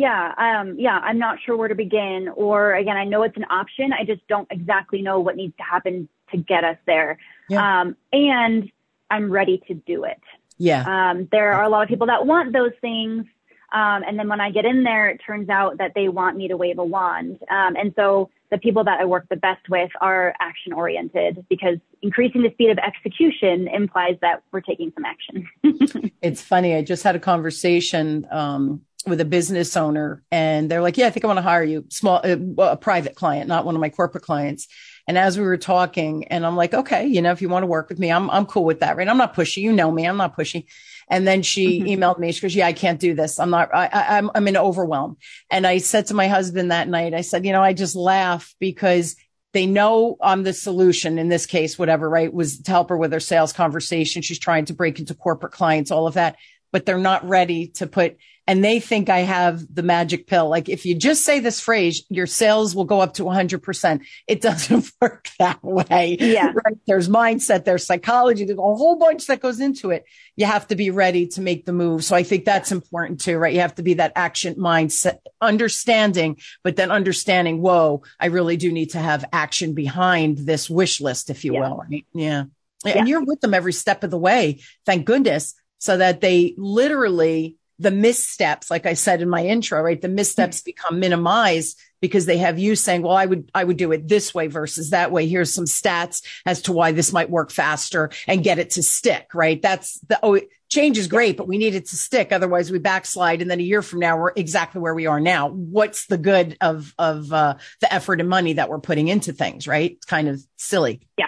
yeah, 0.00 0.32
um, 0.38 0.78
yeah, 0.78 0.98
I'm 0.98 1.18
not 1.18 1.38
sure 1.44 1.58
where 1.58 1.68
to 1.68 1.74
begin. 1.74 2.30
Or 2.34 2.74
again, 2.74 2.96
I 2.96 3.04
know 3.04 3.22
it's 3.22 3.36
an 3.36 3.44
option. 3.50 3.92
I 3.92 4.04
just 4.04 4.26
don't 4.28 4.48
exactly 4.50 5.02
know 5.02 5.20
what 5.20 5.36
needs 5.36 5.54
to 5.58 5.62
happen 5.62 6.08
to 6.30 6.38
get 6.38 6.64
us 6.64 6.78
there. 6.86 7.18
Yeah. 7.50 7.82
Um, 7.82 7.96
and 8.10 8.72
I'm 9.10 9.30
ready 9.30 9.62
to 9.68 9.74
do 9.74 10.04
it. 10.04 10.20
Yeah. 10.56 11.10
Um, 11.10 11.28
there 11.30 11.52
are 11.52 11.64
a 11.64 11.68
lot 11.68 11.82
of 11.82 11.90
people 11.90 12.06
that 12.06 12.24
want 12.24 12.54
those 12.54 12.72
things. 12.80 13.26
Um, 13.72 14.02
and 14.06 14.18
then 14.18 14.28
when 14.28 14.40
I 14.40 14.50
get 14.50 14.64
in 14.64 14.84
there, 14.84 15.10
it 15.10 15.20
turns 15.24 15.50
out 15.50 15.78
that 15.78 15.92
they 15.94 16.08
want 16.08 16.36
me 16.36 16.48
to 16.48 16.56
wave 16.56 16.78
a 16.78 16.84
wand. 16.84 17.38
Um, 17.50 17.76
and 17.76 17.92
so 17.94 18.30
the 18.50 18.58
people 18.58 18.82
that 18.84 19.00
I 19.00 19.04
work 19.04 19.26
the 19.28 19.36
best 19.36 19.68
with 19.68 19.90
are 20.00 20.34
action 20.40 20.72
oriented 20.72 21.44
because 21.48 21.76
increasing 22.00 22.42
the 22.42 22.50
speed 22.52 22.70
of 22.70 22.78
execution 22.78 23.68
implies 23.68 24.16
that 24.22 24.42
we're 24.50 24.62
taking 24.62 24.92
some 24.94 25.04
action. 25.04 26.10
it's 26.22 26.40
funny. 26.40 26.74
I 26.74 26.82
just 26.82 27.02
had 27.02 27.14
a 27.14 27.20
conversation 27.20 28.26
um, 28.30 28.80
with 29.06 29.20
a 29.20 29.24
business 29.24 29.76
owner 29.76 30.22
and 30.30 30.70
they're 30.70 30.82
like, 30.82 30.98
yeah, 30.98 31.06
I 31.06 31.10
think 31.10 31.24
I 31.24 31.28
want 31.28 31.38
to 31.38 31.42
hire 31.42 31.62
you 31.62 31.86
small, 31.88 32.20
uh, 32.22 32.36
a 32.58 32.76
private 32.76 33.14
client, 33.14 33.48
not 33.48 33.64
one 33.64 33.74
of 33.74 33.80
my 33.80 33.88
corporate 33.88 34.24
clients. 34.24 34.68
And 35.08 35.16
as 35.16 35.38
we 35.38 35.44
were 35.44 35.56
talking 35.56 36.28
and 36.28 36.44
I'm 36.44 36.56
like, 36.56 36.74
okay, 36.74 37.06
you 37.06 37.22
know, 37.22 37.32
if 37.32 37.42
you 37.42 37.48
want 37.48 37.62
to 37.62 37.66
work 37.68 37.88
with 37.88 37.98
me, 37.98 38.12
I'm, 38.12 38.30
I'm 38.30 38.46
cool 38.46 38.64
with 38.64 38.80
that. 38.80 38.96
Right. 38.96 39.08
I'm 39.08 39.16
not 39.16 39.34
pushy. 39.34 39.62
You 39.62 39.72
know 39.72 39.90
me. 39.90 40.04
I'm 40.04 40.18
not 40.18 40.36
pushy. 40.36 40.66
And 41.08 41.26
then 41.26 41.42
she 41.42 41.80
mm-hmm. 41.80 41.88
emailed 41.88 42.18
me. 42.18 42.30
She 42.30 42.42
goes, 42.42 42.54
yeah, 42.54 42.66
I 42.66 42.72
can't 42.72 43.00
do 43.00 43.14
this. 43.14 43.40
I'm 43.40 43.50
not, 43.50 43.74
I, 43.74 43.86
I, 43.86 44.18
I'm, 44.18 44.30
I'm 44.34 44.46
in 44.46 44.56
overwhelm. 44.56 45.16
And 45.50 45.66
I 45.66 45.78
said 45.78 46.06
to 46.06 46.14
my 46.14 46.28
husband 46.28 46.70
that 46.70 46.88
night, 46.88 47.14
I 47.14 47.22
said, 47.22 47.44
you 47.44 47.52
know, 47.52 47.62
I 47.62 47.72
just 47.72 47.96
laugh 47.96 48.54
because 48.60 49.16
they 49.52 49.66
know 49.66 50.16
I'm 50.20 50.44
the 50.44 50.52
solution 50.52 51.18
in 51.18 51.28
this 51.28 51.46
case, 51.46 51.76
whatever, 51.76 52.08
right? 52.08 52.32
Was 52.32 52.60
to 52.60 52.70
help 52.70 52.90
her 52.90 52.96
with 52.96 53.12
her 53.12 53.18
sales 53.18 53.52
conversation. 53.52 54.22
She's 54.22 54.38
trying 54.38 54.66
to 54.66 54.74
break 54.74 55.00
into 55.00 55.14
corporate 55.14 55.52
clients, 55.52 55.90
all 55.90 56.06
of 56.06 56.14
that, 56.14 56.36
but 56.70 56.86
they're 56.86 56.98
not 56.98 57.28
ready 57.28 57.68
to 57.68 57.88
put 57.88 58.16
and 58.50 58.64
they 58.64 58.80
think 58.80 59.08
I 59.08 59.20
have 59.20 59.72
the 59.72 59.84
magic 59.84 60.26
pill. 60.26 60.48
Like 60.48 60.68
if 60.68 60.84
you 60.84 60.96
just 60.96 61.24
say 61.24 61.38
this 61.38 61.60
phrase, 61.60 62.04
your 62.08 62.26
sales 62.26 62.74
will 62.74 62.84
go 62.84 63.00
up 63.00 63.14
to 63.14 63.22
100%. 63.22 64.04
It 64.26 64.40
doesn't 64.40 64.90
work 65.00 65.28
that 65.38 65.62
way. 65.62 66.16
Yeah. 66.18 66.50
Right? 66.52 66.76
There's 66.84 67.08
mindset, 67.08 67.64
there's 67.64 67.86
psychology, 67.86 68.44
there's 68.44 68.58
a 68.58 68.62
whole 68.62 68.96
bunch 68.96 69.28
that 69.28 69.38
goes 69.38 69.60
into 69.60 69.90
it. 69.90 70.04
You 70.34 70.46
have 70.46 70.66
to 70.66 70.74
be 70.74 70.90
ready 70.90 71.28
to 71.28 71.40
make 71.40 71.64
the 71.64 71.72
move. 71.72 72.02
So 72.02 72.16
I 72.16 72.24
think 72.24 72.44
that's 72.44 72.72
important 72.72 73.20
too, 73.20 73.38
right? 73.38 73.54
You 73.54 73.60
have 73.60 73.76
to 73.76 73.84
be 73.84 73.94
that 73.94 74.14
action 74.16 74.56
mindset, 74.56 75.18
understanding, 75.40 76.38
but 76.64 76.74
then 76.74 76.90
understanding, 76.90 77.62
whoa, 77.62 78.02
I 78.18 78.26
really 78.26 78.56
do 78.56 78.72
need 78.72 78.90
to 78.90 78.98
have 78.98 79.24
action 79.32 79.74
behind 79.74 80.38
this 80.38 80.68
wish 80.68 81.00
list, 81.00 81.30
if 81.30 81.44
you 81.44 81.54
yeah. 81.54 81.60
will. 81.60 81.76
Right? 81.88 82.04
Yeah. 82.14 82.44
yeah. 82.84 82.98
And 82.98 83.08
you're 83.08 83.24
with 83.24 83.42
them 83.42 83.54
every 83.54 83.72
step 83.72 84.02
of 84.02 84.10
the 84.10 84.18
way. 84.18 84.58
Thank 84.86 85.06
goodness. 85.06 85.54
So 85.78 85.96
that 85.96 86.20
they 86.20 86.54
literally 86.58 87.56
the 87.80 87.90
missteps, 87.90 88.70
like 88.70 88.84
I 88.84 88.92
said 88.92 89.22
in 89.22 89.28
my 89.28 89.44
intro, 89.44 89.80
right? 89.80 90.00
The 90.00 90.08
missteps 90.08 90.58
mm-hmm. 90.58 90.66
become 90.66 91.00
minimized 91.00 91.78
because 92.02 92.26
they 92.26 92.36
have 92.36 92.58
you 92.58 92.76
saying, 92.76 93.02
well, 93.02 93.16
I 93.16 93.24
would, 93.24 93.50
I 93.54 93.64
would 93.64 93.78
do 93.78 93.92
it 93.92 94.06
this 94.06 94.34
way 94.34 94.48
versus 94.48 94.90
that 94.90 95.10
way. 95.10 95.26
Here's 95.26 95.52
some 95.52 95.64
stats 95.64 96.22
as 96.44 96.62
to 96.62 96.72
why 96.72 96.92
this 96.92 97.12
might 97.12 97.30
work 97.30 97.50
faster 97.50 98.10
and 98.26 98.44
get 98.44 98.58
it 98.58 98.70
to 98.70 98.82
stick, 98.82 99.34
right? 99.34 99.60
That's 99.60 99.98
the, 100.00 100.18
oh, 100.22 100.40
change 100.68 100.98
is 100.98 101.08
great, 101.08 101.38
but 101.38 101.48
we 101.48 101.56
need 101.56 101.74
it 101.74 101.86
to 101.86 101.96
stick. 101.96 102.32
Otherwise 102.32 102.70
we 102.70 102.78
backslide. 102.78 103.40
And 103.40 103.50
then 103.50 103.60
a 103.60 103.64
year 103.64 103.82
from 103.82 104.00
now, 104.00 104.18
we're 104.18 104.32
exactly 104.36 104.80
where 104.80 104.94
we 104.94 105.06
are 105.06 105.20
now. 105.20 105.48
What's 105.48 106.06
the 106.06 106.18
good 106.18 106.58
of, 106.60 106.94
of, 106.98 107.32
uh, 107.32 107.56
the 107.80 107.92
effort 107.92 108.20
and 108.20 108.28
money 108.28 108.52
that 108.54 108.68
we're 108.68 108.78
putting 108.78 109.08
into 109.08 109.32
things, 109.32 109.66
right? 109.66 109.92
It's 109.92 110.06
kind 110.06 110.28
of 110.28 110.42
silly. 110.56 111.00
Yeah. 111.18 111.26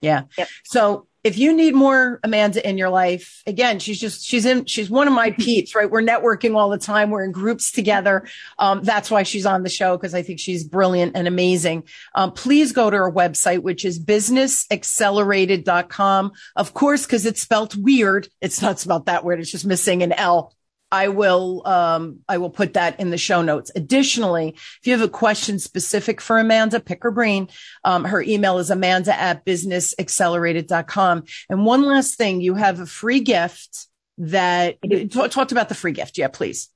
Yeah. 0.00 0.22
Yep. 0.38 0.48
So 0.64 1.06
if 1.24 1.38
you 1.38 1.54
need 1.54 1.74
more 1.74 2.20
Amanda 2.24 2.68
in 2.68 2.76
your 2.78 2.90
life, 2.90 3.42
again, 3.46 3.78
she's 3.78 4.00
just, 4.00 4.24
she's 4.24 4.44
in, 4.44 4.64
she's 4.66 4.90
one 4.90 5.06
of 5.06 5.14
my 5.14 5.30
peeps, 5.38 5.72
right? 5.74 5.90
We're 5.90 6.02
networking 6.02 6.54
all 6.56 6.70
the 6.70 6.78
time. 6.78 7.10
We're 7.10 7.24
in 7.24 7.32
groups 7.32 7.70
together. 7.70 8.26
Um, 8.58 8.82
that's 8.82 9.10
why 9.10 9.22
she's 9.22 9.46
on 9.46 9.62
the 9.62 9.68
show 9.68 9.96
because 9.96 10.14
I 10.14 10.22
think 10.22 10.40
she's 10.40 10.64
brilliant 10.64 11.16
and 11.16 11.28
amazing. 11.28 11.84
Um, 12.14 12.32
please 12.32 12.72
go 12.72 12.90
to 12.90 12.96
her 12.96 13.10
website, 13.10 13.62
which 13.62 13.84
is 13.84 14.02
businessexcelerated.com. 14.02 16.32
Of 16.56 16.74
course, 16.74 17.06
because 17.06 17.26
it's 17.26 17.42
spelled 17.42 17.80
weird. 17.82 18.28
It's 18.40 18.62
not 18.62 18.80
spelled 18.80 19.06
that 19.06 19.24
weird. 19.24 19.40
It's 19.40 19.50
just 19.50 19.66
missing 19.66 20.02
an 20.02 20.12
L. 20.12 20.54
I 20.92 21.08
will 21.08 21.62
um, 21.66 22.20
I 22.28 22.36
will 22.36 22.50
put 22.50 22.74
that 22.74 23.00
in 23.00 23.10
the 23.10 23.18
show 23.18 23.40
notes. 23.40 23.72
Additionally, 23.74 24.50
if 24.50 24.80
you 24.84 24.92
have 24.92 25.02
a 25.02 25.08
question 25.08 25.58
specific 25.58 26.20
for 26.20 26.38
Amanda, 26.38 26.78
pick 26.80 27.02
her 27.02 27.10
brain. 27.10 27.48
Um, 27.82 28.04
her 28.04 28.20
email 28.20 28.58
is 28.58 28.70
amanda 28.70 29.18
at 29.18 29.44
businessexcelerated.com. 29.46 31.24
And 31.48 31.64
one 31.64 31.82
last 31.82 32.16
thing, 32.16 32.42
you 32.42 32.54
have 32.54 32.78
a 32.78 32.86
free 32.86 33.20
gift 33.20 33.86
that 34.18 34.76
talk, 35.10 35.30
talked 35.30 35.50
about 35.50 35.70
the 35.70 35.74
free 35.74 35.92
gift. 35.92 36.18
Yeah, 36.18 36.28
please. 36.28 36.68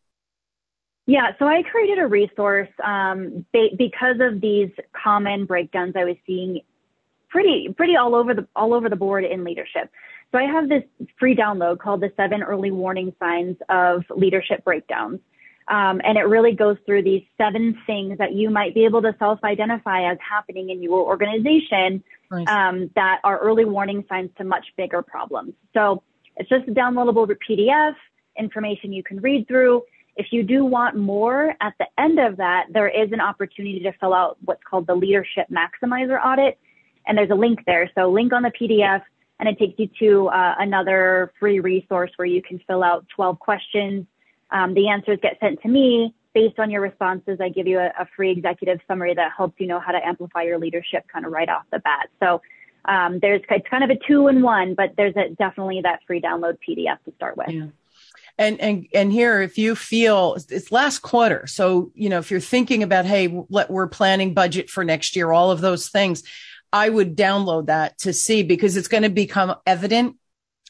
Yeah, 1.04 1.32
so 1.38 1.46
I 1.46 1.62
created 1.62 1.98
a 1.98 2.06
resource 2.06 2.70
um, 2.82 3.44
ba- 3.52 3.76
because 3.76 4.16
of 4.20 4.40
these 4.40 4.70
common 5.04 5.44
breakdowns 5.44 5.94
I 5.94 6.04
was 6.04 6.16
seeing 6.26 6.62
pretty 7.28 7.68
pretty 7.76 7.96
all 7.96 8.14
over 8.14 8.32
the 8.32 8.48
all 8.56 8.72
over 8.72 8.88
the 8.88 8.96
board 8.96 9.24
in 9.24 9.44
leadership. 9.44 9.90
So 10.32 10.38
I 10.38 10.44
have 10.44 10.68
this 10.68 10.82
free 11.18 11.36
download 11.36 11.78
called 11.78 12.00
the 12.00 12.12
seven 12.16 12.42
early 12.42 12.70
warning 12.70 13.14
signs 13.18 13.56
of 13.68 14.04
leadership 14.10 14.64
breakdowns. 14.64 15.20
Um, 15.68 16.00
and 16.04 16.16
it 16.16 16.22
really 16.22 16.52
goes 16.52 16.76
through 16.86 17.02
these 17.02 17.24
seven 17.36 17.76
things 17.86 18.18
that 18.18 18.34
you 18.34 18.50
might 18.50 18.72
be 18.72 18.84
able 18.84 19.02
to 19.02 19.14
self-identify 19.18 20.10
as 20.10 20.18
happening 20.20 20.70
in 20.70 20.80
your 20.80 21.00
organization 21.00 22.04
nice. 22.30 22.46
um, 22.48 22.90
that 22.94 23.20
are 23.24 23.38
early 23.38 23.64
warning 23.64 24.04
signs 24.08 24.30
to 24.38 24.44
much 24.44 24.64
bigger 24.76 25.02
problems. 25.02 25.54
So 25.74 26.04
it's 26.36 26.48
just 26.48 26.68
a 26.68 26.70
downloadable 26.70 27.28
PDF, 27.48 27.94
information 28.38 28.92
you 28.92 29.02
can 29.02 29.20
read 29.20 29.48
through. 29.48 29.82
If 30.16 30.26
you 30.30 30.44
do 30.44 30.64
want 30.64 30.96
more, 30.96 31.54
at 31.60 31.74
the 31.78 31.86
end 31.98 32.20
of 32.20 32.36
that, 32.36 32.66
there 32.70 32.88
is 32.88 33.10
an 33.12 33.20
opportunity 33.20 33.80
to 33.80 33.92
fill 34.00 34.14
out 34.14 34.38
what's 34.44 34.62
called 34.68 34.86
the 34.86 34.94
Leadership 34.94 35.46
Maximizer 35.50 36.24
Audit. 36.24 36.58
And 37.06 37.18
there's 37.18 37.30
a 37.30 37.34
link 37.34 37.60
there. 37.66 37.90
So 37.94 38.10
link 38.10 38.32
on 38.32 38.42
the 38.42 38.50
PDF, 38.50 39.02
and 39.38 39.48
it 39.48 39.58
takes 39.58 39.78
you 39.78 39.88
to 39.98 40.28
uh, 40.28 40.54
another 40.58 41.32
free 41.38 41.60
resource 41.60 42.10
where 42.16 42.26
you 42.26 42.42
can 42.42 42.60
fill 42.66 42.82
out 42.82 43.06
12 43.14 43.38
questions. 43.38 44.06
Um, 44.50 44.74
the 44.74 44.88
answers 44.88 45.18
get 45.22 45.38
sent 45.40 45.60
to 45.62 45.68
me. 45.68 46.14
Based 46.34 46.58
on 46.58 46.70
your 46.70 46.82
responses, 46.82 47.38
I 47.40 47.48
give 47.48 47.66
you 47.66 47.78
a, 47.78 47.86
a, 47.98 48.06
free 48.14 48.30
executive 48.30 48.78
summary 48.86 49.14
that 49.14 49.32
helps 49.34 49.58
you 49.58 49.66
know 49.66 49.80
how 49.80 49.92
to 49.92 50.06
amplify 50.06 50.42
your 50.42 50.58
leadership 50.58 51.06
kind 51.10 51.24
of 51.24 51.32
right 51.32 51.48
off 51.48 51.62
the 51.72 51.78
bat. 51.78 52.10
So 52.20 52.42
um, 52.84 53.20
there's 53.20 53.40
it's 53.48 53.66
kind 53.68 53.82
of 53.82 53.88
a 53.88 53.96
two 54.06 54.28
in 54.28 54.42
one, 54.42 54.74
but 54.74 54.92
there's 54.98 55.16
a, 55.16 55.30
definitely 55.30 55.80
that 55.82 56.00
free 56.06 56.20
download 56.20 56.58
PDF 56.66 56.98
to 57.06 57.12
start 57.16 57.38
with. 57.38 57.48
Yeah. 57.48 57.66
And, 58.38 58.60
and, 58.60 58.86
and 58.92 59.12
here, 59.12 59.40
if 59.40 59.56
you 59.56 59.74
feel 59.74 60.36
it's 60.50 60.70
last 60.70 60.98
quarter. 60.98 61.46
So, 61.46 61.90
you 61.94 62.10
know, 62.10 62.18
if 62.18 62.30
you're 62.30 62.38
thinking 62.38 62.82
about, 62.82 63.06
Hey, 63.06 63.28
what 63.28 63.70
we're 63.70 63.86
planning 63.86 64.34
budget 64.34 64.68
for 64.68 64.84
next 64.84 65.16
year, 65.16 65.32
all 65.32 65.50
of 65.50 65.62
those 65.62 65.88
things, 65.88 66.22
I 66.72 66.88
would 66.88 67.16
download 67.16 67.66
that 67.66 67.98
to 67.98 68.12
see 68.12 68.42
because 68.42 68.76
it's 68.76 68.88
going 68.88 69.02
to 69.02 69.08
become 69.08 69.54
evident 69.66 70.16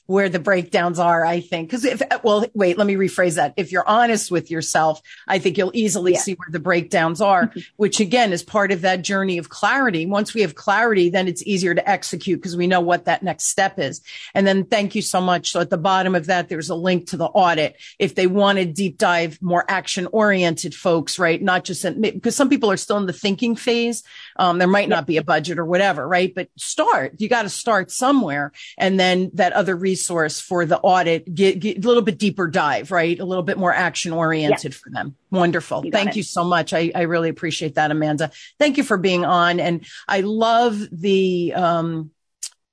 where 0.07 0.29
the 0.29 0.39
breakdowns 0.39 0.99
are, 0.99 1.25
I 1.25 1.41
think. 1.41 1.71
Cause 1.71 1.85
if, 1.85 2.01
well, 2.23 2.47
wait, 2.55 2.79
let 2.79 2.87
me 2.87 2.95
rephrase 2.95 3.35
that. 3.35 3.55
If 3.57 3.73
you're 3.73 3.87
honest 3.89 4.31
with 4.31 4.51
yourself, 4.51 5.03
I 5.27 5.39
think 5.39 5.59
you'll 5.59 5.73
easily 5.75 6.13
yeah. 6.13 6.21
see 6.21 6.35
where 6.35 6.49
the 6.51 6.61
breakdowns 6.61 7.21
are, 7.21 7.53
which 7.77 7.99
again 7.99 8.33
is 8.33 8.43
part 8.43 8.71
of 8.71 8.83
that 8.83 9.03
journey 9.03 9.39
of 9.39 9.49
clarity. 9.49 10.07
Once 10.07 10.33
we 10.33 10.43
have 10.43 10.55
clarity, 10.55 11.11
then 11.11 11.27
it's 11.27 11.43
easier 11.45 11.75
to 11.75 11.89
execute 11.89 12.41
because 12.41 12.57
we 12.57 12.67
know 12.67 12.81
what 12.81 13.07
that 13.07 13.23
next 13.23 13.49
step 13.49 13.79
is. 13.79 14.01
And 14.35 14.47
then 14.47 14.65
thank 14.65 14.95
you 14.95 15.03
so 15.03 15.21
much. 15.21 15.51
So 15.51 15.61
at 15.61 15.71
the 15.71 15.77
bottom 15.77 16.15
of 16.15 16.27
that, 16.27 16.49
there's 16.49 16.71
a 16.71 16.75
link 16.77 17.09
to 17.09 17.17
the 17.17 17.27
audit. 17.27 17.77
If 17.99 18.15
they 18.15 18.29
want 18.29 18.59
to 18.59 18.65
deep 18.65 18.99
dive 18.99 19.43
more 19.43 19.65
action 19.69 20.07
oriented 20.13 20.75
folks, 20.75 21.19
right? 21.19 21.43
Not 21.43 21.65
just 21.65 21.85
because 22.01 22.37
some 22.37 22.49
people 22.49 22.71
are 22.71 22.77
still 22.77 22.97
in 22.99 23.07
the 23.07 23.13
thinking 23.13 23.57
phase. 23.57 24.05
Um, 24.37 24.59
there 24.59 24.69
might 24.69 24.89
not 24.89 25.07
be 25.07 25.17
a 25.17 25.25
budget 25.25 25.59
or 25.59 25.65
whatever, 25.65 26.07
right? 26.07 26.33
But 26.33 26.49
start, 26.57 27.15
you 27.19 27.29
got 27.29 27.43
to 27.43 27.49
start 27.49 27.91
somewhere. 27.91 28.53
And 28.79 29.01
then 29.01 29.31
that 29.35 29.53
other 29.53 29.75
reason 29.75 29.96
resource 29.97 30.41
for 30.41 30.67
the 30.67 30.79
audit, 30.79 31.35
get, 31.35 31.59
get 31.59 31.83
a 31.83 31.89
little 31.89 32.03
bit 32.03 32.19
deeper 32.19 32.47
dive, 32.49 32.91
right? 32.91 33.19
A 33.19 33.25
little 33.25 33.43
bit 33.43 33.57
more 33.57 33.73
action 33.73 34.13
oriented 34.13 34.75
for 34.75 34.91
them. 34.91 35.17
Wonderful. 35.31 35.87
You 35.87 35.91
Thank 35.91 36.11
it. 36.11 36.17
you 36.17 36.23
so 36.23 36.45
much. 36.45 36.75
I, 36.75 36.93
I 36.95 37.03
really 37.03 37.31
appreciate 37.31 37.77
that, 37.77 37.91
Amanda. 37.91 38.31
Thank 38.59 38.77
you 38.77 38.85
for 38.85 38.99
being 38.99 39.25
on. 39.25 39.59
And 39.59 39.87
I 40.07 40.21
love 40.21 40.79
the, 40.93 41.55
um, 41.55 42.11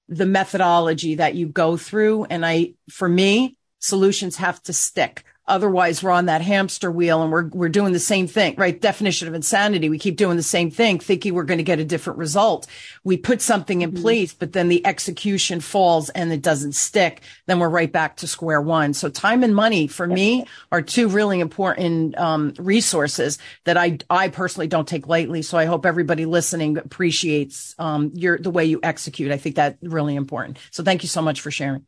the 0.10 0.26
methodology 0.26 1.16
that 1.16 1.36
you 1.36 1.48
go 1.48 1.78
through. 1.78 2.26
And 2.26 2.46
I, 2.46 2.74
for 2.90 3.08
me, 3.08 3.58
solutions 3.80 4.36
have 4.36 4.62
to 4.64 4.74
stick. 4.74 5.24
Otherwise, 5.46 6.02
we're 6.02 6.12
on 6.12 6.28
that 6.28 6.42
hamster 6.42 6.90
wheel 6.90 7.22
and 7.22 7.30
we're, 7.30 7.48
we're 7.50 7.68
doing 7.68 7.92
the 7.92 8.00
same 8.00 8.28
thing, 8.28 8.56
right? 8.58 8.80
Definition 8.80 9.28
of 9.28 9.34
insanity. 9.34 9.90
We 9.90 10.00
keep 10.00 10.16
doing 10.16 10.38
the 10.38 10.44
same 10.44 10.72
thing, 10.72 11.00
thinking 11.00 11.34
we're 11.34 11.44
going 11.44 11.58
to 11.58 11.66
get 11.66 11.80
a 11.80 11.86
different 11.86 12.18
result. 12.18 12.66
We 13.04 13.18
put 13.18 13.42
something 13.42 13.82
in 13.82 13.92
mm-hmm. 13.92 14.02
place, 14.02 14.34
but 14.34 14.54
then 14.54 14.70
the 14.70 14.86
execution 14.86 15.60
falls 15.60 16.10
and 16.10 16.32
it 16.32 16.42
doesn't 16.42 16.76
stick. 16.76 17.24
Then 17.46 17.60
we're 17.60 17.68
right 17.68 17.92
back 17.92 18.16
to 18.18 18.28
square 18.28 18.62
one. 18.62 18.94
So 18.94 19.10
time 19.10 19.44
and 19.44 19.54
money 19.54 19.88
for 19.88 20.08
me 20.08 20.46
are 20.72 20.82
two 20.82 21.10
really 21.10 21.42
important, 21.42 22.18
um, 22.18 22.54
resources 22.58 23.38
that 23.66 23.76
I, 23.76 23.98
I 24.10 24.30
personally 24.30 24.68
don't 24.68 24.88
take 24.88 25.08
lightly. 25.08 25.42
So 25.42 25.58
I 25.58 25.66
hope 25.66 25.86
everybody 25.86 26.26
listening 26.26 26.78
appreciates, 26.78 27.76
um, 27.80 28.12
your, 28.14 28.38
the 28.38 28.50
way 28.50 28.64
you 28.64 28.80
execute. 28.82 29.30
I 29.30 29.38
think 29.38 29.58
that's 29.58 29.78
really 29.84 30.16
important. 30.16 30.58
So 30.72 30.84
thank 30.84 31.04
you 31.04 31.10
so 31.10 31.22
much 31.22 31.42
for 31.42 31.52
sharing. 31.52 31.86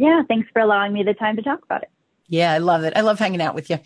Yeah. 0.00 0.22
Thanks 0.28 0.48
for 0.52 0.62
allowing 0.62 0.92
me 0.92 1.02
the 1.02 1.14
time 1.14 1.34
to 1.34 1.42
talk 1.42 1.64
about 1.64 1.82
it. 1.82 1.90
Yeah, 2.30 2.52
I 2.52 2.58
love 2.58 2.84
it. 2.84 2.92
I 2.94 3.00
love 3.00 3.18
hanging 3.18 3.40
out 3.40 3.54
with 3.54 3.70
you. 3.70 3.78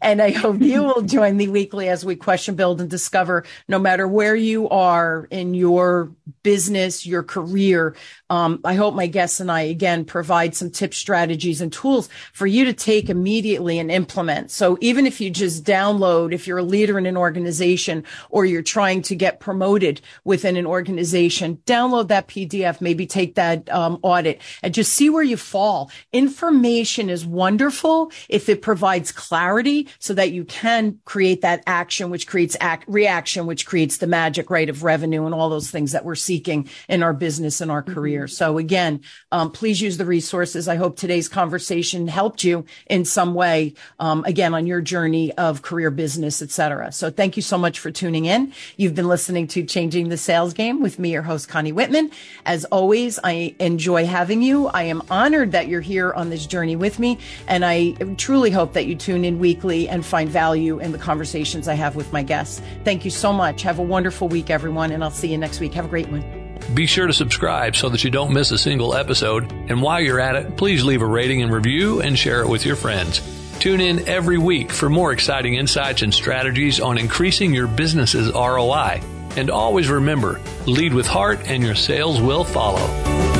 And 0.00 0.22
I 0.22 0.30
hope 0.30 0.60
you 0.62 0.82
will 0.84 1.02
join 1.02 1.36
me 1.36 1.48
weekly 1.48 1.90
as 1.90 2.02
we 2.04 2.16
question, 2.16 2.54
build, 2.54 2.80
and 2.80 2.88
discover 2.88 3.44
no 3.68 3.78
matter 3.78 4.08
where 4.08 4.34
you 4.34 4.70
are 4.70 5.28
in 5.30 5.52
your 5.52 6.10
business, 6.42 7.04
your 7.06 7.22
career. 7.22 7.94
Um, 8.30 8.60
I 8.64 8.74
hope 8.74 8.94
my 8.94 9.06
guests 9.06 9.38
and 9.38 9.50
I 9.52 9.62
again 9.62 10.06
provide 10.06 10.56
some 10.56 10.70
tips, 10.70 10.96
strategies, 10.96 11.60
and 11.60 11.70
tools 11.70 12.08
for 12.32 12.46
you 12.46 12.64
to 12.64 12.72
take 12.72 13.10
immediately 13.10 13.78
and 13.78 13.90
implement. 13.90 14.50
So 14.50 14.78
even 14.80 15.06
if 15.06 15.20
you 15.20 15.28
just 15.28 15.64
download, 15.64 16.32
if 16.32 16.46
you're 16.46 16.58
a 16.58 16.62
leader 16.62 16.98
in 16.98 17.04
an 17.04 17.18
organization 17.18 18.04
or 18.30 18.46
you're 18.46 18.62
trying 18.62 19.02
to 19.02 19.14
get 19.14 19.40
promoted 19.40 20.00
within 20.24 20.56
an 20.56 20.66
organization, 20.66 21.58
download 21.66 22.08
that 22.08 22.28
PDF, 22.28 22.80
maybe 22.80 23.06
take 23.06 23.34
that 23.34 23.70
um, 23.70 23.98
audit 24.00 24.40
and 24.62 24.72
just 24.72 24.94
see 24.94 25.10
where 25.10 25.22
you 25.22 25.36
fall. 25.36 25.90
Information 26.12 27.10
is 27.10 27.26
wonderful 27.26 27.73
wonderful 27.74 28.12
if 28.28 28.48
it 28.48 28.62
provides 28.62 29.10
clarity 29.10 29.88
so 29.98 30.14
that 30.14 30.32
you 30.32 30.44
can 30.44 30.98
create 31.04 31.40
that 31.42 31.62
action, 31.66 32.10
which 32.10 32.26
creates 32.26 32.56
act, 32.60 32.84
reaction, 32.88 33.46
which 33.46 33.66
creates 33.66 33.98
the 33.98 34.06
magic, 34.06 34.50
right, 34.50 34.68
of 34.68 34.82
revenue 34.82 35.24
and 35.24 35.34
all 35.34 35.48
those 35.48 35.70
things 35.70 35.92
that 35.92 36.04
we're 36.04 36.14
seeking 36.14 36.68
in 36.88 37.02
our 37.02 37.12
business 37.12 37.60
and 37.60 37.70
our 37.70 37.82
mm-hmm. 37.82 37.94
career. 37.94 38.28
So 38.28 38.58
again, 38.58 39.00
um, 39.32 39.50
please 39.50 39.80
use 39.80 39.96
the 39.96 40.04
resources. 40.04 40.68
I 40.68 40.76
hope 40.76 40.96
today's 40.96 41.28
conversation 41.28 42.06
helped 42.06 42.44
you 42.44 42.64
in 42.86 43.04
some 43.04 43.34
way, 43.34 43.74
um, 43.98 44.24
again, 44.24 44.54
on 44.54 44.66
your 44.66 44.80
journey 44.80 45.32
of 45.32 45.62
career 45.62 45.90
business, 45.90 46.42
etc. 46.42 46.92
So 46.92 47.10
thank 47.10 47.36
you 47.36 47.42
so 47.42 47.58
much 47.58 47.80
for 47.80 47.90
tuning 47.90 48.26
in. 48.26 48.52
You've 48.76 48.94
been 48.94 49.08
listening 49.08 49.48
to 49.48 49.64
Changing 49.64 50.08
the 50.08 50.16
Sales 50.16 50.54
Game 50.54 50.80
with 50.80 50.98
me, 50.98 51.12
your 51.12 51.22
host, 51.22 51.48
Connie 51.48 51.72
Whitman. 51.72 52.10
As 52.46 52.64
always, 52.66 53.18
I 53.24 53.54
enjoy 53.58 54.06
having 54.06 54.42
you. 54.42 54.68
I 54.68 54.84
am 54.84 55.02
honored 55.10 55.52
that 55.52 55.68
you're 55.68 55.80
here 55.80 56.12
on 56.12 56.30
this 56.30 56.46
journey 56.46 56.76
with 56.76 56.98
me. 56.98 57.18
And 57.48 57.63
and 57.64 57.98
I 58.00 58.14
truly 58.14 58.50
hope 58.50 58.74
that 58.74 58.86
you 58.86 58.94
tune 58.94 59.24
in 59.24 59.38
weekly 59.38 59.88
and 59.88 60.04
find 60.04 60.28
value 60.28 60.78
in 60.80 60.92
the 60.92 60.98
conversations 60.98 61.66
I 61.66 61.74
have 61.74 61.96
with 61.96 62.12
my 62.12 62.22
guests. 62.22 62.60
Thank 62.84 63.04
you 63.04 63.10
so 63.10 63.32
much. 63.32 63.62
Have 63.62 63.78
a 63.78 63.82
wonderful 63.82 64.28
week, 64.28 64.50
everyone, 64.50 64.92
and 64.92 65.02
I'll 65.02 65.10
see 65.10 65.28
you 65.28 65.38
next 65.38 65.60
week. 65.60 65.72
Have 65.74 65.86
a 65.86 65.88
great 65.88 66.08
one. 66.08 66.58
Be 66.74 66.86
sure 66.86 67.06
to 67.06 67.12
subscribe 67.12 67.74
so 67.76 67.88
that 67.88 68.04
you 68.04 68.10
don't 68.10 68.32
miss 68.32 68.50
a 68.50 68.58
single 68.58 68.94
episode. 68.94 69.50
And 69.50 69.80
while 69.82 70.00
you're 70.00 70.20
at 70.20 70.36
it, 70.36 70.56
please 70.56 70.84
leave 70.84 71.02
a 71.02 71.06
rating 71.06 71.42
and 71.42 71.52
review 71.52 72.00
and 72.00 72.18
share 72.18 72.42
it 72.42 72.48
with 72.48 72.66
your 72.66 72.76
friends. 72.76 73.22
Tune 73.60 73.80
in 73.80 74.06
every 74.08 74.38
week 74.38 74.70
for 74.70 74.90
more 74.90 75.12
exciting 75.12 75.54
insights 75.54 76.02
and 76.02 76.12
strategies 76.12 76.80
on 76.80 76.98
increasing 76.98 77.54
your 77.54 77.66
business's 77.66 78.30
ROI. 78.32 79.00
And 79.36 79.50
always 79.50 79.88
remember, 79.88 80.40
lead 80.66 80.92
with 80.92 81.06
heart 81.06 81.40
and 81.46 81.62
your 81.62 81.74
sales 81.74 82.20
will 82.20 82.44
follow. 82.44 83.33